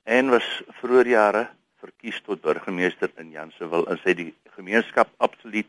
En 0.03 0.29
was 0.29 0.47
vroeër 0.81 1.07
jare 1.07 1.47
verkies 1.81 2.21
tot 2.25 2.41
burgemeester 2.41 3.11
in 3.21 3.31
Jansewil 3.33 3.87
en 3.91 3.99
sy 4.03 4.13
die 4.17 4.31
gemeenskap 4.57 5.09
absoluut 5.17 5.67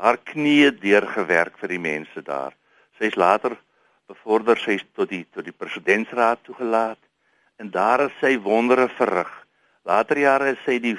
haar 0.00 0.18
knieë 0.32 0.72
deurgewerk 0.80 1.58
vir 1.60 1.74
die 1.74 1.82
mense 1.82 2.22
daar. 2.26 2.54
Sy 2.98 3.10
is 3.10 3.18
later 3.20 3.56
bevorder 4.10 4.58
sy 4.58 4.78
tot 4.96 5.10
die 5.10 5.24
tot 5.34 5.46
die 5.46 5.56
presidentsraad 5.56 6.42
toegelaat 6.46 7.00
en 7.62 7.70
daar 7.70 8.06
het 8.06 8.16
sy 8.20 8.36
wondere 8.42 8.88
verrig. 8.98 9.30
Later 9.86 10.18
jare 10.18 10.52
is 10.54 10.62
sy 10.66 10.78
die 10.82 10.96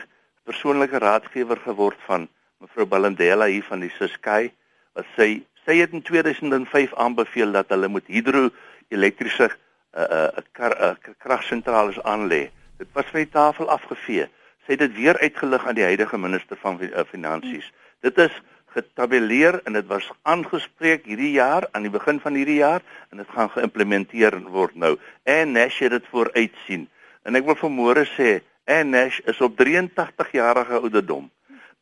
persoonlike 0.48 1.00
raadgewer 1.00 1.60
geword 1.64 2.00
van 2.08 2.28
mevrou 2.64 2.86
Ballandela 2.88 3.50
hier 3.52 3.66
van 3.68 3.84
die 3.84 3.92
Siskai 3.98 4.52
wat 4.96 5.08
sy 5.18 5.44
sy 5.64 5.78
het 5.80 5.94
in 5.96 6.04
2005 6.04 6.94
aanbeveel 7.00 7.54
dat 7.56 7.70
hulle 7.72 7.88
moet 7.88 8.08
hidro-elektriese 8.12 9.48
'n 9.94 10.32
'n 10.36 10.98
'n 10.98 10.98
kragsentrale 11.18 12.04
aan 12.04 12.28
lê. 12.28 12.50
Dit 12.78 12.88
was 12.94 13.06
van 13.06 13.20
die 13.20 13.30
tafel 13.30 13.70
afgevee. 13.70 14.28
Sy 14.66 14.72
het 14.72 14.80
dit 14.80 14.96
weer 14.96 15.18
uitgelig 15.20 15.68
aan 15.68 15.76
die 15.76 15.84
huidige 15.84 16.18
minister 16.18 16.58
van 16.58 16.80
uh, 16.82 17.04
finansies. 17.08 17.72
Dit 18.02 18.18
is 18.18 18.42
getabuleer 18.74 19.62
en 19.64 19.74
dit 19.74 19.88
was 19.88 20.10
aangespreek 20.22 21.06
hierdie 21.06 21.32
jaar 21.32 21.68
aan 21.72 21.86
die 21.86 21.94
begin 21.94 22.20
van 22.20 22.34
hierdie 22.34 22.62
jaar 22.62 22.82
en 23.12 23.22
dit 23.22 23.30
gaan 23.30 23.52
geïmplementeer 23.54 24.40
word 24.50 24.76
nou. 24.76 24.98
En 25.24 25.52
Nash 25.52 25.80
het 25.80 25.92
dit 25.92 26.08
vooruit 26.10 26.56
sien. 26.66 26.88
En 27.24 27.36
ek 27.36 27.46
wil 27.46 27.60
vanmôre 27.60 28.06
sê, 28.16 28.42
en 28.66 28.90
Nash 28.96 29.20
is 29.30 29.42
op 29.42 29.58
83 29.58 30.32
jarige 30.32 30.80
ouderdom. 30.80 31.30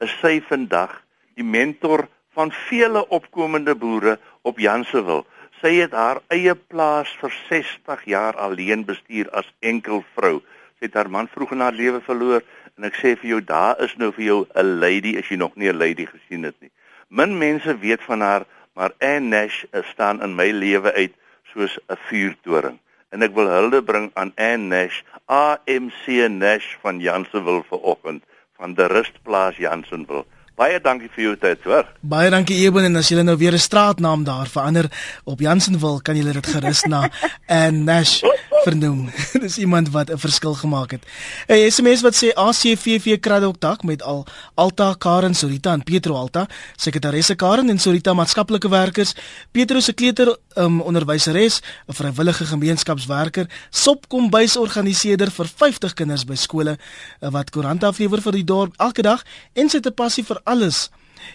Is 0.01 0.13
sy 0.21 0.41
vandag 0.49 0.97
die 1.37 1.45
mentor 1.45 2.07
van 2.35 2.51
vele 2.67 3.05
opkomende 3.09 3.75
boere 3.75 4.17
op 4.41 4.59
Jansewil. 4.59 5.25
Sy 5.61 5.75
het 5.77 5.91
haar 5.93 6.23
eie 6.33 6.55
plaas 6.57 7.09
vir 7.21 7.33
60 7.47 8.05
jaar 8.09 8.37
alleen 8.41 8.81
bestuur 8.85 9.27
as 9.37 9.45
enkel 9.61 9.99
vrou. 10.15 10.39
Sy 10.79 10.87
het 10.87 10.95
haar 10.97 11.09
man 11.13 11.27
vroeg 11.29 11.51
in 11.53 11.61
haar 11.61 11.75
lewe 11.77 11.99
verloor 12.01 12.41
en 12.79 12.87
ek 12.89 12.97
sê 12.97 13.11
vir 13.13 13.29
jou 13.35 13.41
daar 13.45 13.77
is 13.85 13.93
nou 14.01 14.09
vir 14.15 14.25
jou 14.25 14.39
'n 14.57 14.79
lady 14.81 15.11
as 15.19 15.29
jy 15.29 15.37
nog 15.37 15.53
nie 15.55 15.69
'n 15.69 15.77
lady 15.77 16.07
gesien 16.09 16.49
het 16.49 16.57
nie. 16.61 16.71
Min 17.09 17.37
mense 17.37 17.77
weet 17.77 18.01
van 18.01 18.21
haar, 18.21 18.45
maar 18.73 18.91
Anne 18.99 19.29
Nash 19.29 19.63
staan 19.91 20.23
in 20.23 20.35
my 20.35 20.49
lewe 20.49 20.93
uit 20.93 21.13
soos 21.53 21.77
'n 21.89 21.97
vuurtoring. 22.09 22.79
En 23.11 23.21
ek 23.21 23.35
wil 23.35 23.47
hulde 23.47 23.83
bring 23.83 24.11
aan 24.13 24.33
Anne 24.35 24.67
Nash, 24.67 25.01
AMC 25.25 26.29
Nash 26.29 26.75
van 26.81 26.99
Jansewil 26.99 27.63
vanoggend 27.69 28.23
van 28.57 28.73
die 28.73 28.87
rustplaas 28.87 29.57
Janssenwil. 29.57 30.25
Baie 30.61 30.77
dankie 30.77 31.07
vir 31.09 31.23
jou 31.23 31.31
tyd, 31.41 31.63
hoor. 31.65 31.87
Baie 32.05 32.29
dankie 32.29 32.59
Eben 32.61 32.85
en 32.85 32.99
as 32.99 33.07
jy 33.09 33.23
nou 33.25 33.33
weer 33.37 33.55
'n 33.57 33.57
straatnaam 33.57 34.23
daar 34.23 34.45
verander 34.45 34.91
op 35.25 35.39
Jansenwil, 35.39 36.01
kan 36.05 36.15
jy 36.15 36.33
dit 36.33 36.47
gerus 36.53 36.85
na 36.85 37.09
en 37.65 37.83
Nash 37.83 38.21
vernoem. 38.63 39.09
Dis 39.43 39.57
iemand 39.57 39.89
wat 39.89 40.09
'n 40.09 40.17
verskil 40.17 40.53
gemaak 40.53 40.91
het. 40.91 41.01
'n 41.01 41.53
hey, 41.53 41.69
SMS 41.69 42.01
wat 42.01 42.15
sê 42.15 42.33
ACVV 42.33 43.19
Kraddock 43.19 43.59
dak 43.59 43.83
met 43.83 44.01
al 44.03 44.25
Alta 44.53 44.93
Karen 44.97 45.33
Sorita 45.33 45.73
en 45.73 45.83
Pietro 45.83 46.15
Alta, 46.15 46.47
sekretaresse 46.75 47.35
Karen 47.35 47.69
en 47.69 47.79
Sorita 47.79 48.13
maatskaplike 48.13 48.69
werkers, 48.69 49.15
Pietro 49.51 49.79
se 49.79 49.93
kleuter 49.93 50.37
um, 50.55 50.81
onderwyseres, 50.81 51.61
'n 51.87 51.93
vrywillige 51.93 52.45
gemeenskapswerker, 52.45 53.49
Sop 53.69 54.07
kombuis 54.07 54.57
organiseerder 54.57 55.31
vir 55.31 55.47
50 55.55 55.93
kinders 55.93 56.25
by 56.25 56.35
skole 56.35 56.77
uh, 56.77 57.29
wat 57.31 57.49
koerante 57.49 57.85
aflewer 57.85 58.21
vir 58.21 58.31
die 58.31 58.43
dorp 58.43 58.73
elke 58.77 59.01
dag 59.01 59.23
en 59.53 59.69
sy 59.69 59.77
het 59.77 59.87
'n 59.87 59.93
passie 59.93 60.23
vir 60.23 60.39
alles 60.51 60.89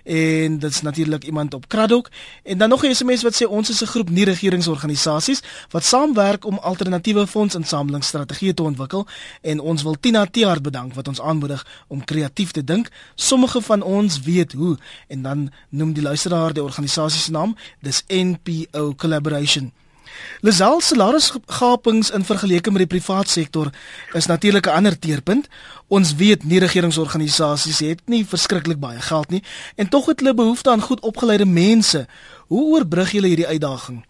en 0.04 0.58
dit's 0.58 0.82
natuurlik 0.82 1.24
iemand 1.24 1.54
op 1.54 1.68
Kraddock 1.68 2.10
en 2.42 2.58
dan 2.58 2.68
nog 2.68 2.82
'n 2.84 2.94
SMS 2.94 3.22
wat 3.22 3.42
sê 3.42 3.46
ons 3.48 3.70
is 3.70 3.82
'n 3.82 3.86
groep 3.86 4.10
nie-regeringsorganisasies 4.10 5.42
wat 5.70 5.84
saamwerk 5.84 6.44
om 6.44 6.58
alternatiewe 6.58 7.26
fondsinsamelingsstrategieë 7.26 8.54
te 8.54 8.62
ontwikkel 8.62 9.06
en 9.40 9.60
ons 9.60 9.82
wil 9.82 9.96
Tina 10.00 10.26
Tiaar 10.26 10.60
bedank 10.60 10.94
wat 10.94 11.08
ons 11.08 11.20
aanmoedig 11.20 11.66
om 11.86 12.04
kreatief 12.04 12.50
te 12.50 12.64
dink. 12.64 12.90
Sommige 13.14 13.60
van 13.60 13.82
ons 13.82 14.20
weet 14.20 14.52
hoe 14.52 14.78
en 15.08 15.22
dan 15.22 15.52
noem 15.68 15.92
die 15.92 16.02
luisteraar 16.02 16.52
die 16.52 16.62
organisasie 16.62 17.20
se 17.20 17.30
naam, 17.30 17.56
dis 17.80 18.04
NPO 18.06 18.94
Collaboration. 18.94 19.72
Lisel 20.40 20.80
salarisgapings 20.80 22.10
in 22.10 22.24
vergelyking 22.24 22.72
met 22.76 22.84
die 22.84 22.98
privaat 22.98 23.28
sektor 23.28 23.70
is 24.12 24.26
natuurlik 24.26 24.66
'n 24.66 24.76
ander 24.78 24.98
teerpunt. 24.98 25.48
Ons 25.88 26.14
weet 26.14 26.44
nie 26.44 26.58
regeringsorganisasies 26.58 27.78
het 27.78 28.00
nie 28.06 28.26
verskriklik 28.26 28.78
baie 28.78 29.00
geld 29.00 29.30
nie 29.30 29.42
en 29.76 29.88
tog 29.88 30.06
het 30.06 30.20
hulle 30.20 30.34
behoefte 30.34 30.70
aan 30.70 30.80
goed 30.80 31.00
opgeleide 31.00 31.46
mense. 31.46 32.06
Hoe 32.46 32.64
oorbrug 32.74 33.10
julle 33.12 33.26
hierdie 33.26 33.46
uitdaging? 33.46 34.04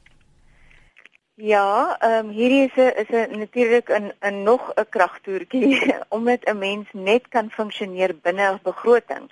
Ja, 1.37 1.97
ehm 2.01 2.27
um, 2.27 2.31
hierdie 2.33 2.65
is 2.65 2.77
'n 2.77 2.93
is 3.03 3.11
'n 3.11 3.39
natuurlik 3.39 3.89
'n 3.91 4.13
'n 4.21 4.43
nog 4.43 4.73
'n 4.75 4.89
kragtoertjie 4.89 5.95
omdat 6.17 6.41
'n 6.45 6.59
mens 6.59 6.87
net 6.93 7.29
kan 7.29 7.51
funksioneer 7.51 8.17
binne 8.23 8.53
'n 8.53 8.61
begroting. 8.63 9.31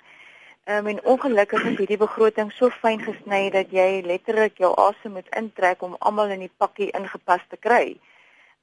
Um, 0.67 0.87
en 0.87 1.03
ongelukkig 1.05 1.63
is 1.63 1.77
hierdie 1.77 1.97
begroting 2.01 2.47
so 2.51 2.71
fyn 2.73 2.97
gesny 2.97 3.51
dat 3.53 3.69
jy 3.69 3.99
letterlik 4.01 4.57
jou 4.57 4.71
asem 4.81 5.13
moet 5.13 5.27
intrek 5.37 5.83
om 5.85 5.91
almal 5.99 6.31
in 6.33 6.41
die 6.41 6.55
pakkie 6.57 6.87
ingepas 6.97 7.43
te 7.51 7.59
kry. 7.61 7.99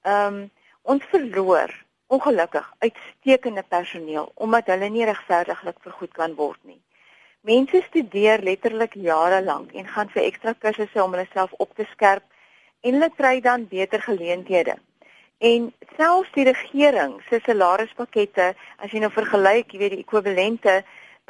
Ehm 0.03 0.41
um, 0.41 0.41
ons 0.83 1.05
verloor 1.13 1.71
ongelukkig 2.11 2.67
uitstekende 2.83 3.63
personeel 3.75 4.33
omdat 4.35 4.73
hulle 4.75 4.89
nie 4.91 5.07
regverdiglik 5.07 5.79
vergoed 5.85 6.11
kan 6.17 6.35
word 6.41 6.59
nie. 6.67 6.81
Mense 7.47 7.85
studeer 7.87 8.43
letterlik 8.43 8.97
jare 8.99 9.39
lank 9.45 9.71
en 9.79 9.87
gaan 9.95 10.11
vir 10.11 10.25
ekstra 10.25 10.57
kursusse 10.65 11.05
om 11.05 11.15
hulle 11.15 11.29
self 11.31 11.55
op 11.63 11.77
te 11.79 11.87
skerp 11.93 12.27
en 12.83 12.99
hulle 12.99 13.11
kry 13.15 13.39
dan 13.47 13.69
beter 13.71 14.03
geleenthede. 14.03 14.75
En 15.39 15.71
selfs 15.95 16.35
die 16.35 16.49
regering 16.51 17.15
se 17.29 17.39
salarispakkette, 17.47 18.51
as 18.83 18.91
jy 18.91 19.01
nou 19.07 19.11
vergelyk, 19.15 19.71
jy 19.71 19.81
weet 19.85 19.97
die 19.97 20.03
ekwivalente 20.03 20.77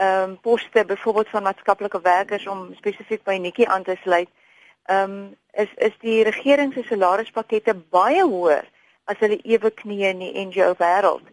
ehm 0.03 0.31
um, 0.31 0.37
poste 0.41 0.85
byvoorbeeld 0.85 1.29
van 1.29 1.43
maatskaplike 1.43 2.01
werkers 2.01 2.47
om 2.47 2.75
spesifiek 2.75 3.23
by 3.25 3.37
Nikki 3.37 3.65
aan 3.65 3.83
te 3.83 3.97
sluit. 4.03 4.29
Ehm 4.85 5.11
um, 5.11 5.37
is 5.53 5.71
is 5.75 5.97
die 6.01 6.23
regering 6.23 6.73
se 6.73 6.83
salarispakkette 6.83 7.75
baie 7.75 8.23
hoër 8.23 8.65
as 9.05 9.19
hulle 9.19 9.39
ewe 9.43 9.71
knieë 9.71 10.11
in 10.15 10.25
die 10.25 10.47
NGO 10.47 10.75
wêreld. 10.81 11.27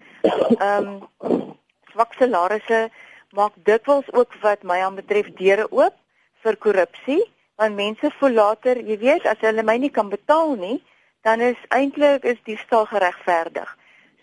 Ehm 0.60 0.88
um, 0.88 1.56
swak 1.92 2.14
salarisse 2.20 2.90
maak 3.38 3.54
dikwels 3.64 4.14
ook 4.14 4.36
wat 4.42 4.64
my 4.64 4.80
aan 4.82 4.96
betref 4.96 5.34
deure 5.42 5.68
oop 5.72 5.96
vir 6.44 6.58
korrupsie 6.58 7.24
want 7.60 7.76
mense 7.76 8.12
voel 8.20 8.32
later, 8.32 8.80
jy 8.80 8.96
weet, 9.02 9.26
as 9.28 9.42
hulle 9.44 9.64
my 9.68 9.76
nie 9.78 9.92
kan 9.92 10.08
betaal 10.10 10.54
nie, 10.56 10.78
dan 11.28 11.42
is 11.44 11.60
eintlik 11.76 12.24
is 12.24 12.40
die 12.48 12.56
stal 12.62 12.86
geregverdig. 12.88 13.68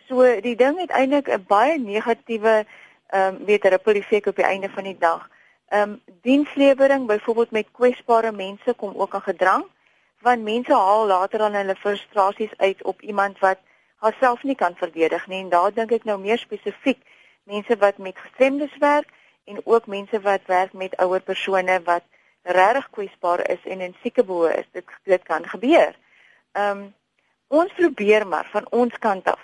So 0.08 0.24
die 0.40 0.54
ding 0.56 0.78
het 0.80 0.94
eintlik 0.96 1.28
'n 1.28 1.44
baie 1.48 1.76
negatiewe 1.78 2.64
ehm 3.06 3.34
um, 3.34 3.44
weet 3.44 3.64
'n 3.64 3.68
ripple 3.68 3.94
effek 3.94 4.26
op 4.26 4.36
die 4.36 4.44
einde 4.44 4.70
van 4.70 4.84
die 4.84 4.98
dag. 4.98 5.28
Ehm 5.68 5.82
um, 5.82 6.02
dienslewering 6.22 7.06
byvoorbeeld 7.06 7.50
met 7.50 7.66
kwesbare 7.72 8.32
mense 8.32 8.74
kom 8.74 8.92
ook 8.96 9.14
aan 9.14 9.22
gedrang 9.22 9.64
want 10.20 10.42
mense 10.42 10.74
haal 10.74 11.06
later 11.06 11.38
dan 11.38 11.54
hulle 11.54 11.74
frustrasies 11.76 12.56
uit 12.56 12.82
op 12.82 13.00
iemand 13.00 13.38
wat 13.38 13.58
haarself 13.96 14.42
nie 14.42 14.54
kan 14.54 14.74
verdedig 14.76 15.26
nie 15.26 15.42
en 15.42 15.48
daar 15.48 15.74
dink 15.74 15.92
ek 15.92 16.04
nou 16.04 16.18
meer 16.20 16.38
spesifiek 16.38 17.00
mense 17.44 17.76
wat 17.76 17.98
met 17.98 18.18
gestremdes 18.18 18.76
werk 18.82 19.08
en 19.44 19.60
ook 19.64 19.86
mense 19.86 20.20
wat 20.20 20.46
werk 20.46 20.72
met 20.72 20.96
ouer 20.96 21.20
persone 21.20 21.80
wat 21.84 22.02
regtig 22.42 22.90
kwesbaar 22.90 23.42
is 23.50 23.62
en 23.64 23.80
in 23.80 23.96
sieke 24.02 24.24
behoe 24.24 24.54
is 24.54 24.68
dit 24.72 24.94
dit 25.04 25.22
kan 25.22 25.48
gebeur. 25.48 25.94
Ehm 26.52 26.70
um, 26.70 26.94
ons 27.48 27.72
probeer 27.72 28.26
maar 28.26 28.48
van 28.50 28.66
ons 28.70 28.98
kant 28.98 29.28
af 29.30 29.42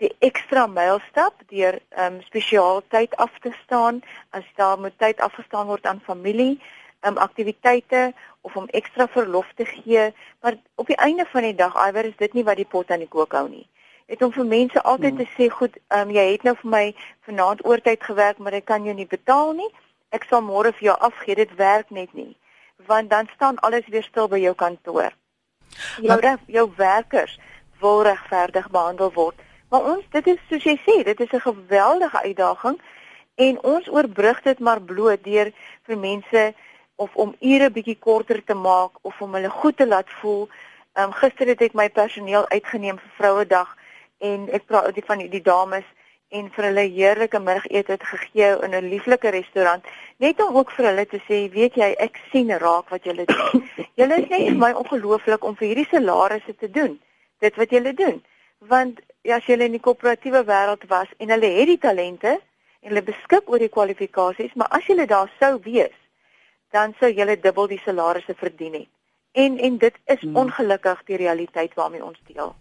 die 0.00 0.10
ekstra 0.24 0.64
myl 0.66 1.00
stap 1.10 1.42
deur 1.52 1.76
ehm 1.76 2.14
um, 2.16 2.20
spesiaal 2.24 2.82
tyd 2.88 3.16
af 3.16 3.32
te 3.44 3.52
staan 3.64 4.00
as 4.36 4.46
daar 4.56 4.78
moet 4.80 4.96
tyd 4.98 5.20
afgestaan 5.20 5.66
word 5.66 5.86
aan 5.86 6.00
familie, 6.06 6.60
ehm 7.00 7.16
um, 7.16 7.18
aktiwiteite 7.18 8.12
of 8.40 8.56
om 8.56 8.68
ekstra 8.80 9.06
verlof 9.08 9.52
te 9.56 9.64
gee, 9.64 10.12
maar 10.40 10.56
op 10.74 10.86
die 10.86 10.96
einde 10.96 11.26
van 11.32 11.42
die 11.42 11.54
dag 11.54 11.76
iwer 11.88 12.04
is 12.04 12.16
dit 12.16 12.32
nie 12.32 12.44
wat 12.44 12.56
die 12.56 12.70
pot 12.76 12.90
aan 12.90 13.04
die 13.04 13.12
kook 13.16 13.36
hou 13.36 13.48
nie. 13.48 13.66
Dit 14.08 14.22
om 14.22 14.32
vir 14.32 14.46
mense 14.46 14.82
altyd 14.82 15.12
hmm. 15.14 15.20
te 15.20 15.28
sê, 15.36 15.50
goed, 15.52 15.76
ehm 15.88 16.08
um, 16.08 16.14
jy 16.16 16.24
het 16.32 16.48
nou 16.48 16.56
vir 16.62 16.70
my 16.76 16.84
vanaand 17.28 17.64
oortyd 17.66 18.02
gewerk, 18.04 18.38
maar 18.38 18.56
ek 18.56 18.66
kan 18.72 18.88
jou 18.88 18.96
nie 18.96 19.06
betaal 19.06 19.52
nie. 19.60 19.68
Ek 20.10 20.24
sal 20.30 20.42
môre 20.42 20.72
vir 20.78 20.88
jou 20.88 20.96
afgee. 20.98 21.36
Dit 21.38 21.52
werk 21.60 21.90
net 21.90 22.14
nie. 22.18 22.32
Want 22.88 23.10
dan 23.10 23.28
staan 23.34 23.60
alles 23.66 23.86
weer 23.86 24.02
stil 24.02 24.28
by 24.32 24.40
jou 24.40 24.54
kantoor. 24.54 25.12
Jou 26.02 26.18
jou 26.46 26.66
werkers 26.76 27.38
wil 27.80 28.02
regverdig 28.02 28.70
behandel 28.70 29.12
word. 29.14 29.36
Maar 29.70 29.84
ons 29.92 30.04
dit 30.10 30.26
is 30.26 30.40
soos 30.48 30.64
jy 30.66 30.76
sê, 30.82 30.96
dit 31.06 31.20
is 31.20 31.32
'n 31.32 31.46
geweldige 31.46 32.22
uitdaging 32.22 32.80
en 33.34 33.62
ons 33.62 33.88
oorbrug 33.88 34.42
dit 34.42 34.58
maar 34.58 34.80
bloot 34.82 35.24
deur 35.24 35.52
vir 35.86 35.98
mense 35.98 36.54
of 36.96 37.14
om 37.14 37.34
ure 37.40 37.70
bietjie 37.70 37.98
korter 37.98 38.44
te 38.44 38.54
maak 38.54 38.90
of 39.02 39.20
om 39.20 39.34
hulle 39.34 39.50
goed 39.50 39.76
te 39.76 39.86
laat 39.86 40.10
voel. 40.20 40.48
Ehm 40.92 41.04
um, 41.04 41.12
gister 41.12 41.46
het 41.46 41.62
ek 41.62 41.72
my 41.72 41.88
personeel 41.88 42.48
uitgeneem 42.48 42.98
vir 42.98 43.12
Vrouedag 43.18 43.76
en 44.18 44.48
ek 44.52 44.66
praat 44.66 44.94
die 44.94 45.04
van 45.06 45.18
die, 45.18 45.28
die 45.28 45.42
dames 45.42 45.86
en 46.28 46.50
vir 46.54 46.64
hulle 46.64 46.84
heerlike 46.96 47.38
middagete 47.38 47.96
gegee 48.00 48.50
in 48.66 48.74
'n 48.74 48.90
lieflike 48.90 49.30
restaurant 49.30 49.84
net 50.16 50.42
om 50.42 50.56
ook 50.56 50.70
vir 50.70 50.86
hulle 50.86 51.06
te 51.06 51.20
sê 51.28 51.38
weet 51.52 51.74
jy 51.74 51.94
ek 51.98 52.20
sien 52.32 52.50
raak 52.58 52.88
wat 52.88 53.04
julle 53.04 53.24
doen. 53.24 53.64
julle 54.00 54.18
is 54.22 54.28
net 54.28 54.48
vir 54.48 54.60
my 54.66 54.72
ongelooflik 54.72 55.44
om 55.44 55.56
vir 55.56 55.68
hierdie 55.68 55.88
salarisse 55.90 56.56
te 56.56 56.70
doen. 56.70 57.00
Dit 57.38 57.56
wat 57.56 57.70
julle 57.70 57.94
doen 57.94 58.22
want 58.68 59.00
as 59.28 59.44
jy 59.44 59.58
in 59.60 59.74
die 59.76 59.82
koöperatiewe 59.84 60.44
wêreld 60.48 60.86
was 60.88 61.10
en 61.18 61.30
hulle 61.34 61.50
het 61.58 61.68
die 61.68 61.78
talente 61.78 62.32
en 62.80 62.88
hulle 62.88 63.02
beskik 63.04 63.50
oor 63.52 63.60
die 63.60 63.68
kwalifikasies, 63.68 64.54
maar 64.56 64.70
as 64.72 64.86
jy 64.88 65.04
daar 65.06 65.28
sou 65.38 65.58
wees, 65.64 65.96
dan 66.72 66.94
sou 66.98 67.10
jy 67.12 67.36
dubbel 67.36 67.68
die 67.68 67.82
salarisse 67.84 68.34
verdien 68.34 68.78
het. 68.80 68.88
En 69.32 69.58
en 69.58 69.78
dit 69.78 69.94
is 70.06 70.20
hmm. 70.20 70.36
ongelukkig 70.36 71.02
die 71.06 71.16
realiteit 71.16 71.74
waarmee 71.74 72.04
ons 72.04 72.18
deel. 72.26 72.54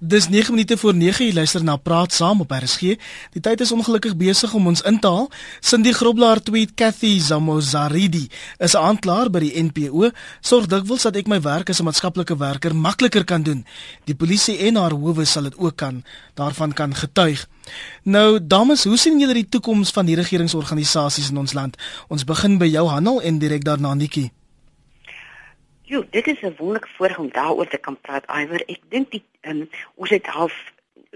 Dis 0.00 0.28
9 0.28 0.50
minute 0.50 0.76
voor 0.78 0.94
9 0.94 1.24
jy 1.26 1.34
luister 1.34 1.64
na 1.64 1.76
Praat 1.76 2.12
Saam 2.12 2.40
op 2.40 2.50
RSG. 2.50 2.96
Die 3.34 3.40
tyd 3.40 3.60
is 3.60 3.72
ongelukkig 3.72 4.16
besig 4.16 4.54
om 4.54 4.66
ons 4.66 4.80
in 4.82 4.96
te 5.00 5.10
haal. 5.12 5.28
Cindy 5.60 5.92
Groblaar 5.92 6.40
tweet 6.42 6.72
Cathy 6.74 7.18
Zamozaridi 7.20 8.28
is 8.58 8.72
'n 8.72 8.80
aanklaer 8.80 9.30
by 9.30 9.38
die 9.38 9.62
NPO. 9.62 10.10
Sorg 10.40 10.66
dikwels 10.66 11.02
dat 11.02 11.16
ek 11.16 11.26
my 11.26 11.40
werk 11.40 11.68
as 11.68 11.80
'n 11.80 11.84
maatskaplike 11.84 12.36
werker 12.36 12.76
makliker 12.76 13.24
kan 13.24 13.42
doen. 13.42 13.66
Die 14.04 14.14
polisie 14.14 14.58
en 14.58 14.76
haar 14.76 14.92
howe 14.92 15.24
sal 15.24 15.42
dit 15.42 15.58
ook 15.58 15.76
kan 15.76 16.04
daarvan 16.34 16.72
kan 16.72 16.94
getuig. 16.94 17.48
Nou 18.02 18.46
dames, 18.46 18.84
hoe 18.84 18.96
sien 18.96 19.18
julle 19.18 19.34
die 19.34 19.48
toekoms 19.48 19.90
van 19.90 20.06
die 20.06 20.16
regeringsorganisasies 20.16 21.30
in 21.30 21.36
ons 21.36 21.52
land? 21.52 21.76
Ons 22.08 22.24
begin 22.24 22.58
by 22.58 22.66
jou 22.66 22.88
Hanel 22.88 23.22
en 23.22 23.38
direk 23.38 23.64
daarna 23.64 23.94
Nikki. 23.94 24.30
Jo, 25.88 26.04
dit 26.10 26.26
is 26.26 26.40
'n 26.40 26.54
wonderlike 26.56 26.88
voorreg 26.96 27.18
om 27.18 27.30
daaroor 27.30 27.68
te 27.68 27.76
kan 27.76 28.00
praat, 28.00 28.24
Iwer. 28.26 28.62
Ek 28.66 28.80
dink 28.88 29.10
die 29.10 29.22
um, 29.40 29.70
ons 29.94 30.10
het 30.10 30.26
half 30.26 30.72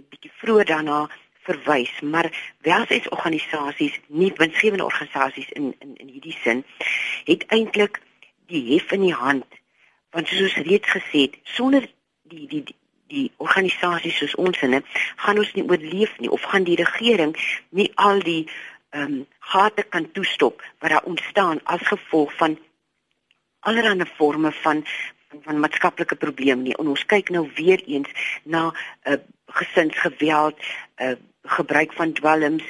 bietjie 0.08 0.30
vroeër 0.34 0.64
daarna 0.64 1.10
verwys, 1.42 2.00
maar 2.00 2.54
welzynsorganisasies, 2.60 3.98
nie 4.06 4.32
winsgewende 4.36 4.84
organisasies 4.84 5.48
in 5.48 5.74
in 5.78 5.96
in 5.96 6.08
hierdie 6.08 6.36
sin, 6.42 6.64
het 7.24 7.46
eintlik 7.46 8.00
die 8.46 8.62
hef 8.74 8.92
in 8.92 9.00
die 9.00 9.14
hand. 9.14 9.46
Want 10.10 10.28
soos 10.28 10.54
reeds 10.54 10.88
gesê 10.88 11.18
het, 11.26 11.34
sonder 11.42 11.90
die 12.22 12.46
die 12.46 12.62
die, 12.62 12.76
die 13.06 13.32
organisasies 13.36 14.16
soos 14.16 14.34
ons 14.34 14.62
inne, 14.62 14.82
gaan 15.16 15.38
ons 15.38 15.52
nie 15.52 15.66
oorleef 15.66 16.18
nie 16.18 16.30
of 16.30 16.42
gaan 16.42 16.64
die 16.64 16.78
regering 16.78 17.34
nie 17.70 17.90
al 17.94 18.22
die 18.22 18.46
ehm 18.90 19.02
um, 19.02 19.26
gate 19.38 19.82
kan 19.82 20.12
toestop 20.12 20.62
wat 20.78 20.90
daar 20.90 21.04
ontstaan 21.10 21.60
as 21.64 21.82
gevolg 21.82 22.36
van 22.36 22.58
allerlei 23.60 24.06
forme 24.16 24.52
van 24.52 24.84
van 25.44 25.60
maatskaplike 25.62 26.16
probleme 26.16 26.62
nie. 26.62 26.76
En 26.76 26.88
ons 26.90 27.04
kyk 27.06 27.28
nou 27.30 27.44
weer 27.54 27.82
eens 27.86 28.10
na 28.42 28.62
'n 28.66 29.12
uh, 29.12 29.18
gesinsgeweld, 29.46 30.58
'n 30.58 31.04
uh, 31.04 31.16
gebruik 31.42 31.92
van 31.92 32.12
dwelms, 32.12 32.64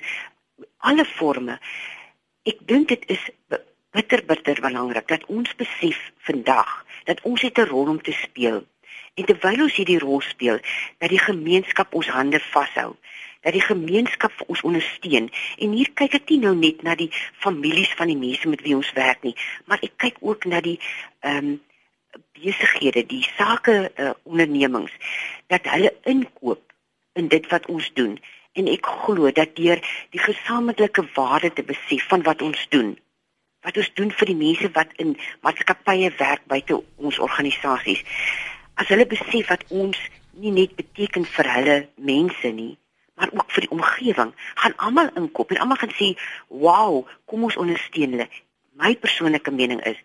alle 0.76 1.04
forme. 1.04 1.58
Ek 2.42 2.58
dink 2.66 2.88
dit 2.88 3.02
is 3.06 3.30
bitter 3.90 4.24
bitter 4.24 4.60
belangrik 4.60 5.08
dat 5.08 5.24
ons 5.26 5.54
besef 5.54 6.12
vandag 6.18 6.84
dat 7.04 7.20
ons 7.22 7.40
het 7.40 7.58
'n 7.58 7.70
rol 7.72 7.88
om 7.88 8.02
te 8.02 8.12
speel. 8.12 8.66
En 9.14 9.24
terwyl 9.24 9.62
ons 9.62 9.74
hierdie 9.74 9.98
rol 9.98 10.20
speel, 10.20 10.58
dat 10.98 11.08
die 11.08 11.18
gemeenskap 11.18 11.94
ons 11.94 12.08
hande 12.08 12.40
vashou 12.40 12.96
dat 13.40 13.56
die 13.56 13.64
gemeenskap 13.64 14.32
vir 14.36 14.52
ons 14.52 14.62
ondersteun. 14.68 15.30
En 15.58 15.72
hier 15.76 15.90
kyk 15.94 16.18
ek 16.20 16.30
nie 16.30 16.40
nou 16.44 16.54
net 16.58 16.82
na 16.86 16.94
die 16.98 17.10
families 17.40 17.92
van 17.96 18.12
die 18.12 18.18
mense 18.20 18.48
met 18.48 18.62
wie 18.66 18.76
ons 18.76 18.92
werk 18.98 19.22
nie, 19.24 19.36
maar 19.66 19.80
ek 19.82 19.96
kyk 19.96 20.20
ook 20.20 20.48
na 20.50 20.62
die 20.64 20.78
ehm 21.20 21.54
um, 21.54 21.58
besighede, 22.34 23.04
die 23.06 23.22
sake 23.36 23.92
uh, 23.94 24.10
ondernemings 24.26 24.90
dat 25.46 25.68
hulle 25.70 25.92
inkoop 26.10 26.62
in 27.12 27.28
dit 27.28 27.46
wat 27.50 27.66
ons 27.70 27.86
doen 27.94 28.16
en 28.58 28.70
ek 28.70 28.86
glo 29.04 29.30
dat 29.34 29.54
deur 29.58 29.78
die 30.14 30.22
gesamentlike 30.22 31.04
waarde 31.14 31.52
te 31.54 31.62
besef 31.66 32.06
van 32.10 32.24
wat 32.26 32.42
ons 32.42 32.66
doen 32.74 32.96
wat 33.66 33.76
ons 33.76 33.90
doen 33.94 34.10
vir 34.20 34.30
die 34.32 34.38
mense 34.40 34.70
wat 34.74 34.94
in 35.04 35.16
maatskappye 35.46 36.10
werk 36.18 36.46
buite 36.50 36.80
ons 36.96 37.20
organisasies 37.22 38.02
as 38.82 38.90
hulle 38.90 39.06
besef 39.10 39.52
wat 39.52 39.66
ons 39.68 40.00
nie 40.42 40.54
net 40.56 40.74
beteken 40.78 41.28
vir 41.36 41.52
hulle 41.54 41.76
mense 42.12 42.54
nie 42.56 42.72
maar 43.20 43.32
ook 43.36 43.52
vir 43.54 43.66
die 43.68 43.74
omgewing 43.76 44.32
gaan 44.62 44.76
almal 44.88 45.12
inkoop 45.20 45.52
en 45.52 45.62
almal 45.64 45.82
gaan 45.82 45.96
sê 46.00 46.14
wow 46.48 47.04
kom 47.30 47.44
ons 47.48 47.60
ondersteun 47.60 48.16
hulle 48.16 48.30
my 48.80 48.96
persoonlike 49.04 49.52
mening 49.54 49.84
is 49.92 50.00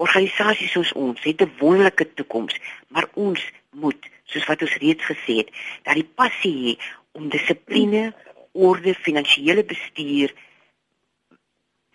Organisasies 0.00 0.72
soos 0.72 0.90
ons 0.96 1.20
het 1.28 1.42
'n 1.44 1.52
wonderlike 1.58 2.14
toekoms, 2.14 2.54
maar 2.88 3.06
ons 3.14 3.40
moet, 3.70 4.06
soos 4.24 4.46
wat 4.46 4.62
ons 4.62 4.76
reeds 4.80 5.04
gesê 5.04 5.34
het, 5.40 5.50
dat 5.82 5.94
die 5.94 6.10
passie 6.14 6.56
hê 6.64 6.72
om 7.12 7.28
dissipline, 7.28 8.14
orde, 8.52 8.94
finansiële 8.94 9.64
bestuur, 9.64 10.32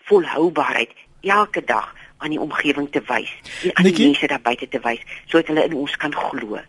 volhoubaarheid 0.05 0.91
elke 1.21 1.63
dag 1.63 1.95
aan 2.17 2.29
die 2.29 2.39
omgewing 2.39 2.91
te 2.91 3.01
wys 3.07 3.31
en 3.63 3.75
aan 3.75 3.89
die 3.89 4.05
mense 4.05 4.27
daar 4.27 4.41
buite 4.41 4.67
te 4.67 4.79
wys 4.79 5.01
sodat 5.25 5.47
hulle 5.47 5.65
in 5.65 5.73
ons 5.73 5.97
kan 5.97 6.13
glo. 6.13 6.61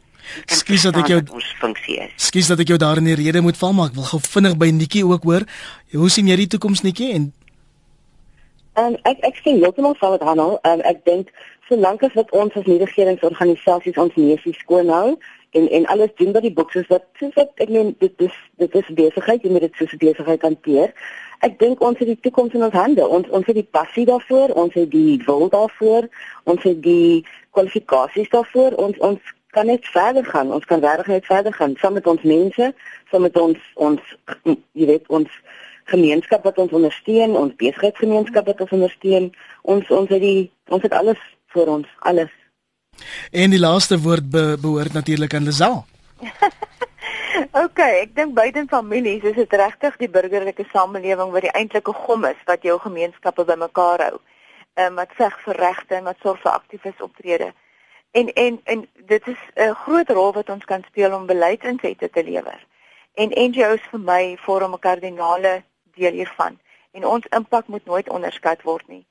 Skus 0.47 0.87
dat 0.89 0.97
ek 1.03 1.11
jou 1.13 1.21
ons 1.39 1.49
funksie 1.61 1.99
is. 2.05 2.13
Skus 2.29 2.51
dat 2.53 2.61
ek 2.63 2.73
jou 2.75 2.79
daar 2.81 3.01
in 3.01 3.09
die 3.11 3.19
rede 3.19 3.43
moet 3.45 3.59
val, 3.61 3.75
maar 3.77 3.91
ek 3.93 3.99
wil 3.99 4.09
gou 4.11 4.21
vinnig 4.23 4.57
by 4.61 4.71
Nikki 4.75 5.05
ook 5.07 5.27
hoor. 5.29 5.47
Hoe 5.95 6.11
sien 6.13 6.29
jy 6.31 6.37
die 6.45 6.51
toekoms 6.57 6.83
Nikki 6.87 7.13
en 7.17 7.33
ehm, 8.77 8.97
ek 9.09 9.23
ek 9.31 9.41
sien 9.43 9.61
heeltemal 9.63 9.97
saam 10.01 10.17
met 10.17 10.25
Hanel. 10.27 10.59
Um, 10.69 10.83
ek 10.85 11.05
dink 11.09 11.33
solank 11.69 12.03
as 12.07 12.15
wat 12.19 12.31
ons 12.37 12.55
as 12.59 12.69
regeringsorganisasies 12.69 13.99
ons 13.99 14.19
neusie 14.21 14.55
skoon 14.59 14.93
hou 14.93 15.17
en 15.57 15.69
en 15.79 15.87
alles 15.95 16.13
doen 16.21 16.33
wat 16.37 16.45
die 16.45 16.53
boks 16.53 16.75
is 16.83 16.91
wat 16.93 17.07
soos 17.21 17.35
wat 17.39 17.65
ek 17.65 17.73
meen 17.73 17.95
dit 18.03 18.27
is 18.29 18.37
dit 18.63 18.77
is 18.81 18.91
besigheid 18.99 19.47
jy 19.47 19.55
moet 19.55 19.65
dit 19.67 19.81
soos 19.81 19.97
besigheid 20.03 20.45
hanteer. 20.45 20.93
Ek 21.45 21.59
dink 21.61 21.83
ons 21.85 21.99
het 22.01 22.09
die 22.09 22.21
toekoms 22.25 22.55
in 22.57 22.65
ons 22.65 22.77
hande. 22.77 23.05
Ons 23.19 23.29
ons 23.37 23.49
het 23.49 23.59
die 23.59 23.71
passie 23.79 24.07
daarvoor, 24.09 24.55
ons 24.57 24.77
het 24.77 24.91
die 24.93 25.19
wil 25.27 25.49
daarvoor, 25.53 26.09
ons 26.53 26.63
het 26.65 26.79
die 26.85 27.25
kwalifikasies 27.57 28.31
daarvoor. 28.33 28.77
Ons 28.81 29.01
ons 29.05 29.35
kan 29.57 29.67
net 29.73 29.89
verder 29.95 30.25
gaan. 30.25 30.53
Ons 30.53 30.69
kan 30.69 30.83
regtig 30.85 31.13
net 31.15 31.29
verder 31.29 31.55
gaan 31.57 31.77
saam 31.81 31.97
met 31.97 32.07
ons 32.07 32.23
mense, 32.23 32.73
saam 33.11 33.25
met 33.25 33.37
ons 33.41 33.69
ons 33.89 34.17
jy 34.79 34.89
weet 34.93 35.09
ons 35.19 35.41
gemeenskap 35.93 36.45
wat 36.45 36.59
ons 36.59 36.75
ondersteun, 36.77 37.37
ons 37.39 37.55
besigheidsgemeenskap 37.61 38.49
wat 38.51 38.61
ons 38.65 38.75
ondersteun. 38.79 39.31
Ons 39.63 39.91
ons 39.91 40.11
het 40.13 40.23
die 40.23 40.51
ons 40.75 40.85
het 40.85 40.97
alles 41.01 41.23
vir 41.55 41.73
ons, 41.79 41.89
alles. 42.11 42.33
En 43.33 43.53
die 43.53 43.61
laaste 43.61 43.99
woord 44.01 44.31
be, 44.33 44.45
behoort 44.61 44.97
natuurlik 44.97 45.35
aan 45.37 45.49
Lisel. 45.49 45.83
OK, 47.65 47.81
ek 47.81 48.15
dink 48.17 48.35
buite 48.37 48.65
families 48.71 49.25
is 49.29 49.37
dit 49.37 49.59
regtig 49.61 49.99
die 50.01 50.13
burgerlike 50.13 50.65
samelewing 50.73 51.33
wat 51.35 51.45
die 51.45 51.55
eintlike 51.61 51.93
gom 52.07 52.25
is 52.29 52.41
wat 52.49 52.65
jou 52.65 52.79
gemeenskappe 52.83 53.45
bymekaar 53.49 54.09
hou. 54.09 54.17
Ehm 54.77 54.93
um, 54.93 54.99
wat 55.01 55.15
veg 55.17 55.39
vir 55.45 55.63
regte 55.65 55.97
en 55.97 56.11
wat 56.11 56.21
sorg 56.25 56.43
vir 56.43 56.53
aktivis 56.53 57.05
optrede. 57.05 57.53
En 58.11 58.33
en 58.33 58.61
en 58.65 58.89
dit 58.95 59.27
is 59.27 59.43
'n 59.55 59.75
groot 59.75 60.09
rol 60.09 60.33
wat 60.33 60.51
ons 60.51 60.65
kan 60.65 60.83
speel 60.87 61.15
om 61.15 61.27
beleidsinsette 61.27 62.11
te 62.11 62.25
lewer. 62.25 62.67
En 63.15 63.29
NGO's 63.29 63.83
vir 63.91 64.01
my 64.01 64.37
vorm 64.41 64.73
'n 64.73 64.79
kardinale 64.79 65.63
deel 65.95 66.13
hiervan 66.13 66.59
en 66.93 67.07
ons 67.07 67.27
impak 67.27 67.67
moet 67.67 67.85
nooit 67.85 68.09
onderskat 68.09 68.63
word 68.63 68.89
nie. 68.89 69.07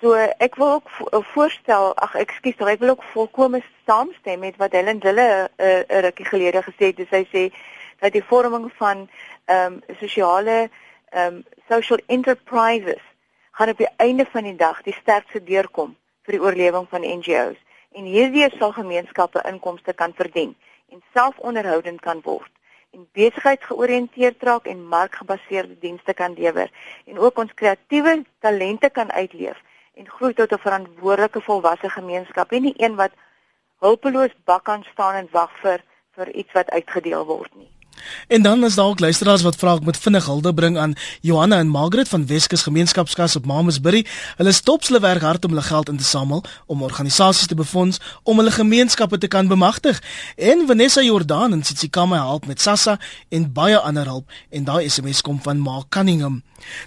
So 0.00 0.14
ek 0.14 0.54
wil 0.54 0.72
ook 0.72 0.90
vo 0.90 1.20
voorstel, 1.20 1.94
ag 1.96 2.14
ekskuus, 2.14 2.58
ek 2.58 2.78
wil 2.78 2.88
ook 2.94 3.02
volkome 3.02 3.62
saamstem 3.86 4.38
met 4.38 4.56
wat 4.56 4.72
Helen 4.72 4.98
Dille 4.98 5.50
'n 5.56 5.62
uh, 5.62 5.78
uh, 5.78 6.00
rukkie 6.00 6.24
gelede 6.24 6.62
gesê 6.62 6.94
het. 6.94 7.08
Sy 7.10 7.24
sê 7.32 7.42
dat 7.98 8.12
die 8.12 8.24
vorming 8.24 8.70
van 8.76 9.08
ehm 9.44 9.72
um, 9.72 9.96
sosiale 9.98 10.70
ehm 11.10 11.34
um, 11.34 11.44
social 11.68 11.98
enterprises 12.06 13.02
gaan 13.50 13.68
op 13.68 13.78
die 13.78 13.94
einde 13.96 14.26
van 14.30 14.42
die 14.42 14.56
dag 14.56 14.82
die 14.82 14.94
sterkste 15.00 15.42
deurkom 15.44 15.96
vir 16.22 16.32
die 16.32 16.42
oorlewing 16.42 16.86
van 16.88 17.00
NGO's 17.00 17.58
en 17.98 18.06
hierdie 18.06 18.46
sal 18.58 18.72
gemeenskappe 18.76 19.42
inkomste 19.50 19.92
kan 19.92 20.14
verdien 20.20 20.54
en 20.94 21.02
selfonderhoudend 21.16 22.00
kan 22.04 22.20
word 22.24 22.52
en 22.96 23.06
besigheidsgeoriënteerd 23.18 24.44
raak 24.48 24.68
en 24.72 24.84
markgebaseerde 24.92 25.76
dienste 25.82 26.14
kan 26.20 26.36
lewer 26.38 26.70
en 27.06 27.18
ook 27.18 27.42
ons 27.44 27.54
kreatiewe 27.62 28.14
talente 28.44 28.90
kan 29.00 29.10
uitleef 29.12 29.58
en 29.98 30.10
groei 30.16 30.34
tot 30.34 30.52
'n 30.52 30.64
verantwoordelike 30.66 31.40
volwasse 31.48 31.90
gemeenskap 31.90 32.52
en 32.52 32.62
nie 32.62 32.76
een 32.76 32.94
wat 33.02 33.18
hulpeloos 33.84 34.34
bak 34.44 34.64
kan 34.64 34.84
staan 34.92 35.14
en 35.14 35.28
wag 35.32 35.52
vir 35.62 35.82
vir 36.16 36.30
iets 36.34 36.52
wat 36.52 36.70
uitgedeel 36.70 37.24
word 37.26 37.54
nie. 37.54 37.77
En 38.28 38.42
dan 38.42 38.64
is 38.64 38.74
daar 38.74 38.86
ook 38.86 39.00
luisteraars 39.00 39.42
wat 39.42 39.56
vra 39.56 39.74
ek 39.74 39.84
moet 39.84 39.96
vinnig 39.96 40.26
hulde 40.26 40.54
bring 40.54 40.78
aan 40.78 40.94
Johanna 41.20 41.58
en 41.58 41.68
Margaret 41.68 42.08
van 42.08 42.26
Weskus 42.26 42.62
Gemeenskapskas 42.62 43.36
op 43.36 43.46
Mamasbury. 43.46 44.06
Hulle 44.36 44.52
stop 44.52 44.86
hulle 44.86 45.00
werk 45.00 45.22
hard 45.22 45.44
om 45.44 45.50
hulle 45.50 45.62
geld 45.62 45.88
in 45.88 45.96
te 45.96 46.04
samel 46.04 46.44
om 46.66 46.82
organisasies 46.82 47.46
te 47.46 47.54
befonds 47.54 48.00
om 48.22 48.36
hulle 48.36 48.50
gemeenskappe 48.50 49.18
te 49.18 49.26
kan 49.26 49.48
bemagtig. 49.48 50.02
En 50.36 50.66
Vanessa 50.66 51.02
Jordan 51.02 51.52
en 51.52 51.64
Sitsikama 51.64 52.16
help 52.16 52.46
met 52.46 52.60
Sassa 52.60 52.98
en 53.28 53.52
baie 53.52 53.78
ander 53.78 54.06
hulp 54.06 54.30
en 54.50 54.64
daai 54.64 54.88
SMS 54.88 55.20
kom 55.20 55.42
van 55.42 55.58
Mark 55.58 55.88
Cunningham. 55.88 56.42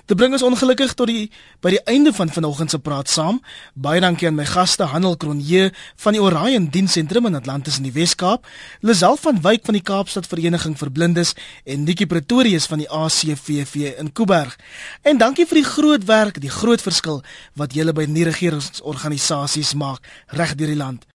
Dit 0.05 0.17
bring 0.17 0.33
ons 0.35 0.43
ongelukkig 0.43 0.93
tot 0.99 1.07
die 1.07 1.29
by 1.63 1.71
die 1.75 1.81
einde 1.89 2.11
van 2.13 2.31
vanoggend 2.33 2.73
se 2.73 2.79
praat 2.83 3.09
saam. 3.09 3.39
Baie 3.73 4.01
dankie 4.03 4.27
aan 4.27 4.35
my 4.35 4.45
gaste 4.49 4.89
Hanel 4.91 5.15
Kronje 5.21 5.69
van 6.03 6.17
die 6.17 6.21
Orion 6.21 6.67
Diensentrum 6.73 7.29
in 7.29 7.37
Atlantis 7.39 7.77
in 7.79 7.87
die 7.87 7.93
Wes-Kaap, 7.95 8.47
Lisel 8.81 9.17
van 9.21 9.41
Wyk 9.45 9.65
van 9.67 9.77
die 9.77 9.85
Kaapstad 9.85 10.27
Vereniging 10.27 10.75
vir 10.79 10.91
Blindes 11.01 11.33
en 11.65 11.83
Nikki 11.83 12.05
Pretorius 12.05 12.67
van 12.69 12.83
die 12.83 12.89
ACVV 12.89 13.95
in 13.97 14.11
Kuiberg. 14.13 14.53
En 15.01 15.17
dankie 15.17 15.47
vir 15.49 15.63
die 15.63 15.65
groot 15.65 16.05
werk, 16.05 16.37
die 16.43 16.53
groot 16.53 16.81
verskil 16.81 17.23
wat 17.57 17.73
julle 17.73 17.95
by 17.97 18.05
nie 18.05 18.27
regeringsorganisasies 18.29 19.73
maak 19.81 20.05
reg 20.37 20.53
deur 20.59 20.69
die 20.69 20.77
land. 20.77 21.07